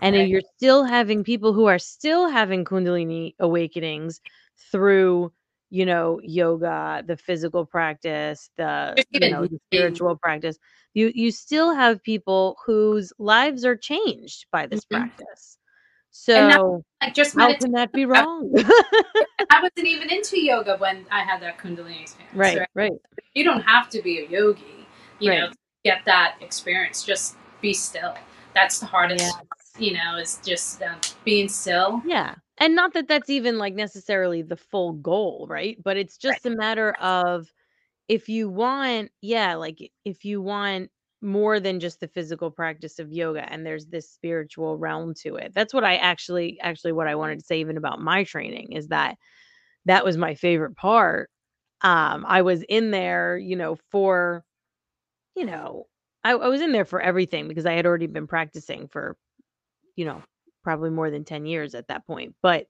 And 0.00 0.16
Right. 0.16 0.28
you're 0.28 0.42
still 0.56 0.84
having 0.84 1.24
people 1.24 1.52
who 1.54 1.66
are 1.66 1.78
still 1.80 2.28
having 2.30 2.64
Kundalini 2.64 3.34
awakenings 3.40 4.20
through, 4.72 5.32
you 5.70 5.86
know, 5.86 6.20
yoga, 6.24 7.02
the 7.06 7.16
physical 7.16 7.66
practice, 7.66 8.50
the 8.58 9.02
you 9.10 9.28
know, 9.28 9.46
the 9.46 9.58
spiritual 9.70 10.16
practice. 10.16 10.58
You 10.94 11.12
you 11.14 11.30
still 11.32 11.74
have 11.74 12.02
people 12.04 12.58
whose 12.66 13.12
lives 13.18 13.64
are 13.66 13.76
changed 13.76 14.46
by 14.52 14.66
this 14.66 14.84
Mhm. 14.90 15.10
practice. 15.10 15.58
So 16.18 16.82
Like 17.02 17.14
just 17.14 17.36
how 17.36 17.54
can 17.56 17.72
that 17.72 17.92
be 17.92 18.06
wrong? 18.06 18.50
I 19.50 19.60
wasn't 19.62 19.86
even 19.86 20.10
into 20.10 20.40
yoga 20.40 20.76
when 20.78 21.06
I 21.10 21.20
had 21.22 21.40
that 21.42 21.58
Kundalini 21.58 22.02
experience. 22.02 22.34
right, 22.34 22.68
right. 22.74 22.92
You 23.34 23.44
don't 23.44 23.60
have 23.60 23.88
to 23.90 24.02
be 24.02 24.20
a 24.20 24.26
yogi, 24.28 24.86
you 25.18 25.30
know, 25.30 25.40
Right. 25.42 25.50
to 25.52 25.56
get 25.84 26.04
that 26.06 26.36
experience. 26.40 27.04
Just 27.04 27.36
be 27.60 27.72
still. 27.74 28.14
That's 28.54 28.78
the 28.80 28.86
hardest, 28.86 29.24
Yes. 29.24 29.72
you 29.78 29.92
know, 29.92 30.16
is 30.16 30.40
just 30.44 30.82
um, 30.82 30.98
being 31.24 31.48
still. 31.48 32.02
Yeah. 32.06 32.34
And 32.58 32.74
not 32.74 32.94
that 32.94 33.06
that's 33.08 33.28
even 33.28 33.58
like 33.58 33.74
necessarily 33.74 34.40
the 34.40 34.56
full 34.56 34.94
goal, 34.94 35.46
right? 35.48 35.76
But 35.82 35.98
it's 35.98 36.16
just 36.16 36.46
a 36.46 36.50
matter 36.50 36.92
of 36.92 37.52
if 38.08 38.30
you 38.30 38.48
want, 38.48 39.10
yeah, 39.20 39.56
like 39.56 39.92
if 40.06 40.24
you 40.24 40.40
want 40.40 40.90
more 41.26 41.60
than 41.60 41.80
just 41.80 42.00
the 42.00 42.08
physical 42.08 42.50
practice 42.50 43.00
of 43.00 43.12
yoga 43.12 43.50
and 43.52 43.66
there's 43.66 43.86
this 43.88 44.10
spiritual 44.10 44.78
realm 44.78 45.14
to 45.14 45.36
it. 45.36 45.52
That's 45.54 45.74
what 45.74 45.84
I 45.84 45.96
actually 45.96 46.60
actually 46.62 46.92
what 46.92 47.08
I 47.08 47.16
wanted 47.16 47.40
to 47.40 47.46
say 47.46 47.60
even 47.60 47.78
about 47.78 48.00
my 48.00 48.24
training 48.24 48.72
is 48.72 48.88
that 48.88 49.18
that 49.86 50.04
was 50.04 50.16
my 50.16 50.34
favorite 50.34 50.76
part. 50.76 51.30
Um 51.82 52.24
I 52.28 52.42
was 52.42 52.62
in 52.68 52.90
there, 52.92 53.38
you 53.38 53.56
know, 53.56 53.76
for 53.90 54.44
you 55.36 55.44
know, 55.44 55.86
I, 56.24 56.32
I 56.32 56.48
was 56.48 56.60
in 56.60 56.72
there 56.72 56.84
for 56.84 57.00
everything 57.00 57.48
because 57.48 57.66
I 57.66 57.74
had 57.74 57.86
already 57.86 58.06
been 58.06 58.26
practicing 58.26 58.88
for 58.88 59.16
you 59.96 60.04
know, 60.04 60.22
probably 60.62 60.90
more 60.90 61.10
than 61.10 61.24
10 61.24 61.46
years 61.46 61.74
at 61.74 61.88
that 61.88 62.06
point. 62.06 62.34
But 62.42 62.66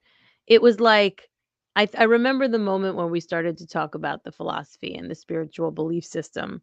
it 0.47 0.63
was 0.63 0.81
like, 0.81 1.29
I, 1.75 1.89
I 1.97 2.05
remember 2.05 2.49
the 2.49 2.59
moment 2.59 2.97
when 2.97 3.11
we 3.11 3.21
started 3.21 3.59
to 3.59 3.67
talk 3.67 3.95
about 3.95 4.25
the 4.25 4.33
philosophy 4.33 4.95
and 4.95 5.11
the 5.11 5.15
spiritual 5.15 5.71
belief 5.71 6.05
system 6.05 6.63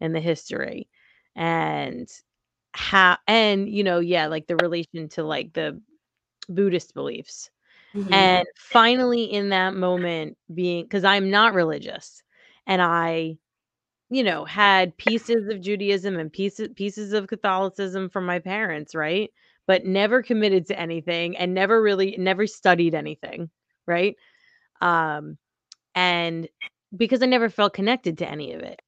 and 0.00 0.14
the 0.14 0.20
history 0.20 0.88
and 1.36 2.08
how, 2.74 3.18
and, 3.28 3.68
you 3.68 3.84
know, 3.84 4.00
yeah, 4.00 4.26
like 4.26 4.46
the 4.46 4.56
relation 4.56 5.08
to 5.10 5.24
like 5.24 5.52
the 5.54 5.80
Buddhist 6.48 6.94
beliefs. 6.94 7.50
Mhm. 7.94 8.12
And 8.12 8.46
finally, 8.56 9.24
in 9.24 9.50
that 9.50 9.74
moment, 9.74 10.38
being 10.54 10.84
because 10.84 11.04
I'm 11.04 11.30
not 11.30 11.54
religious 11.54 12.22
and 12.66 12.82
I 12.82 13.38
you 14.10 14.22
know, 14.22 14.44
had 14.44 14.96
pieces 14.98 15.48
of 15.48 15.60
Judaism 15.60 16.18
and 16.18 16.32
pieces 16.32 16.68
pieces 16.76 17.12
of 17.12 17.28
Catholicism 17.28 18.08
from 18.10 18.26
my 18.26 18.38
parents, 18.38 18.94
right? 18.94 19.30
But 19.66 19.84
never 19.86 20.22
committed 20.22 20.66
to 20.66 20.78
anything 20.78 21.36
and 21.36 21.54
never 21.54 21.80
really 21.82 22.16
never 22.18 22.46
studied 22.46 22.94
anything, 22.94 23.50
right? 23.86 24.16
Um 24.82 25.38
and 25.94 26.48
because 26.96 27.22
I 27.22 27.26
never 27.26 27.50
felt 27.50 27.74
connected 27.74 28.18
to 28.18 28.30
any 28.30 28.52
of 28.54 28.62
it. 28.62 28.82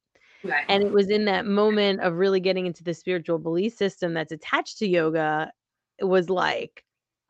Right. 0.45 0.65
And 0.69 0.83
it 0.83 0.91
was 0.91 1.09
in 1.09 1.25
that 1.25 1.45
moment 1.45 2.01
of 2.01 2.15
really 2.15 2.39
getting 2.39 2.65
into 2.65 2.83
the 2.83 2.93
spiritual 2.93 3.39
belief 3.39 3.75
system 3.75 4.13
that's 4.13 4.31
attached 4.31 4.77
to 4.79 4.87
yoga, 4.87 5.51
it 5.97 6.05
was 6.05 6.29
like, 6.29 6.83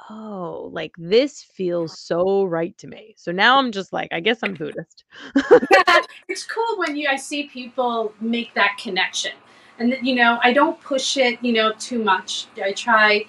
oh, 0.10 0.70
like 0.74 0.92
this 0.98 1.42
feels 1.42 2.00
so 2.00 2.44
right 2.44 2.78
to 2.78 2.88
me. 2.88 3.16
So 3.18 3.32
now 3.32 3.58
I'm 3.58 3.72
just 3.72 3.94
like, 3.94 4.10
I 4.12 4.20
guess 4.20 4.40
I'm 4.44 4.54
Buddhist. 4.54 5.06
yeah, 5.36 6.02
it's 6.28 6.44
cool 6.44 6.78
when 6.78 6.96
you 6.96 7.08
I 7.10 7.16
see 7.16 7.44
people 7.48 8.14
make 8.20 8.54
that 8.56 8.78
connection. 8.82 9.32
And 9.80 9.96
you 10.02 10.16
know, 10.16 10.40
I 10.44 10.54
don't 10.54 10.80
push 10.82 11.18
it, 11.18 11.44
you 11.44 11.54
know, 11.54 11.74
too 11.74 12.04
much. 12.04 12.48
I 12.62 12.72
try 12.74 13.26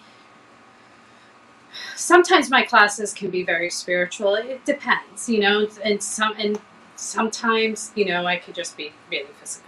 sometimes 1.95 2.51
my 2.51 2.62
classes 2.62 3.12
can 3.12 3.30
be 3.30 3.43
very 3.43 3.70
spiritual. 3.70 4.34
It 4.34 4.64
depends, 4.64 5.28
you 5.28 5.41
know, 5.41 5.68
and 5.84 6.03
some 6.03 6.34
and 6.39 6.61
sometimes, 6.97 7.93
you 7.95 8.07
know, 8.07 8.26
I 8.26 8.37
could 8.37 8.55
just 8.55 8.76
be 8.76 8.93
really 9.11 9.32
physical. 9.41 9.66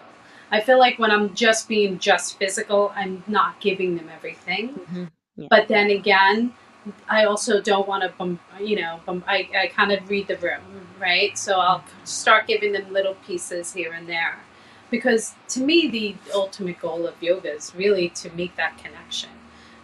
I 0.50 0.60
feel 0.60 0.78
like 0.78 0.98
when 0.98 1.10
I'm 1.10 1.34
just 1.34 1.68
being 1.68 1.98
just 1.98 2.38
physical, 2.38 2.92
I'm 2.94 3.22
not 3.26 3.60
giving 3.60 3.96
them 3.96 4.08
everything. 4.14 4.70
Mm-hmm. 4.70 5.04
Yeah. 5.36 5.48
But 5.50 5.68
then 5.68 5.90
again, 5.90 6.54
I 7.08 7.24
also 7.24 7.60
don't 7.60 7.86
want 7.86 8.02
to, 8.02 8.10
bum, 8.16 8.40
you 8.60 8.76
know, 8.80 9.00
bum, 9.04 9.24
I, 9.26 9.48
I 9.56 9.66
kind 9.68 9.92
of 9.92 10.08
read 10.08 10.26
the 10.28 10.36
room, 10.36 10.60
right? 10.98 11.36
So 11.36 11.60
I'll 11.60 11.84
start 12.04 12.46
giving 12.46 12.72
them 12.72 12.92
little 12.92 13.14
pieces 13.26 13.74
here 13.74 13.92
and 13.92 14.08
there. 14.08 14.38
Because 14.90 15.34
to 15.48 15.60
me, 15.60 15.86
the 15.88 16.16
ultimate 16.34 16.80
goal 16.80 17.06
of 17.06 17.22
yoga 17.22 17.54
is 17.54 17.74
really 17.76 18.08
to 18.10 18.30
make 18.30 18.56
that 18.56 18.78
connection, 18.78 19.30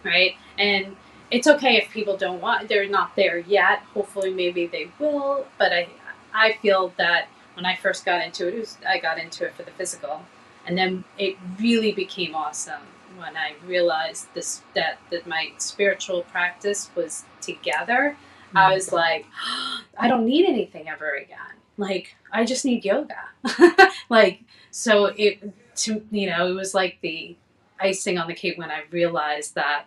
right? 0.03 0.33
And 0.57 0.95
it's 1.29 1.47
okay 1.47 1.77
if 1.77 1.91
people 1.91 2.17
don't 2.17 2.41
want, 2.41 2.69
they're 2.69 2.89
not 2.89 3.15
there 3.15 3.37
yet. 3.37 3.79
Hopefully, 3.93 4.33
maybe 4.33 4.65
they 4.65 4.89
will. 4.97 5.45
But 5.59 5.71
I, 5.71 5.89
I 6.33 6.53
feel 6.53 6.91
that 6.97 7.27
when 7.53 7.65
I 7.65 7.75
first 7.75 8.03
got 8.03 8.25
into 8.25 8.47
it, 8.47 8.55
it 8.55 8.59
was, 8.59 8.77
I 8.87 8.97
got 8.97 9.19
into 9.19 9.45
it 9.45 9.53
for 9.53 9.61
the 9.61 9.71
physical 9.71 10.23
and 10.65 10.77
then 10.77 11.03
it 11.17 11.37
really 11.59 11.91
became 11.91 12.35
awesome 12.35 12.81
when 13.17 13.37
I 13.37 13.53
realized 13.65 14.33
this 14.33 14.61
that 14.73 14.99
that 15.11 15.27
my 15.27 15.51
spiritual 15.57 16.23
practice 16.23 16.89
was 16.95 17.23
together. 17.41 18.17
Mm-hmm. 18.47 18.57
I 18.57 18.73
was 18.73 18.91
like, 18.91 19.25
oh, 19.47 19.81
I 19.97 20.07
don't 20.07 20.25
need 20.25 20.45
anything 20.45 20.89
ever 20.89 21.13
again. 21.13 21.37
Like 21.77 22.15
I 22.31 22.45
just 22.45 22.65
need 22.65 22.85
yoga. 22.85 23.29
like 24.09 24.43
so 24.71 25.05
it 25.17 25.53
to 25.77 26.05
you 26.11 26.29
know 26.29 26.47
it 26.47 26.53
was 26.53 26.73
like 26.73 26.97
the 27.01 27.35
icing 27.79 28.17
on 28.17 28.27
the 28.27 28.33
cake 28.33 28.57
when 28.57 28.71
I 28.71 28.83
realized 28.91 29.55
that 29.55 29.85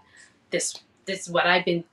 this 0.50 0.78
this 1.06 1.22
is 1.22 1.30
what 1.30 1.46
I've 1.46 1.64
been 1.64 1.84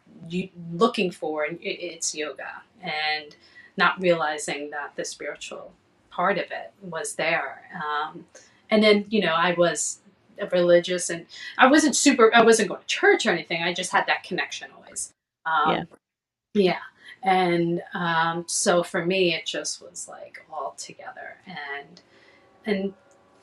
looking 0.73 1.11
for 1.11 1.43
and 1.43 1.59
it, 1.61 1.79
it's 1.81 2.13
yoga 2.13 2.63
and 2.81 3.35
not 3.77 3.99
realizing 3.99 4.69
that 4.71 4.93
the 4.95 5.05
spiritual 5.05 5.73
part 6.09 6.37
of 6.37 6.45
it 6.45 6.73
was 6.81 7.15
there. 7.15 7.63
Um, 7.75 8.25
and 8.75 8.83
then 8.83 9.05
you 9.07 9.21
know 9.21 9.33
I 9.33 9.53
was 9.53 9.99
religious 10.51 11.09
and 11.09 11.25
I 11.57 11.67
wasn't 11.67 11.95
super 11.95 12.29
I 12.35 12.43
wasn't 12.43 12.67
going 12.67 12.81
to 12.81 12.87
church 12.87 13.25
or 13.25 13.29
anything. 13.31 13.63
I 13.63 13.73
just 13.73 13.91
had 13.91 14.05
that 14.07 14.23
connection 14.23 14.67
always. 14.75 15.13
Um, 15.45 15.71
yeah. 15.73 15.83
yeah. 16.53 16.79
And 17.23 17.81
um, 17.93 18.43
so 18.47 18.83
for 18.83 19.05
me 19.05 19.33
it 19.33 19.45
just 19.45 19.81
was 19.81 20.09
like 20.09 20.45
all 20.51 20.75
together. 20.77 21.37
And 21.47 22.01
and 22.65 22.93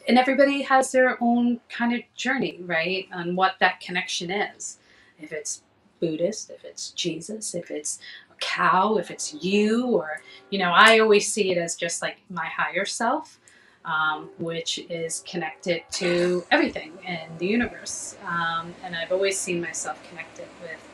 and 0.07 0.19
everybody 0.19 0.61
has 0.63 0.93
their 0.93 1.17
own 1.23 1.61
kind 1.71 1.95
of 1.95 2.03
journey 2.15 2.61
right 2.63 3.09
on 3.11 3.35
what 3.35 3.55
that 3.61 3.81
connection 3.81 4.31
is. 4.31 4.79
If 5.19 5.33
it's 5.33 5.63
Buddhist 5.99 6.51
if 6.51 6.65
it's 6.65 6.91
Jesus 6.91 7.55
if 7.55 7.71
it's 7.71 8.01
a 8.29 8.35
cow 8.41 8.97
if 8.97 9.13
it's 9.13 9.35
you 9.35 9.87
or 9.87 10.21
you 10.51 10.59
know 10.59 10.73
I 10.73 10.99
always 10.99 11.33
see 11.33 11.53
it 11.53 11.59
as 11.59 11.77
just 11.77 12.03
like 12.03 12.17
my 12.29 12.47
higher 12.47 12.85
self 12.85 13.39
um, 13.85 14.31
which 14.39 14.79
is 14.91 15.21
connected 15.27 15.83
to 15.93 16.45
everything 16.51 16.93
in 17.07 17.39
the 17.39 17.47
universe. 17.47 18.17
Um, 18.27 18.75
and 18.85 18.95
I've 18.95 19.13
always 19.13 19.39
seen 19.39 19.61
myself 19.61 20.03
connected 20.09 20.47
with, 20.61 20.89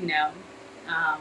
you 0.00 0.06
know, 0.06 0.30
um, 0.88 1.20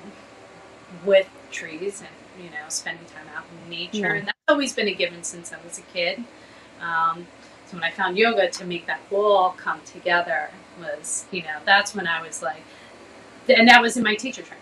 with 1.05 1.28
trees 1.51 2.01
and, 2.01 2.43
you 2.43 2.49
know, 2.49 2.66
spending 2.70 3.05
time 3.05 3.26
out 3.36 3.43
in 3.64 3.70
nature. 3.70 3.97
Yeah. 3.97 4.14
And 4.14 4.28
that's 4.28 4.38
always 4.47 4.74
been 4.74 4.88
a 4.88 4.93
given 4.93 5.24
since 5.24 5.51
I 5.51 5.57
was 5.64 5.80
a 5.80 5.84
kid. 5.93 6.24
Um, 6.82 7.28
so 7.68 7.78
when 7.78 7.84
I 7.84 7.91
found 7.91 8.18
yoga 8.18 8.49
to 8.49 8.66
make 8.66 8.88
that 8.88 8.99
all 9.12 9.51
come 9.51 9.80
together 9.86 10.49
was, 10.80 11.26
you 11.32 11.43
know, 11.43 11.57
that's 11.66 11.93
when 11.95 12.07
I 12.07 12.22
was 12.22 12.41
like, 12.41 12.64
and 13.47 13.68
that 13.68 13.82
was 13.82 13.97
in 13.97 14.03
my 14.03 14.16
teacher 14.16 14.41
training 14.41 14.62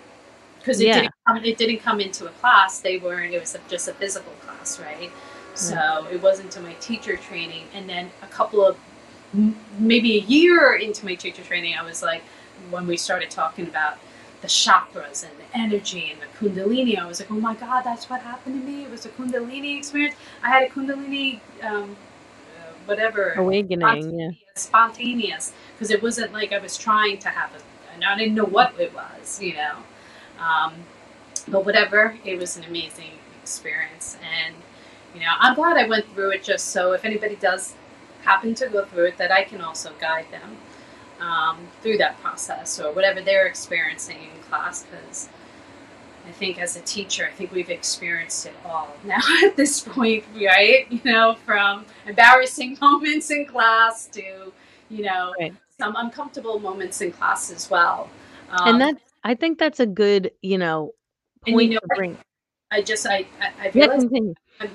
because 0.60 0.80
it 0.80 0.88
yeah. 0.88 1.02
didn't 1.02 1.14
come, 1.28 1.38
it 1.38 1.58
didn't 1.58 1.80
come 1.80 2.00
into 2.00 2.28
a 2.28 2.30
class. 2.30 2.80
They 2.80 2.98
weren't. 2.98 3.34
It 3.34 3.40
was 3.40 3.56
just 3.68 3.88
a 3.88 3.94
physical 3.94 4.32
class, 4.42 4.80
right? 4.80 5.12
So 5.60 6.08
it 6.10 6.22
wasn't 6.22 6.46
until 6.48 6.64
my 6.64 6.74
teacher 6.76 7.18
training, 7.18 7.66
and 7.74 7.88
then 7.90 8.12
a 8.22 8.28
couple 8.28 8.66
of 8.66 8.78
maybe 9.78 10.18
a 10.18 10.22
year 10.22 10.74
into 10.76 11.06
my 11.06 11.16
teacher 11.16 11.44
training, 11.44 11.76
I 11.80 11.84
was 11.84 12.02
like, 12.02 12.24
when 12.70 12.88
we 12.88 12.98
started 12.98 13.30
talking 13.30 13.68
about 13.68 13.98
the 14.42 14.48
chakras 14.48 15.26
and 15.28 15.34
the 15.38 15.58
energy 15.58 16.12
and 16.12 16.20
the 16.22 16.28
kundalini, 16.38 16.98
I 16.98 17.06
was 17.06 17.20
like, 17.20 17.30
oh 17.30 17.42
my 17.42 17.56
god, 17.56 17.84
that's 17.84 18.10
what 18.10 18.22
happened 18.22 18.62
to 18.62 18.66
me. 18.66 18.86
It 18.86 18.90
was 18.90 19.06
a 19.06 19.10
kundalini 19.10 19.78
experience. 19.78 20.16
I 20.42 20.48
had 20.48 20.64
a 20.64 20.70
kundalini, 20.70 21.42
um, 21.62 21.98
uh, 22.58 22.72
whatever 22.86 23.34
awakening, 23.34 23.80
spontaneous, 23.80 24.36
yeah, 24.38 24.52
spontaneous, 24.56 25.54
because 25.74 25.92
it 25.92 26.02
wasn't 26.02 26.32
like 26.32 26.54
I 26.54 26.60
was 26.60 26.78
trying 26.78 27.18
to 27.20 27.30
have 27.30 27.54
it. 27.54 27.64
And 27.94 28.06
I 28.06 28.18
didn't 28.18 28.36
know 28.36 28.46
what 28.46 28.80
it 28.80 28.94
was, 28.94 29.42
you 29.42 29.56
know. 29.56 29.76
Um, 30.40 30.74
but 31.50 31.66
whatever, 31.66 32.18
it 32.24 32.40
was 32.40 32.56
an 32.56 32.64
amazing 32.64 33.12
experience, 33.44 34.16
and 34.24 34.56
you 35.14 35.22
know, 35.22 35.34
I'm 35.40 35.56
glad 35.56 35.78
I 35.78 35.88
went 35.88 36.12
through 36.14 36.32
it 36.32 36.44
just 36.44 36.70
so 36.70 36.94
if 36.94 37.06
anybody 37.06 37.36
does 37.36 37.76
happen 38.22 38.54
to 38.56 38.68
go 38.68 38.86
through 38.86 39.06
it, 39.06 39.18
that 39.18 39.32
I 39.32 39.44
can 39.44 39.62
also 39.62 39.92
guide 40.00 40.28
them 40.32 40.58
um, 41.20 41.58
through 41.82 41.98
that 41.98 42.20
process 42.22 42.80
or 42.80 42.92
whatever 42.92 43.22
they're 43.22 43.48
experiencing 43.48 44.18
in 44.18 44.44
class. 44.44 44.86
Because 44.86 45.30
I 46.28 46.32
think 46.32 46.62
as 46.62 46.76
a 46.76 46.82
teacher, 46.82 47.26
I 47.26 47.32
think 47.32 47.52
we've 47.52 47.70
experienced 47.70 48.46
it 48.46 48.54
all 48.66 48.96
now 49.04 49.22
at 49.44 49.56
this 49.56 49.82
point, 49.82 50.26
right? 50.36 50.90
You 50.92 51.02
know, 51.04 51.36
from 51.46 51.86
embarrassing 52.06 52.78
moments 52.82 53.32
in 53.32 53.46
class 53.46 54.08
to, 54.08 54.54
you 54.90 55.04
know, 55.04 55.34
right. 55.40 55.54
some 55.78 55.96
uncomfortable 55.98 56.60
moments 56.60 57.02
in 57.02 57.12
class 57.12 57.52
as 57.52 57.70
well. 57.70 58.10
Um, 58.52 58.68
and 58.68 58.82
that 58.82 59.02
I 59.24 59.36
think 59.36 59.60
that's 59.60 59.80
a 59.80 59.86
good, 59.86 60.32
you 60.42 60.58
know, 60.58 60.94
point 61.48 61.70
you 61.70 61.76
know, 61.76 61.80
to 61.80 61.96
bring. 61.96 62.18
I 62.72 62.82
just 62.82 63.08
I 63.08 63.26
I, 63.42 63.52
I 63.60 63.70
realized 63.70 64.08
yeah, 64.12 64.20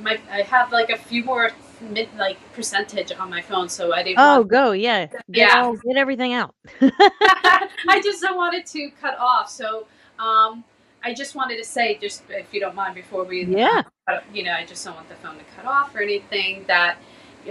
my, 0.00 0.18
I 0.30 0.42
have 0.42 0.72
like 0.72 0.90
a 0.90 0.96
few 0.96 1.24
more 1.24 1.50
mid 1.80 2.08
like 2.16 2.38
percentage 2.54 3.12
on 3.12 3.28
my 3.30 3.42
phone, 3.42 3.68
so 3.68 3.92
I 3.92 4.02
didn't. 4.02 4.18
Oh, 4.18 4.44
go 4.44 4.72
yeah, 4.72 5.06
get 5.06 5.22
yeah, 5.28 5.62
all, 5.62 5.76
get 5.76 5.96
everything 5.96 6.32
out. 6.32 6.54
I 6.80 8.00
just 8.02 8.22
don't 8.22 8.36
want 8.36 8.54
it 8.54 8.66
to 8.66 8.90
cut 9.00 9.18
off, 9.18 9.50
so 9.50 9.86
um, 10.18 10.64
I 11.02 11.12
just 11.12 11.34
wanted 11.34 11.58
to 11.58 11.64
say, 11.64 11.98
just 12.00 12.22
if 12.30 12.52
you 12.52 12.60
don't 12.60 12.74
mind, 12.74 12.94
before 12.94 13.24
we 13.24 13.44
yeah, 13.44 13.82
uh, 14.08 14.20
you 14.32 14.42
know, 14.42 14.52
I 14.52 14.64
just 14.64 14.84
don't 14.84 14.94
want 14.94 15.08
the 15.08 15.16
phone 15.16 15.36
to 15.36 15.44
cut 15.56 15.66
off 15.66 15.94
or 15.94 16.00
anything. 16.00 16.64
That 16.66 16.96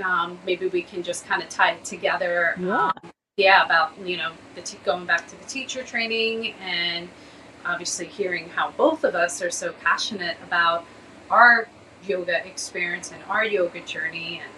um, 0.04 0.40
maybe 0.46 0.68
we 0.68 0.82
can 0.82 1.04
just 1.04 1.26
kind 1.28 1.44
of 1.44 1.50
tie 1.50 1.74
it 1.74 1.86
together. 1.86 2.56
Yeah. 2.60 2.92
Um, 3.04 3.12
yeah, 3.38 3.66
about 3.66 3.98
you 4.00 4.18
know 4.18 4.32
the 4.56 4.62
t- 4.62 4.80
going 4.84 5.06
back 5.06 5.28
to 5.28 5.40
the 5.40 5.46
teacher 5.46 5.84
training 5.84 6.54
and 6.62 7.10
obviously 7.66 8.06
hearing 8.06 8.50
how 8.50 8.72
both 8.72 9.04
of 9.04 9.16
us 9.16 9.42
are 9.42 9.50
so 9.50 9.72
passionate 9.84 10.38
about 10.46 10.86
our 11.30 11.68
yoga 12.08 12.46
experience 12.46 13.12
and 13.12 13.24
our 13.30 13.46
yoga 13.46 13.82
journey. 13.82 14.42
And 14.44 14.52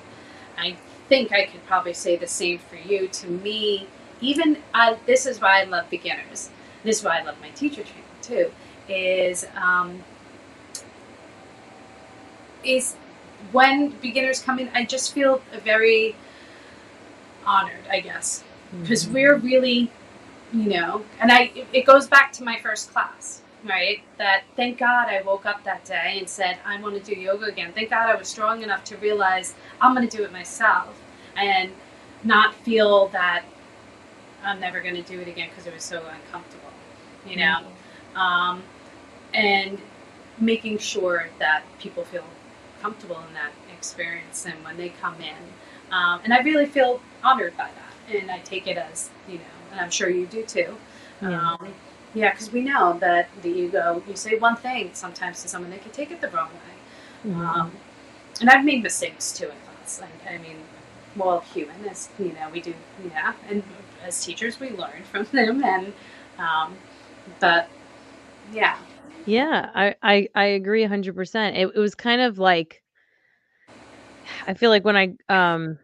I 0.57 0.77
think 1.07 1.31
I 1.31 1.45
could 1.45 1.65
probably 1.65 1.93
say 1.93 2.15
the 2.15 2.27
same 2.27 2.59
for 2.59 2.75
you. 2.75 3.07
To 3.07 3.27
me, 3.27 3.87
even 4.21 4.57
uh, 4.73 4.95
this 5.05 5.25
is 5.25 5.41
why 5.41 5.61
I 5.61 5.63
love 5.65 5.89
beginners. 5.89 6.49
This 6.83 6.99
is 6.99 7.03
why 7.03 7.19
I 7.19 7.23
love 7.23 7.39
my 7.41 7.49
teacher 7.49 7.83
training 7.83 8.03
too. 8.21 8.51
Is 8.87 9.47
um, 9.55 10.03
is 12.63 12.95
when 13.51 13.89
beginners 13.89 14.39
come 14.41 14.59
in, 14.59 14.69
I 14.73 14.85
just 14.85 15.13
feel 15.13 15.41
very 15.63 16.15
honored, 17.45 17.85
I 17.91 17.99
guess, 17.99 18.43
because 18.79 19.05
mm-hmm. 19.05 19.13
we're 19.13 19.35
really, 19.37 19.91
you 20.53 20.69
know, 20.69 21.05
and 21.19 21.31
I 21.31 21.51
it 21.73 21.85
goes 21.85 22.07
back 22.07 22.31
to 22.33 22.43
my 22.43 22.57
first 22.59 22.91
class 22.91 23.41
right? 23.66 24.01
That 24.18 24.43
thank 24.55 24.78
God 24.78 25.09
I 25.09 25.22
woke 25.22 25.45
up 25.45 25.63
that 25.63 25.86
day 25.86 26.18
and 26.20 26.30
said, 26.30 26.57
I 26.66 26.80
want 26.82 26.95
to 26.95 27.16
do 27.16 27.20
yoga 27.20 27.45
again. 27.45 27.72
Thank 27.74 27.89
God 27.89 28.09
I 28.09 28.16
was 28.16 28.28
strong 28.28 28.63
enough 28.63 28.84
to 28.86 28.97
realize 28.97 29.55
I'm 29.82 29.95
going 29.95 30.07
to 30.07 30.18
do 30.18 30.24
it 30.24 30.32
myself 30.32 31.01
and 31.36 31.72
not 32.24 32.55
feel 32.55 33.07
that 33.09 33.43
I'm 34.43 34.59
never 34.59 34.82
going 34.82 34.95
to 34.95 35.01
do 35.01 35.20
it 35.20 35.28
again 35.28 35.49
because 35.49 35.68
it 35.68 35.74
was 35.74 35.84
so 35.84 35.97
uncomfortable, 35.97 36.70
you 37.28 37.38
know? 37.38 37.61
Mm-hmm. 38.13 38.18
Um, 38.18 38.63
and 39.34 39.80
making 40.39 40.78
sure 40.78 41.28
that 41.39 41.63
people 41.80 42.03
feel 42.05 42.24
comfortable 42.82 43.20
in 43.28 43.34
that 43.34 43.51
experience 43.76 44.45
and 44.45 44.63
when 44.63 44.78
they 44.78 44.89
come 44.89 45.16
in. 45.20 45.36
Um, 45.91 46.22
and 46.24 46.34
I 46.34 46.39
really 46.41 46.66
feel 46.66 47.01
honored 47.24 47.55
by 47.57 47.68
that. 47.68 48.16
And 48.16 48.30
I 48.30 48.39
take 48.39 48.68
it 48.68 48.78
as, 48.78 49.09
you 49.28 49.36
know, 49.36 49.43
and 49.72 49.80
I'm 49.80 49.89
sure 49.89 50.09
you 50.09 50.26
do 50.28 50.43
too. 50.43 50.78
Um, 51.22 51.30
yeah, 51.32 51.68
because 52.16 52.51
we 52.51 52.61
know 52.61 52.97
that 52.99 53.30
the 53.41 53.49
ego, 53.49 54.01
you 54.07 54.16
say 54.16 54.38
one 54.38 54.55
thing 54.55 54.91
sometimes 54.93 55.41
to 55.43 55.47
someone, 55.47 55.72
they 55.72 55.78
can 55.78 55.91
take 55.91 56.11
it 56.11 56.22
the 56.22 56.30
wrong 56.30 56.49
way. 56.49 57.30
Mm-hmm. 57.32 57.41
Um, 57.41 57.72
and 58.41 58.49
I've 58.49 58.66
made 58.66 58.84
mistakes 58.84 59.32
too 59.32 59.45
in 59.45 59.55
class. 59.66 60.01
I, 60.01 60.34
I 60.34 60.38
mean, 60.38 60.57
well, 61.16 61.41
human 61.41 61.86
as 61.89 62.09
you 62.20 62.34
know, 62.34 62.49
we 62.51 62.61
do, 62.61 62.74
yeah, 63.05 63.34
and 63.49 63.63
as 64.03 64.24
teachers, 64.24 64.59
we 64.59 64.72
learn 64.72 65.03
from 65.11 65.26
them, 65.32 65.63
and 65.63 65.93
um, 66.38 66.76
but 67.39 67.70
yeah, 68.53 68.78
yeah, 69.26 69.70
I 69.74 69.95
I, 70.01 70.28
I 70.36 70.45
agree 70.45 70.84
hundred 70.84 71.16
percent. 71.16 71.57
It, 71.57 71.72
it 71.76 71.80
was 71.80 71.95
kind 71.95 72.22
of 72.22 72.38
like 72.38 72.84
I 74.47 74.53
feel 74.53 74.70
like 74.70 74.86
when 74.86 74.97
I 74.97 75.16
um 75.30 75.78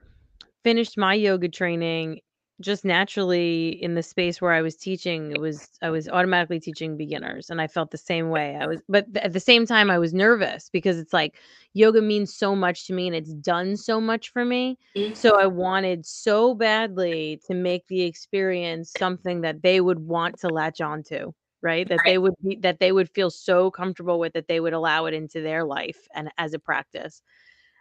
finished 0.64 0.98
my 0.98 1.14
yoga 1.16 1.50
training, 1.50 2.20
just 2.62 2.86
naturally 2.86 3.70
in 3.82 3.96
the 3.96 4.04
space 4.04 4.42
where 4.42 4.54
I 4.54 4.62
was 4.62 4.76
teaching, 4.76 5.32
it 5.32 5.42
was 5.42 5.68
I 5.82 5.90
was 5.90 6.08
automatically 6.08 6.60
teaching 6.60 6.96
beginners 6.96 7.50
and 7.50 7.60
I 7.60 7.68
felt 7.68 7.92
the 7.92 7.98
same 7.98 8.30
way. 8.30 8.58
I 8.60 8.68
was 8.68 8.82
but 8.88 9.08
at 9.16 9.34
the 9.34 9.40
same 9.40 9.66
time 9.66 9.90
I 9.90 10.00
was 10.00 10.14
nervous 10.14 10.70
because 10.70 10.98
it's 10.98 11.14
like 11.14 11.36
yoga 11.74 12.02
means 12.02 12.34
so 12.34 12.56
much 12.56 12.88
to 12.88 12.94
me 12.94 13.08
and 13.08 13.16
it's 13.16 13.34
done 13.34 13.76
so 13.76 14.00
much 14.00 14.30
for 14.30 14.46
me. 14.46 14.78
Mm-hmm. 14.96 15.14
So 15.14 15.40
I 15.40 15.48
wanted 15.48 16.06
so 16.06 16.54
badly 16.54 17.42
to 17.48 17.54
make 17.54 17.88
the 17.88 18.04
experience 18.04 18.94
something 18.98 19.42
that 19.42 19.62
they 19.62 19.82
would 19.82 20.00
want 20.00 20.40
to 20.40 20.48
latch 20.48 20.82
onto, 20.82 21.32
right? 21.62 21.88
That 21.88 22.00
right. 22.06 22.06
they 22.06 22.18
would 22.18 22.36
be 22.44 22.56
that 22.58 22.80
they 22.80 22.92
would 22.92 23.10
feel 23.10 23.30
so 23.30 23.72
comfortable 23.72 24.20
with 24.20 24.34
that 24.34 24.48
they 24.48 24.60
would 24.60 24.74
allow 24.74 25.06
it 25.06 25.14
into 25.14 25.42
their 25.42 25.66
life 25.66 26.08
and 26.14 26.30
as 26.38 26.54
a 26.54 26.60
practice. 26.60 27.22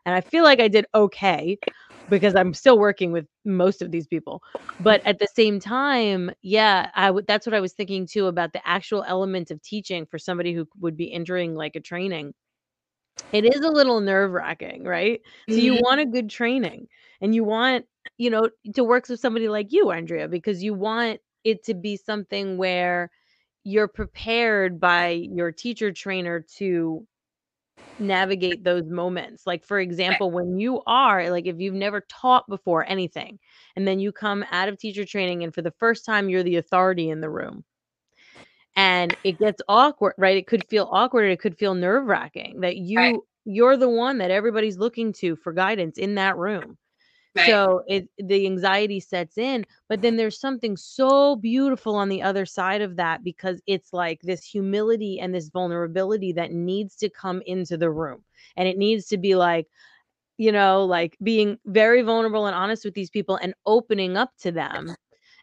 And 0.06 0.14
I 0.14 0.22
feel 0.22 0.44
like 0.44 0.60
I 0.60 0.68
did 0.68 0.86
okay 0.94 1.58
because 2.10 2.34
I'm 2.34 2.52
still 2.52 2.78
working 2.78 3.12
with 3.12 3.26
most 3.44 3.80
of 3.80 3.90
these 3.90 4.06
people. 4.06 4.42
But 4.80 5.00
at 5.06 5.18
the 5.18 5.28
same 5.34 5.60
time, 5.60 6.30
yeah, 6.42 6.90
I 6.94 7.10
would 7.10 7.26
that's 7.26 7.46
what 7.46 7.54
I 7.54 7.60
was 7.60 7.72
thinking 7.72 8.06
too 8.06 8.26
about 8.26 8.52
the 8.52 8.66
actual 8.68 9.04
element 9.06 9.50
of 9.50 9.62
teaching 9.62 10.04
for 10.04 10.18
somebody 10.18 10.52
who 10.52 10.68
would 10.80 10.96
be 10.96 11.12
entering 11.12 11.54
like 11.54 11.76
a 11.76 11.80
training. 11.80 12.34
It 13.32 13.44
is 13.44 13.60
a 13.60 13.70
little 13.70 14.00
nerve-wracking, 14.00 14.84
right? 14.84 15.20
Mm-hmm. 15.20 15.52
So 15.52 15.58
you 15.58 15.72
mm-hmm. 15.74 15.82
want 15.84 16.00
a 16.00 16.06
good 16.06 16.30
training 16.30 16.88
and 17.20 17.34
you 17.34 17.44
want, 17.44 17.86
you 18.18 18.30
know, 18.30 18.48
to 18.74 18.84
work 18.84 19.08
with 19.08 19.20
somebody 19.20 19.48
like 19.48 19.72
you, 19.72 19.90
Andrea, 19.90 20.28
because 20.28 20.62
you 20.62 20.74
want 20.74 21.20
it 21.44 21.64
to 21.64 21.74
be 21.74 21.96
something 21.96 22.56
where 22.56 23.10
you're 23.64 23.88
prepared 23.88 24.80
by 24.80 25.10
your 25.10 25.52
teacher 25.52 25.92
trainer 25.92 26.44
to 26.56 27.06
navigate 28.00 28.64
those 28.64 28.88
moments. 28.88 29.46
Like, 29.46 29.64
for 29.64 29.78
example, 29.78 30.30
when 30.30 30.58
you 30.58 30.82
are 30.86 31.30
like, 31.30 31.46
if 31.46 31.60
you've 31.60 31.74
never 31.74 32.00
taught 32.08 32.48
before 32.48 32.88
anything, 32.88 33.38
and 33.76 33.86
then 33.86 34.00
you 34.00 34.12
come 34.12 34.44
out 34.50 34.68
of 34.68 34.78
teacher 34.78 35.04
training, 35.04 35.44
and 35.44 35.54
for 35.54 35.62
the 35.62 35.70
first 35.72 36.04
time, 36.04 36.28
you're 36.28 36.42
the 36.42 36.56
authority 36.56 37.10
in 37.10 37.20
the 37.20 37.30
room, 37.30 37.64
and 38.76 39.16
it 39.24 39.38
gets 39.38 39.62
awkward, 39.68 40.14
right? 40.18 40.36
It 40.36 40.46
could 40.46 40.64
feel 40.68 40.88
awkward. 40.90 41.30
It 41.30 41.40
could 41.40 41.58
feel 41.58 41.74
nerve 41.74 42.06
wracking 42.06 42.60
that 42.60 42.76
you. 42.76 43.00
Right. 43.00 43.14
You're 43.46 43.78
the 43.78 43.88
one 43.88 44.18
that 44.18 44.30
everybody's 44.30 44.76
looking 44.76 45.14
to 45.14 45.34
for 45.34 45.52
guidance 45.54 45.96
in 45.96 46.16
that 46.16 46.36
room. 46.36 46.76
Right. 47.36 47.46
So 47.48 47.82
it 47.86 48.08
the 48.18 48.46
anxiety 48.46 49.00
sets 49.00 49.38
in, 49.38 49.64
but 49.88 50.02
then 50.02 50.16
there's 50.16 50.38
something 50.40 50.76
so 50.76 51.36
beautiful 51.36 51.94
on 51.94 52.08
the 52.08 52.22
other 52.22 52.44
side 52.44 52.82
of 52.82 52.96
that 52.96 53.22
because 53.22 53.62
it's 53.66 53.92
like 53.92 54.20
this 54.22 54.44
humility 54.44 55.20
and 55.20 55.34
this 55.34 55.48
vulnerability 55.48 56.32
that 56.32 56.52
needs 56.52 56.96
to 56.96 57.08
come 57.08 57.42
into 57.46 57.76
the 57.76 57.90
room. 57.90 58.24
And 58.56 58.66
it 58.68 58.78
needs 58.78 59.06
to 59.08 59.18
be 59.18 59.36
like, 59.36 59.68
you 60.38 60.52
know, 60.52 60.84
like 60.84 61.16
being 61.22 61.58
very 61.66 62.02
vulnerable 62.02 62.46
and 62.46 62.54
honest 62.56 62.84
with 62.84 62.94
these 62.94 63.10
people 63.10 63.36
and 63.36 63.54
opening 63.66 64.16
up 64.16 64.32
to 64.40 64.52
them 64.52 64.94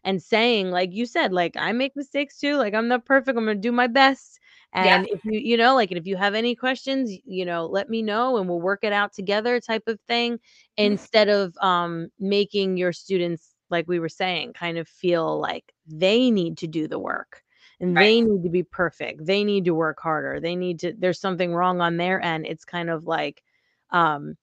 and 0.03 0.21
saying, 0.21 0.71
like 0.71 0.93
you 0.93 1.05
said, 1.05 1.33
like 1.33 1.55
I 1.57 1.71
make 1.71 1.95
mistakes 1.95 2.39
too. 2.39 2.57
Like 2.57 2.73
I'm 2.73 2.87
not 2.87 3.05
perfect. 3.05 3.37
I'm 3.37 3.45
gonna 3.45 3.55
do 3.55 3.71
my 3.71 3.87
best. 3.87 4.39
And 4.73 5.07
yeah. 5.07 5.13
if 5.13 5.25
you, 5.25 5.39
you 5.39 5.57
know, 5.57 5.75
like, 5.75 5.91
and 5.91 5.97
if 5.97 6.05
you 6.05 6.17
have 6.17 6.35
any 6.35 6.53
questions, 6.53 7.11
you 7.25 7.45
know, 7.45 7.65
let 7.65 7.89
me 7.89 8.01
know 8.01 8.37
and 8.37 8.49
we'll 8.49 8.61
work 8.61 8.83
it 8.83 8.93
out 8.93 9.13
together 9.13 9.59
type 9.59 9.87
of 9.87 9.99
thing 10.01 10.33
mm-hmm. 10.33 10.85
instead 10.91 11.29
of 11.29 11.57
um, 11.61 12.09
making 12.19 12.77
your 12.77 12.93
students, 12.93 13.55
like 13.69 13.87
we 13.87 13.99
were 13.99 14.09
saying, 14.09 14.53
kind 14.53 14.77
of 14.77 14.87
feel 14.87 15.39
like 15.39 15.73
they 15.87 16.29
need 16.29 16.57
to 16.59 16.67
do 16.67 16.87
the 16.87 16.99
work 16.99 17.43
and 17.79 17.95
right. 17.95 18.03
they 18.03 18.21
need 18.21 18.43
to 18.43 18.49
be 18.49 18.63
perfect. 18.63 19.25
They 19.25 19.43
need 19.43 19.65
to 19.65 19.73
work 19.73 19.99
harder. 19.99 20.39
They 20.39 20.55
need 20.55 20.79
to, 20.81 20.93
there's 20.97 21.19
something 21.19 21.53
wrong 21.53 21.81
on 21.81 21.97
their 21.97 22.21
end. 22.21 22.45
It's 22.45 22.65
kind 22.65 22.89
of 22.89 23.05
like, 23.05 23.41
um, 23.91 24.35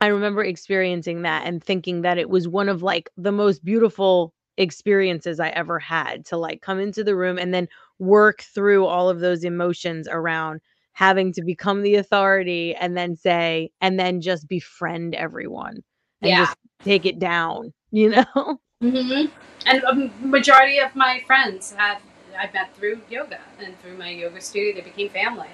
I 0.00 0.06
remember 0.08 0.44
experiencing 0.44 1.22
that 1.22 1.46
and 1.46 1.62
thinking 1.62 2.02
that 2.02 2.18
it 2.18 2.30
was 2.30 2.46
one 2.46 2.68
of 2.68 2.82
like 2.82 3.10
the 3.16 3.32
most 3.32 3.64
beautiful 3.64 4.32
experiences 4.56 5.40
I 5.40 5.48
ever 5.50 5.78
had 5.78 6.24
to 6.26 6.36
like 6.36 6.62
come 6.62 6.78
into 6.78 7.02
the 7.02 7.16
room 7.16 7.38
and 7.38 7.52
then 7.52 7.68
work 7.98 8.42
through 8.42 8.86
all 8.86 9.08
of 9.08 9.20
those 9.20 9.44
emotions 9.44 10.08
around 10.10 10.60
having 10.92 11.32
to 11.32 11.42
become 11.42 11.82
the 11.82 11.94
authority 11.94 12.74
and 12.74 12.96
then 12.96 13.14
say 13.14 13.70
and 13.80 13.98
then 13.98 14.20
just 14.20 14.48
befriend 14.48 15.14
everyone 15.14 15.82
and 16.22 16.30
yeah. 16.30 16.38
just 16.38 16.56
take 16.82 17.06
it 17.06 17.18
down 17.18 17.72
you 17.90 18.10
know 18.10 18.58
mm-hmm. 18.82 19.26
and 19.66 19.82
a 19.84 20.26
majority 20.26 20.78
of 20.78 20.94
my 20.94 21.22
friends 21.26 21.72
have 21.72 22.00
i 22.38 22.48
met 22.52 22.74
through 22.76 23.00
yoga 23.08 23.40
and 23.60 23.78
through 23.80 23.96
my 23.96 24.10
yoga 24.10 24.40
studio 24.40 24.74
they 24.74 24.80
became 24.80 25.08
family 25.10 25.48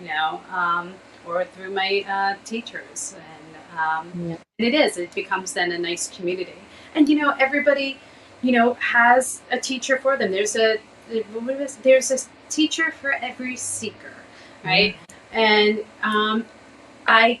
you 0.00 0.08
know 0.08 0.40
um, 0.50 0.94
or 1.26 1.44
through 1.44 1.70
my 1.70 2.04
uh, 2.08 2.34
teachers 2.44 3.14
and, 3.14 3.78
um, 3.78 4.28
yeah. 4.28 4.36
and 4.58 4.66
it 4.66 4.74
is 4.74 4.96
it 4.96 5.14
becomes 5.14 5.52
then 5.52 5.72
a 5.72 5.78
nice 5.78 6.08
community 6.08 6.58
and 6.94 7.08
you 7.08 7.16
know 7.16 7.34
everybody 7.38 7.98
you 8.42 8.52
know 8.52 8.74
has 8.74 9.42
a 9.50 9.58
teacher 9.58 9.98
for 9.98 10.16
them 10.16 10.30
there's 10.30 10.56
a 10.56 10.78
there's 11.82 12.10
a 12.10 12.18
teacher 12.48 12.90
for 12.90 13.12
every 13.12 13.56
seeker, 13.56 14.12
right? 14.64 14.94
Mm-hmm. 14.94 15.38
And 15.38 15.84
um, 16.02 16.46
I 17.06 17.40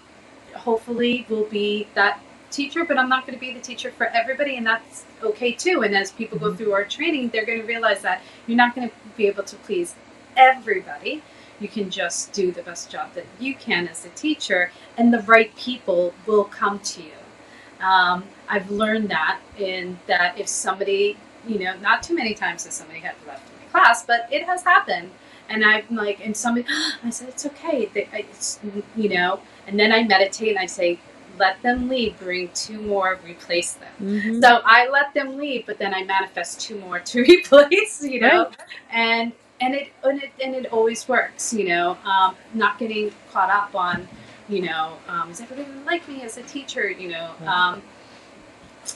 hopefully 0.54 1.26
will 1.28 1.44
be 1.44 1.88
that 1.94 2.20
teacher, 2.50 2.84
but 2.84 2.98
I'm 2.98 3.08
not 3.08 3.26
going 3.26 3.38
to 3.38 3.40
be 3.40 3.52
the 3.52 3.60
teacher 3.60 3.90
for 3.90 4.06
everybody, 4.06 4.56
and 4.56 4.66
that's 4.66 5.04
okay 5.22 5.52
too. 5.52 5.82
And 5.82 5.96
as 5.96 6.12
people 6.12 6.38
go 6.38 6.46
mm-hmm. 6.46 6.56
through 6.56 6.72
our 6.72 6.84
training, 6.84 7.28
they're 7.28 7.46
going 7.46 7.60
to 7.60 7.66
realize 7.66 8.02
that 8.02 8.22
you're 8.46 8.56
not 8.56 8.74
going 8.74 8.88
to 8.88 8.94
be 9.16 9.26
able 9.26 9.44
to 9.44 9.56
please 9.56 9.94
everybody. 10.36 11.22
You 11.60 11.68
can 11.68 11.90
just 11.90 12.32
do 12.32 12.52
the 12.52 12.62
best 12.62 12.90
job 12.90 13.14
that 13.14 13.26
you 13.40 13.54
can 13.54 13.88
as 13.88 14.04
a 14.04 14.10
teacher, 14.10 14.70
and 14.96 15.12
the 15.12 15.20
right 15.22 15.54
people 15.56 16.14
will 16.26 16.44
come 16.44 16.78
to 16.80 17.02
you. 17.02 17.84
Um, 17.84 18.24
I've 18.48 18.70
learned 18.70 19.10
that 19.10 19.40
in 19.58 19.98
that 20.06 20.38
if 20.38 20.48
somebody, 20.48 21.16
you 21.46 21.58
know, 21.58 21.76
not 21.78 22.02
too 22.02 22.14
many 22.14 22.34
times 22.34 22.64
has 22.64 22.74
somebody 22.74 23.00
had 23.00 23.14
left 23.26 23.48
class, 23.78 24.04
but 24.04 24.28
it 24.30 24.44
has 24.44 24.62
happened. 24.62 25.10
And 25.48 25.64
I'm 25.64 25.84
like, 25.90 26.20
and 26.24 26.36
somebody, 26.36 26.66
I 27.04 27.10
said, 27.10 27.28
it's 27.28 27.46
okay. 27.46 27.90
It's, 27.94 28.60
you 28.96 29.08
know, 29.08 29.40
and 29.66 29.78
then 29.78 29.92
I 29.92 30.02
meditate 30.02 30.50
and 30.50 30.58
I 30.58 30.66
say, 30.66 30.98
let 31.38 31.62
them 31.62 31.88
leave, 31.88 32.18
bring 32.18 32.50
two 32.52 32.80
more, 32.80 33.18
replace 33.24 33.74
them. 33.74 33.92
Mm-hmm. 34.02 34.40
So 34.40 34.60
I 34.64 34.88
let 34.88 35.14
them 35.14 35.36
leave, 35.36 35.66
but 35.66 35.78
then 35.78 35.94
I 35.94 36.02
manifest 36.04 36.60
two 36.60 36.78
more 36.80 36.98
to 36.98 37.20
replace, 37.28 38.02
you 38.02 38.20
know, 38.20 38.46
right. 38.46 38.56
and 38.90 39.32
and 39.60 39.74
it 39.74 39.88
and 40.04 40.22
it 40.22 40.30
and 40.42 40.54
it 40.54 40.66
always 40.72 41.08
works, 41.08 41.52
you 41.52 41.68
know. 41.68 41.96
Um, 42.04 42.34
not 42.54 42.78
getting 42.78 43.12
caught 43.32 43.50
up 43.50 43.74
on, 43.74 44.08
you 44.48 44.62
know, 44.62 44.96
um, 45.08 45.30
is 45.30 45.40
everybody 45.40 45.68
like 45.86 46.08
me 46.08 46.22
as 46.22 46.36
a 46.36 46.42
teacher, 46.42 46.90
you 46.90 47.08
know. 47.08 47.30
Um, 47.46 47.82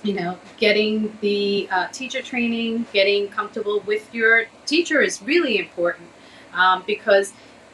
you 0.02 0.14
know, 0.14 0.38
getting 0.58 1.16
the 1.20 1.68
uh, 1.70 1.88
teacher 1.88 2.22
training, 2.22 2.86
getting 2.92 3.28
comfortable 3.28 3.80
with 3.80 4.12
your 4.14 4.46
teacher 4.66 5.00
is 5.00 5.22
really 5.22 5.58
important 5.58 6.08
um, 6.54 6.82
because 6.86 7.32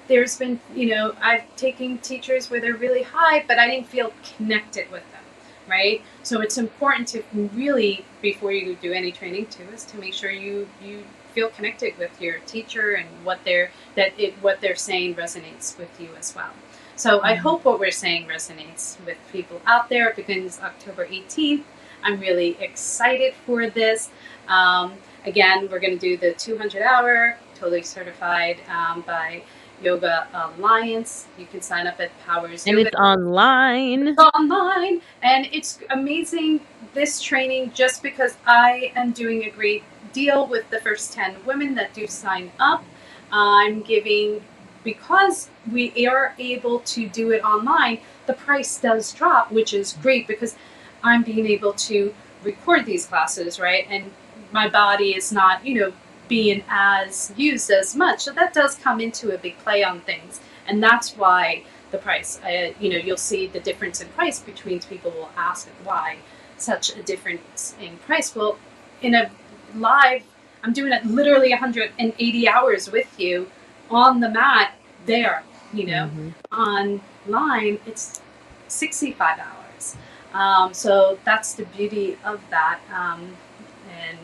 there's 0.08 0.38
been, 0.38 0.58
you 0.74 0.88
know, 0.88 1.14
I've 1.20 1.44
taken 1.56 1.98
teachers 1.98 2.50
where 2.50 2.60
they're 2.60 2.74
really 2.74 3.02
high, 3.02 3.44
but 3.46 3.58
I 3.58 3.68
didn't 3.68 3.86
feel 3.86 4.12
connected 4.36 4.90
with 4.90 5.02
them, 5.12 5.22
right? 5.68 6.02
So 6.22 6.40
it's 6.40 6.58
important 6.58 7.08
to 7.08 7.22
really, 7.54 8.04
before 8.22 8.52
you 8.52 8.74
do 8.76 8.92
any 8.92 9.12
training 9.12 9.46
too, 9.46 9.64
is 9.74 9.84
to 9.86 9.98
make 9.98 10.14
sure 10.14 10.30
you 10.30 10.68
you 10.82 11.04
feel 11.34 11.48
connected 11.50 11.96
with 11.98 12.20
your 12.20 12.38
teacher 12.40 12.94
and 12.94 13.06
what 13.22 13.38
they're 13.44 13.70
that 13.94 14.18
it 14.18 14.34
what 14.40 14.60
they're 14.60 14.74
saying 14.74 15.14
resonates 15.14 15.78
with 15.78 16.00
you 16.00 16.08
as 16.18 16.34
well. 16.34 16.50
So 16.96 17.22
I 17.22 17.34
mm-hmm. 17.34 17.42
hope 17.42 17.64
what 17.64 17.78
we're 17.78 17.92
saying 17.92 18.26
resonates 18.26 18.96
with 19.04 19.18
people 19.30 19.60
out 19.66 19.88
there. 19.88 20.08
It 20.08 20.16
begins 20.16 20.58
October 20.60 21.06
18th. 21.06 21.62
I'm 22.02 22.20
really 22.20 22.56
excited 22.60 23.34
for 23.46 23.68
this. 23.68 24.10
Um, 24.48 24.94
again, 25.24 25.68
we're 25.70 25.80
going 25.80 25.98
to 25.98 25.98
do 25.98 26.16
the 26.16 26.32
200 26.34 26.82
hour, 26.82 27.36
totally 27.54 27.82
certified 27.82 28.58
um, 28.68 29.02
by 29.02 29.42
Yoga 29.82 30.28
Alliance. 30.32 31.26
You 31.38 31.46
can 31.46 31.60
sign 31.60 31.86
up 31.86 32.00
at 32.00 32.10
Powers. 32.20 32.66
And 32.66 32.76
Yoga. 32.78 32.88
it's 32.88 32.96
online. 32.96 34.08
It's 34.08 34.22
online, 34.22 35.00
and 35.22 35.48
it's 35.52 35.78
amazing. 35.90 36.60
This 36.94 37.20
training, 37.20 37.72
just 37.74 38.02
because 38.02 38.36
I 38.46 38.92
am 38.96 39.12
doing 39.12 39.44
a 39.44 39.50
great 39.50 39.82
deal 40.12 40.46
with 40.46 40.68
the 40.70 40.80
first 40.80 41.12
10 41.12 41.44
women 41.44 41.74
that 41.74 41.92
do 41.94 42.06
sign 42.06 42.50
up, 42.58 42.82
I'm 43.30 43.82
giving 43.82 44.42
because 44.84 45.48
we 45.70 46.06
are 46.06 46.34
able 46.38 46.80
to 46.80 47.08
do 47.08 47.30
it 47.30 47.42
online, 47.44 48.00
the 48.26 48.32
price 48.32 48.80
does 48.80 49.12
drop, 49.12 49.52
which 49.52 49.74
is 49.74 49.94
great 50.00 50.26
because 50.26 50.54
I'm 51.02 51.22
being 51.22 51.46
able 51.46 51.72
to 51.74 52.14
record 52.42 52.86
these 52.86 53.06
classes, 53.06 53.58
right? 53.58 53.86
And 53.88 54.10
my 54.52 54.68
body 54.68 55.14
is 55.14 55.32
not, 55.32 55.64
you 55.64 55.80
know, 55.80 55.92
being 56.28 56.62
as 56.68 57.32
used 57.36 57.70
as 57.70 57.96
much. 57.96 58.24
So 58.24 58.32
that 58.32 58.52
does 58.52 58.74
come 58.76 59.00
into 59.00 59.34
a 59.34 59.38
big 59.38 59.58
play 59.58 59.82
on 59.82 60.00
things. 60.00 60.40
And 60.66 60.82
that's 60.82 61.16
why 61.16 61.64
the 61.90 61.98
price, 61.98 62.40
uh, 62.44 62.72
you 62.78 62.90
know, 62.90 62.98
you'll 62.98 63.16
see 63.16 63.46
the 63.46 63.60
difference 63.60 64.00
in 64.00 64.08
price 64.08 64.38
between 64.38 64.80
people 64.80 65.10
will 65.10 65.30
ask 65.36 65.68
why 65.84 66.18
such 66.58 66.94
a 66.96 67.02
difference 67.02 67.74
in 67.80 67.96
price. 67.98 68.34
Well, 68.34 68.58
in 69.00 69.14
a 69.14 69.30
live, 69.74 70.22
I'm 70.62 70.72
doing 70.72 70.92
it 70.92 71.04
literally 71.06 71.50
180 71.50 72.48
hours 72.48 72.90
with 72.90 73.18
you 73.18 73.50
on 73.90 74.20
the 74.20 74.28
mat 74.28 74.74
there, 75.06 75.42
you 75.72 75.86
know, 75.86 76.10
mm-hmm. 76.12 76.60
online, 76.60 77.78
it's 77.86 78.20
65 78.68 79.38
hours. 79.38 79.57
Um, 80.34 80.74
so 80.74 81.18
that's 81.24 81.54
the 81.54 81.64
beauty 81.66 82.18
of 82.24 82.40
that. 82.50 82.80
Um, 82.92 83.36
and 83.90 84.18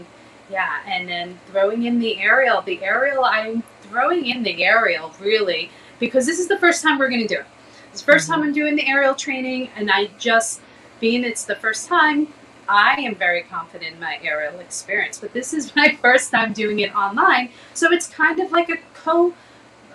yeah, 0.50 0.80
and 0.86 1.08
then 1.08 1.38
throwing 1.46 1.84
in 1.84 1.98
the 1.98 2.18
aerial. 2.20 2.62
The 2.62 2.82
aerial, 2.82 3.24
I'm 3.24 3.62
throwing 3.82 4.26
in 4.26 4.42
the 4.42 4.64
aerial 4.64 5.12
really 5.20 5.70
because 5.98 6.26
this 6.26 6.38
is 6.38 6.48
the 6.48 6.58
first 6.58 6.82
time 6.82 6.98
we're 6.98 7.08
going 7.08 7.26
to 7.26 7.34
do 7.34 7.40
it. 7.40 7.46
It's 7.92 8.02
the 8.02 8.12
1st 8.12 8.16
mm-hmm. 8.16 8.32
time 8.32 8.42
I'm 8.42 8.52
doing 8.52 8.76
the 8.76 8.88
aerial 8.88 9.14
training, 9.14 9.70
and 9.76 9.90
I 9.90 10.06
just, 10.18 10.60
being 10.98 11.24
it's 11.24 11.44
the 11.44 11.54
first 11.54 11.86
time, 11.86 12.26
I 12.68 12.94
am 13.00 13.14
very 13.14 13.42
confident 13.42 13.94
in 13.94 14.00
my 14.00 14.18
aerial 14.22 14.58
experience. 14.58 15.18
But 15.18 15.32
this 15.32 15.52
is 15.54 15.74
my 15.76 15.96
first 16.02 16.30
time 16.30 16.52
doing 16.52 16.80
it 16.80 16.94
online, 16.94 17.50
so 17.72 17.92
it's 17.92 18.08
kind 18.08 18.40
of 18.40 18.50
like 18.50 18.68
a 18.68 18.78
co. 18.94 19.32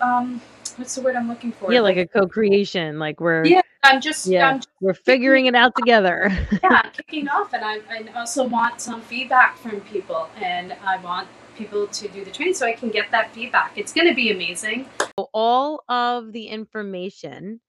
Um, 0.00 0.40
what's 0.76 0.94
the 0.94 1.02
word 1.02 1.14
I'm 1.14 1.28
looking 1.28 1.52
for? 1.52 1.70
Yeah, 1.70 1.80
like 1.80 1.98
a 1.98 2.06
co-creation. 2.06 2.98
Like 2.98 3.20
we're 3.20 3.44
yeah. 3.44 3.60
I'm 3.82 4.00
just 4.00 4.26
yeah. 4.26 4.48
I'm 4.48 4.58
just 4.58 4.68
we're 4.80 4.94
figuring 4.94 5.46
it 5.46 5.54
out 5.54 5.74
together. 5.76 6.30
yeah, 6.62 6.82
kicking 6.90 7.28
off, 7.28 7.52
and 7.54 7.64
I, 7.64 7.80
I 7.90 8.18
also 8.18 8.46
want 8.46 8.80
some 8.80 9.00
feedback 9.00 9.56
from 9.58 9.80
people, 9.82 10.28
and 10.36 10.74
I 10.84 10.98
want 10.98 11.28
people 11.56 11.86
to 11.86 12.08
do 12.08 12.24
the 12.24 12.30
training 12.30 12.54
so 12.54 12.66
I 12.66 12.72
can 12.72 12.90
get 12.90 13.10
that 13.10 13.32
feedback. 13.34 13.76
It's 13.76 13.92
going 13.92 14.08
to 14.08 14.14
be 14.14 14.30
amazing. 14.30 14.86
All 15.32 15.82
of 15.88 16.32
the 16.32 16.46
information 16.46 17.60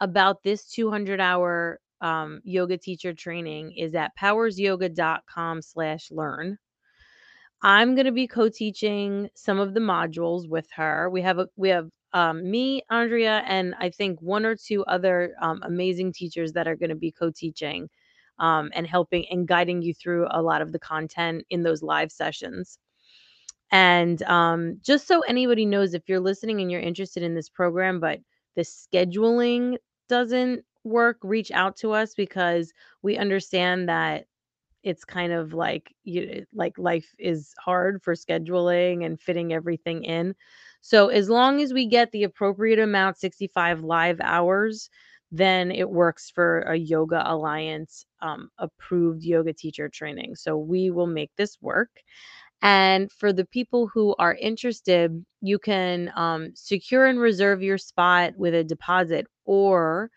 about 0.00 0.42
this 0.42 0.68
200 0.70 1.20
hour 1.20 1.80
um, 2.00 2.40
yoga 2.44 2.76
teacher 2.76 3.14
training 3.14 3.72
is 3.72 3.94
at 3.94 4.10
powersyoga.com 4.20 5.62
slash 5.62 6.10
learn. 6.10 6.58
I'm 7.62 7.94
going 7.94 8.06
to 8.06 8.12
be 8.12 8.26
co-teaching 8.26 9.28
some 9.36 9.60
of 9.60 9.72
the 9.72 9.80
modules 9.80 10.48
with 10.48 10.66
her. 10.74 11.08
We 11.08 11.22
have 11.22 11.38
a, 11.38 11.48
we 11.56 11.68
have 11.68 11.88
um, 12.12 12.50
me, 12.50 12.82
Andrea, 12.90 13.42
and 13.46 13.74
I 13.78 13.90
think 13.90 14.20
one 14.20 14.44
or 14.44 14.56
two 14.56 14.84
other 14.84 15.34
um, 15.40 15.60
amazing 15.64 16.12
teachers 16.12 16.52
that 16.52 16.68
are 16.68 16.76
going 16.76 16.90
to 16.90 16.96
be 16.96 17.10
co-teaching 17.10 17.88
um, 18.38 18.70
and 18.74 18.86
helping 18.86 19.26
and 19.30 19.46
guiding 19.46 19.82
you 19.82 19.94
through 19.94 20.26
a 20.30 20.42
lot 20.42 20.62
of 20.62 20.72
the 20.72 20.78
content 20.78 21.44
in 21.50 21.62
those 21.62 21.82
live 21.82 22.12
sessions. 22.12 22.78
And 23.70 24.22
um, 24.24 24.78
just 24.82 25.06
so 25.06 25.20
anybody 25.22 25.64
knows, 25.64 25.94
if 25.94 26.08
you're 26.08 26.20
listening 26.20 26.60
and 26.60 26.70
you're 26.70 26.80
interested 26.80 27.22
in 27.22 27.34
this 27.34 27.48
program, 27.48 28.00
but 28.00 28.20
the 28.54 28.62
scheduling 28.62 29.78
doesn't 30.08 30.64
work, 30.84 31.18
reach 31.22 31.50
out 31.52 31.76
to 31.78 31.92
us 31.92 32.14
because 32.14 32.72
we 33.02 33.16
understand 33.16 33.88
that 33.88 34.26
it's 34.82 35.04
kind 35.04 35.32
of 35.32 35.54
like 35.54 35.94
you 36.04 36.44
like 36.52 36.76
life 36.76 37.14
is 37.18 37.54
hard 37.58 38.02
for 38.02 38.14
scheduling 38.14 39.06
and 39.06 39.20
fitting 39.20 39.52
everything 39.52 40.04
in. 40.04 40.34
So 40.82 41.08
as 41.08 41.30
long 41.30 41.62
as 41.62 41.72
we 41.72 41.86
get 41.86 42.10
the 42.10 42.24
appropriate 42.24 42.80
amount 42.80 43.16
65 43.16 43.82
live 43.82 44.20
hours, 44.20 44.90
then 45.30 45.70
it 45.70 45.88
works 45.88 46.28
for 46.28 46.60
a 46.62 46.76
Yoga 46.76 47.22
Alliance 47.24 48.04
um, 48.20 48.50
approved 48.58 49.22
yoga 49.24 49.54
teacher 49.54 49.88
training. 49.88 50.36
So 50.36 50.58
we 50.58 50.90
will 50.90 51.06
make 51.06 51.30
this 51.36 51.56
work. 51.62 51.88
And 52.60 53.10
for 53.10 53.32
the 53.32 53.46
people 53.46 53.86
who 53.86 54.14
are 54.18 54.34
interested, 54.34 55.24
you 55.40 55.58
can 55.58 56.12
um, 56.14 56.50
secure 56.54 57.06
and 57.06 57.18
reserve 57.18 57.62
your 57.62 57.78
spot 57.78 58.34
with 58.36 58.54
a 58.54 58.62
deposit, 58.62 59.26
or 59.44 60.10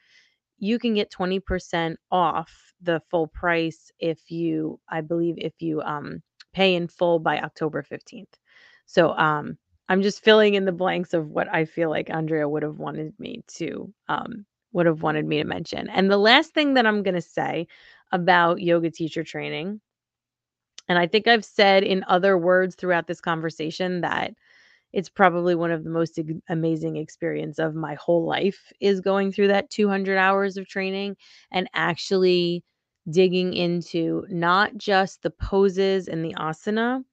you 0.58 0.78
can 0.80 0.96
get 0.96 1.12
20% 1.12 1.96
off 2.12 2.74
the 2.82 3.02
full 3.10 3.28
price 3.28 3.92
if 4.00 4.30
you, 4.30 4.80
I 4.90 5.02
believe, 5.02 5.36
if 5.38 5.54
you 5.60 5.82
um, 5.82 6.22
pay 6.54 6.76
in 6.76 6.88
full 6.88 7.20
by 7.20 7.40
October 7.40 7.84
15th. 7.84 8.34
So 8.86 9.12
um, 9.18 9.58
I'm 9.90 10.02
just 10.02 10.24
filling 10.24 10.56
in 10.56 10.66
the 10.66 10.72
blanks 10.72 11.14
of 11.14 11.30
what 11.30 11.48
I 11.54 11.66
feel 11.66 11.90
like 11.90 12.10
Andrea 12.10 12.48
would 12.50 12.64
have 12.64 12.80
wanted 12.80 13.14
me 13.20 13.44
to 13.58 13.94
um, 14.08 14.46
would 14.74 14.86
have 14.88 15.02
wanted 15.04 15.26
me 15.26 15.38
to 15.38 15.44
mention. 15.46 15.90
And 15.90 16.10
the 16.12 16.18
last 16.18 16.54
thing 16.54 16.74
that 16.76 16.86
I'm 16.86 17.04
going 17.04 17.16
to 17.16 17.22
say 17.22 17.68
about 18.12 18.62
yoga 18.62 18.92
teacher 18.92 19.24
training 19.24 19.82
and 20.88 20.98
I 21.00 21.08
think 21.08 21.28
I've 21.28 21.46
said 21.46 21.84
in 21.84 22.04
other 22.08 22.38
words 22.38 22.76
throughout 22.76 23.08
this 23.08 23.22
conversation 23.22 24.02
that 24.02 24.34
it's 24.94 25.10
probably 25.10 25.56
one 25.56 25.72
of 25.72 25.84
the 25.84 25.90
most 25.90 26.20
amazing 26.50 26.98
experience 26.98 27.60
of 27.60 27.76
my 27.76 27.96
whole 27.96 28.26
life 28.26 28.72
is 28.80 29.02
going 29.02 29.32
through 29.32 29.50
that 29.50 29.70
200 29.70 30.18
hours 30.18 30.58
of 30.58 30.68
training 30.68 31.18
and 31.52 31.70
actually 31.74 32.64
digging 33.10 33.54
into 33.54 34.26
not 34.30 34.78
just 34.78 35.22
the 35.22 35.32
poses 35.32 36.08
and 36.08 36.24
the 36.24 36.34
asana, 36.36 37.04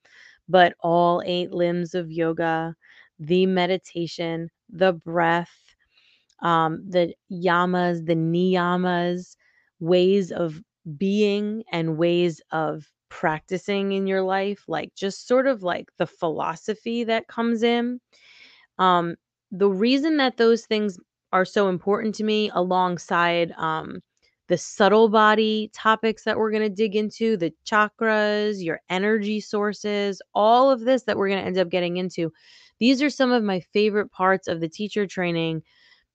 but 0.48 0.74
all 0.80 1.22
eight 1.24 1.52
limbs 1.52 1.94
of 1.94 2.10
yoga, 2.10 2.74
the 3.18 3.46
meditation, 3.46 4.50
the 4.70 4.92
breath, 4.92 5.52
um, 6.42 6.82
the 6.88 7.14
yamas, 7.30 8.06
the 8.06 8.14
niyamas, 8.14 9.36
ways 9.80 10.32
of 10.32 10.62
being 10.96 11.62
and 11.72 11.96
ways 11.96 12.40
of 12.50 12.90
practicing 13.08 13.92
in 13.92 14.06
your 14.06 14.22
life, 14.22 14.64
like 14.68 14.94
just 14.94 15.26
sort 15.28 15.46
of 15.46 15.62
like 15.62 15.88
the 15.98 16.06
philosophy 16.06 17.04
that 17.04 17.28
comes 17.28 17.62
in. 17.62 18.00
Um, 18.78 19.16
the 19.50 19.70
reason 19.70 20.16
that 20.18 20.36
those 20.36 20.66
things 20.66 20.98
are 21.32 21.44
so 21.44 21.68
important 21.68 22.14
to 22.16 22.24
me, 22.24 22.50
alongside 22.54 23.52
um, 23.52 24.00
the 24.48 24.58
subtle 24.58 25.08
body 25.08 25.70
topics 25.72 26.24
that 26.24 26.36
we're 26.36 26.50
going 26.50 26.62
to 26.62 26.68
dig 26.68 26.96
into, 26.96 27.36
the 27.36 27.52
chakras, 27.64 28.62
your 28.62 28.80
energy 28.90 29.40
sources, 29.40 30.20
all 30.34 30.70
of 30.70 30.80
this 30.80 31.04
that 31.04 31.16
we're 31.16 31.28
going 31.28 31.40
to 31.40 31.46
end 31.46 31.58
up 31.58 31.68
getting 31.68 31.96
into. 31.96 32.32
These 32.78 33.02
are 33.02 33.10
some 33.10 33.30
of 33.30 33.42
my 33.42 33.60
favorite 33.60 34.10
parts 34.10 34.48
of 34.48 34.60
the 34.60 34.68
teacher 34.68 35.06
training 35.06 35.62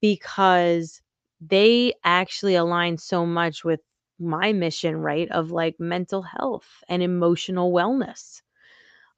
because 0.02 1.02
they 1.40 1.94
actually 2.04 2.56
align 2.56 2.98
so 2.98 3.26
much 3.26 3.64
with 3.64 3.80
my 4.20 4.52
mission, 4.52 4.98
right, 4.98 5.30
of 5.32 5.52
like 5.52 5.80
mental 5.80 6.22
health 6.22 6.68
and 6.90 7.02
emotional 7.02 7.72
wellness. 7.72 8.42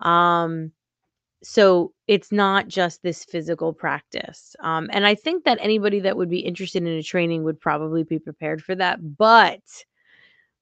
Um, 0.01 0.71
so 1.43 1.93
it's 2.07 2.31
not 2.31 2.67
just 2.67 3.01
this 3.01 3.23
physical 3.23 3.73
practice. 3.73 4.55
Um, 4.59 4.89
and 4.91 5.05
I 5.05 5.15
think 5.15 5.45
that 5.45 5.57
anybody 5.61 5.99
that 6.01 6.17
would 6.17 6.29
be 6.29 6.39
interested 6.39 6.83
in 6.83 6.89
a 6.89 7.03
training 7.03 7.43
would 7.43 7.59
probably 7.59 8.03
be 8.03 8.19
prepared 8.19 8.63
for 8.63 8.75
that. 8.75 9.17
But 9.17 9.61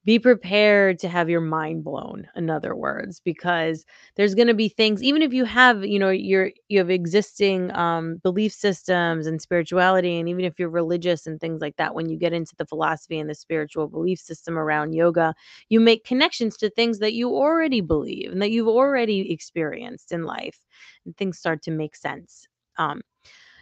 be 0.07 0.17
prepared 0.17 0.97
to 0.97 1.09
have 1.09 1.29
your 1.29 1.41
mind 1.41 1.84
blown 1.84 2.25
in 2.38 2.49
other 2.49 2.73
words 2.73 3.19
because 3.19 3.84
there's 4.15 4.35
going 4.35 4.47
to 4.47 4.53
be 4.53 4.69
things 4.69 5.03
even 5.03 5.21
if 5.21 5.34
you 5.34 5.43
have 5.43 5.84
you 5.84 5.99
know 5.99 6.09
your 6.09 6.49
you 6.69 6.79
have 6.79 6.89
existing 6.89 7.75
um, 7.75 8.15
belief 8.23 8.53
systems 8.53 9.27
and 9.27 9.41
spirituality 9.41 10.17
and 10.17 10.29
even 10.29 10.45
if 10.45 10.57
you're 10.57 10.69
religious 10.69 11.27
and 11.27 11.41
things 11.41 11.59
like 11.59 11.75
that 11.75 11.93
when 11.93 12.07
you 12.07 12.17
get 12.17 12.31
into 12.31 12.55
the 12.55 12.65
philosophy 12.65 13.19
and 13.19 13.29
the 13.29 13.35
spiritual 13.35 13.85
belief 13.85 14.17
system 14.17 14.57
around 14.57 14.93
yoga 14.93 15.35
you 15.67 15.77
make 15.77 16.05
connections 16.05 16.55
to 16.55 16.69
things 16.69 16.99
that 16.99 17.13
you 17.13 17.35
already 17.35 17.81
believe 17.81 18.31
and 18.31 18.41
that 18.41 18.51
you've 18.51 18.69
already 18.69 19.29
experienced 19.29 20.13
in 20.13 20.23
life 20.23 20.57
and 21.05 21.17
things 21.17 21.38
start 21.38 21.61
to 21.63 21.71
make 21.71 21.97
sense. 21.97 22.47
Um, 22.77 23.01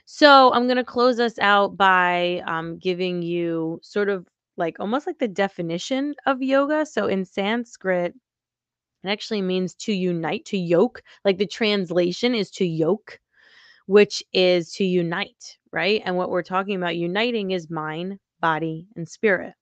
so 0.06 0.54
i'm 0.54 0.66
going 0.66 0.78
to 0.78 0.84
close 0.84 1.20
us 1.20 1.40
out 1.40 1.76
by 1.78 2.40
um, 2.46 2.78
giving 2.78 3.24
you 3.24 3.80
sort 3.82 4.08
of 4.08 4.28
like 4.58 4.80
almost 4.80 5.08
like 5.08 5.20
the 5.20 5.28
definition 5.28 6.16
of 6.26 6.42
yoga. 6.42 6.86
So 6.86 7.08
in 7.08 7.26
Sanskrit, 7.26 8.14
it 9.04 9.10
actually 9.10 9.42
means 9.42 9.76
to 9.76 9.94
unite, 9.94 10.46
to 10.46 10.58
yoke. 10.58 11.02
Like 11.24 11.38
the 11.38 11.46
translation 11.46 12.34
is 12.34 12.50
to 12.52 12.66
yoke, 12.66 13.20
which 13.86 14.24
is 14.34 14.72
to 14.74 14.84
unite, 14.84 15.58
right? 15.72 16.02
And 16.06 16.18
what 16.18 16.30
we're 16.30 16.44
talking 16.44 16.76
about 16.76 16.96
uniting 16.96 17.52
is 17.52 17.70
mind, 17.70 18.20
body, 18.40 18.88
and 18.96 19.08
spirit. 19.08 19.54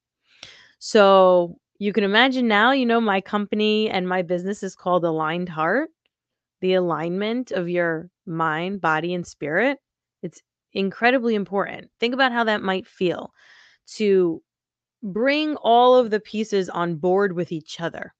So 0.80 1.58
you 1.80 1.92
can 1.92 2.04
imagine 2.04 2.48
now, 2.48 2.72
you 2.72 2.86
know, 2.86 3.02
my 3.02 3.20
company 3.20 3.90
and 3.90 4.08
my 4.08 4.22
business 4.22 4.64
is 4.64 4.76
called 4.76 5.04
Aligned 5.04 5.50
Heart. 5.50 5.90
The 6.62 6.76
alignment 6.76 7.52
of 7.52 7.68
your 7.68 8.10
mind, 8.26 8.80
body, 8.80 9.14
and 9.14 9.28
spirit. 9.28 9.80
It's 10.22 10.42
incredibly 10.72 11.36
important. 11.36 11.90
Think 12.00 12.14
about 12.14 12.32
how 12.32 12.46
that 12.46 12.62
might 12.62 12.88
feel 12.88 13.34
to 13.96 14.42
bring 15.04 15.56
all 15.58 15.96
of 15.96 16.10
the 16.10 16.20
pieces 16.20 16.70
on 16.70 16.96
board 16.96 17.34
with 17.34 17.52
each 17.52 17.82
other 17.82 18.14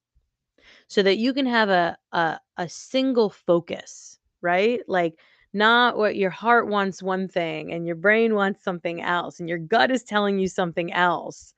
so 0.86 1.02
that 1.02 1.16
you 1.16 1.32
can 1.32 1.46
have 1.46 1.70
a, 1.70 1.96
a, 2.12 2.38
a 2.58 2.68
single 2.68 3.30
focus, 3.30 4.18
right? 4.42 4.80
Like 4.86 5.18
not 5.54 5.96
what 5.96 6.16
your 6.16 6.30
heart 6.30 6.68
wants 6.68 7.02
one 7.02 7.28
thing 7.28 7.72
and 7.72 7.86
your 7.86 7.96
brain 7.96 8.34
wants 8.34 8.62
something 8.62 9.00
else 9.00 9.40
and 9.40 9.48
your 9.48 9.58
gut 9.58 9.90
is 9.90 10.02
telling 10.02 10.38
you 10.38 10.48
something 10.48 10.92
else. 10.92 11.54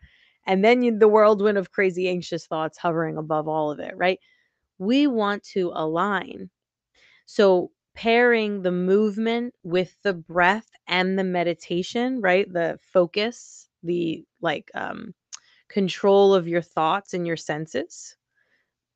And 0.46 0.64
then 0.64 0.82
you, 0.82 0.96
the 0.96 1.08
whirlwind 1.08 1.58
of 1.58 1.72
crazy 1.72 2.08
anxious 2.08 2.46
thoughts 2.46 2.78
hovering 2.78 3.16
above 3.16 3.48
all 3.48 3.70
of 3.70 3.80
it, 3.80 3.96
right? 3.96 4.20
We 4.78 5.08
want 5.08 5.42
to 5.44 5.72
align. 5.74 6.50
So, 7.24 7.72
pairing 7.94 8.60
the 8.60 8.70
movement 8.70 9.54
with 9.62 9.96
the 10.02 10.12
breath 10.12 10.70
and 10.86 11.18
the 11.18 11.24
meditation, 11.24 12.20
right? 12.20 12.52
The 12.52 12.78
focus, 12.92 13.68
the 13.82 14.24
like 14.40 14.70
um, 14.74 15.14
control 15.68 16.34
of 16.34 16.48
your 16.48 16.62
thoughts 16.62 17.14
and 17.14 17.26
your 17.26 17.36
senses, 17.36 18.16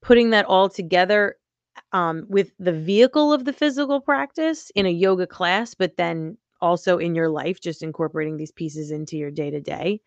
putting 0.02 0.30
that 0.30 0.46
all 0.46 0.68
together 0.68 1.36
um, 1.92 2.26
with 2.28 2.52
the 2.58 2.72
vehicle 2.72 3.32
of 3.32 3.44
the 3.44 3.52
physical 3.52 4.00
practice 4.00 4.70
in 4.74 4.86
a 4.86 4.90
yoga 4.90 5.26
class, 5.26 5.74
but 5.74 5.96
then 5.96 6.36
also 6.60 6.98
in 6.98 7.14
your 7.14 7.28
life, 7.28 7.60
just 7.60 7.82
incorporating 7.82 8.36
these 8.36 8.52
pieces 8.52 8.90
into 8.90 9.16
your 9.16 9.30
day 9.30 9.50
to 9.50 9.60
day. 9.60 10.00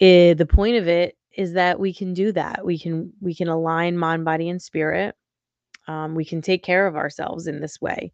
The 0.00 0.48
point 0.48 0.76
of 0.76 0.86
it 0.86 1.16
is 1.36 1.52
that 1.52 1.78
we 1.78 1.92
can 1.94 2.14
do 2.14 2.32
that. 2.32 2.64
We 2.64 2.78
can 2.78 3.12
we 3.20 3.34
can 3.34 3.48
align 3.48 3.96
mind, 3.96 4.24
body, 4.24 4.48
and 4.48 4.60
spirit. 4.60 5.14
Um, 5.86 6.14
we 6.14 6.24
can 6.24 6.42
take 6.42 6.62
care 6.62 6.86
of 6.86 6.96
ourselves 6.96 7.46
in 7.46 7.60
this 7.60 7.80
way. 7.80 8.12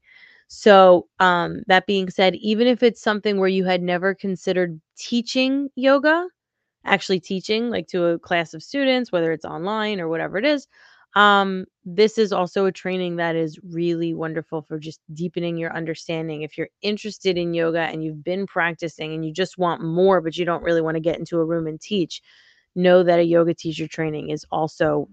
So, 0.48 1.08
um, 1.20 1.62
that 1.66 1.86
being 1.86 2.10
said, 2.10 2.34
even 2.36 2.66
if 2.66 2.82
it's 2.82 3.00
something 3.02 3.38
where 3.38 3.48
you 3.48 3.64
had 3.64 3.82
never 3.82 4.14
considered 4.14 4.80
teaching 4.98 5.68
yoga, 5.74 6.28
actually 6.84 7.20
teaching 7.20 7.70
like 7.70 7.88
to 7.88 8.04
a 8.06 8.18
class 8.18 8.54
of 8.54 8.62
students, 8.62 9.12
whether 9.12 9.32
it's 9.32 9.44
online 9.44 10.00
or 10.00 10.08
whatever 10.08 10.38
it 10.38 10.44
is, 10.44 10.66
um, 11.16 11.64
this 11.84 12.18
is 12.18 12.32
also 12.32 12.66
a 12.66 12.72
training 12.72 13.16
that 13.16 13.36
is 13.36 13.58
really 13.62 14.14
wonderful 14.14 14.62
for 14.62 14.78
just 14.78 15.00
deepening 15.14 15.56
your 15.56 15.74
understanding. 15.76 16.42
If 16.42 16.58
you're 16.58 16.70
interested 16.82 17.38
in 17.38 17.54
yoga 17.54 17.80
and 17.80 18.04
you've 18.04 18.24
been 18.24 18.46
practicing 18.46 19.14
and 19.14 19.24
you 19.24 19.32
just 19.32 19.58
want 19.58 19.82
more, 19.82 20.20
but 20.20 20.36
you 20.36 20.44
don't 20.44 20.62
really 20.64 20.82
want 20.82 20.96
to 20.96 21.00
get 21.00 21.18
into 21.18 21.38
a 21.38 21.44
room 21.44 21.66
and 21.68 21.80
teach, 21.80 22.20
know 22.74 23.02
that 23.04 23.20
a 23.20 23.24
yoga 23.24 23.54
teacher 23.54 23.86
training 23.88 24.30
is 24.30 24.44
also 24.50 25.08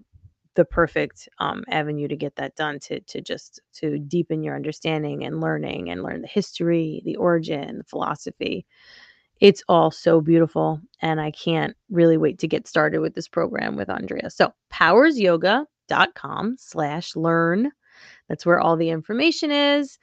the 0.54 0.64
perfect 0.64 1.28
um, 1.38 1.64
avenue 1.68 2.08
to 2.08 2.16
get 2.16 2.36
that 2.36 2.56
done 2.56 2.78
to 2.78 3.00
to 3.00 3.20
just 3.20 3.60
to 3.74 3.98
deepen 3.98 4.42
your 4.42 4.56
understanding 4.56 5.24
and 5.24 5.40
learning 5.40 5.90
and 5.90 6.02
learn 6.02 6.22
the 6.22 6.28
history 6.28 7.02
the 7.04 7.16
origin 7.16 7.78
the 7.78 7.84
philosophy 7.84 8.66
it's 9.40 9.64
all 9.68 9.90
so 9.90 10.20
beautiful 10.20 10.80
and 11.00 11.20
i 11.20 11.30
can't 11.30 11.76
really 11.90 12.16
wait 12.16 12.38
to 12.38 12.48
get 12.48 12.68
started 12.68 13.00
with 13.00 13.14
this 13.14 13.28
program 13.28 13.76
with 13.76 13.90
andrea 13.90 14.30
so 14.30 14.52
powers 14.70 15.18
yoga 15.18 15.66
dot 15.92 16.14
com 16.14 16.56
slash 16.58 17.14
learn. 17.16 17.70
That's 18.28 18.46
where 18.46 18.60
all 18.60 18.76
the 18.76 18.88
information 18.88 19.50
is. 19.50 19.98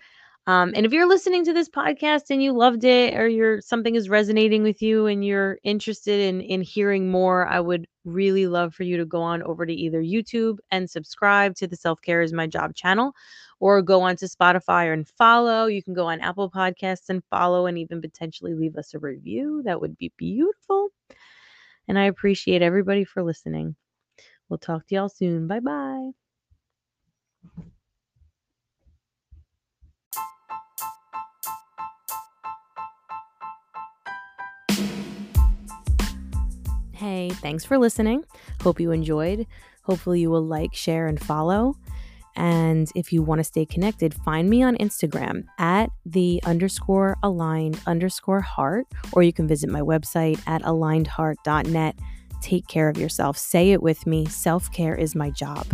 Um, 0.49 0.73
and 0.75 0.83
if 0.83 0.91
you're 0.91 1.07
listening 1.07 1.45
to 1.45 1.53
this 1.53 1.69
podcast 1.69 2.31
and 2.31 2.41
you 2.41 2.53
loved 2.53 2.83
it 2.83 3.13
or 3.13 3.27
you're 3.27 3.61
something 3.61 3.93
is 3.93 4.09
resonating 4.09 4.63
with 4.63 4.81
you 4.81 5.05
and 5.05 5.23
you're 5.23 5.59
interested 5.63 6.19
in 6.19 6.41
in 6.41 6.63
hearing 6.63 7.11
more, 7.11 7.45
I 7.45 7.59
would 7.59 7.85
really 8.03 8.47
love 8.47 8.73
for 8.73 8.81
you 8.81 8.97
to 8.97 9.05
go 9.05 9.21
on 9.21 9.43
over 9.43 9.63
to 9.63 9.71
either 9.71 10.01
YouTube 10.01 10.57
and 10.71 10.89
subscribe 10.89 11.53
to 11.57 11.67
the 11.67 11.75
Self 11.75 12.01
Care 12.01 12.23
is 12.23 12.33
My 12.33 12.47
Job 12.47 12.73
channel 12.73 13.13
or 13.59 13.83
go 13.83 14.01
on 14.01 14.15
to 14.15 14.25
Spotify 14.25 14.91
and 14.91 15.07
follow. 15.07 15.67
You 15.67 15.83
can 15.83 15.93
go 15.93 16.07
on 16.07 16.19
Apple 16.19 16.49
Podcasts 16.49 17.09
and 17.09 17.23
follow 17.29 17.67
and 17.67 17.77
even 17.77 18.01
potentially 18.01 18.55
leave 18.55 18.75
us 18.75 18.95
a 18.95 18.99
review. 18.99 19.61
That 19.65 19.79
would 19.81 19.99
be 19.99 20.11
beautiful. 20.17 20.89
And 21.87 21.99
I 21.99 22.05
appreciate 22.05 22.63
everybody 22.63 23.03
for 23.03 23.21
listening. 23.21 23.75
We'll 24.49 24.57
talk 24.57 24.87
to 24.87 24.95
y'all 24.95 25.09
soon. 25.09 25.45
Bye 25.45 25.59
bye. 25.59 26.09
Hey, 36.99 37.29
thanks 37.29 37.63
for 37.63 37.77
listening. 37.77 38.25
Hope 38.61 38.79
you 38.79 38.91
enjoyed. 38.91 39.47
Hopefully, 39.83 40.19
you 40.19 40.29
will 40.29 40.45
like, 40.45 40.73
share, 40.73 41.07
and 41.07 41.19
follow. 41.19 41.75
And 42.35 42.91
if 42.93 43.13
you 43.13 43.23
want 43.23 43.39
to 43.39 43.43
stay 43.43 43.65
connected, 43.65 44.13
find 44.13 44.49
me 44.49 44.63
on 44.63 44.75
Instagram 44.77 45.45
at 45.57 45.91
the 46.05 46.41
underscore 46.45 47.17
aligned 47.23 47.79
underscore 47.87 48.41
heart, 48.41 48.85
or 49.13 49.23
you 49.23 49.31
can 49.31 49.47
visit 49.47 49.69
my 49.69 49.81
website 49.81 50.41
at 50.45 50.61
alignedheart.net 50.63 51.95
take 52.41 52.67
care 52.67 52.89
of 52.89 52.97
yourself. 52.97 53.37
Say 53.37 53.71
it 53.71 53.81
with 53.81 54.05
me 54.05 54.25
self 54.25 54.71
care 54.71 54.95
is 54.95 55.15
my 55.15 55.29
job. 55.29 55.67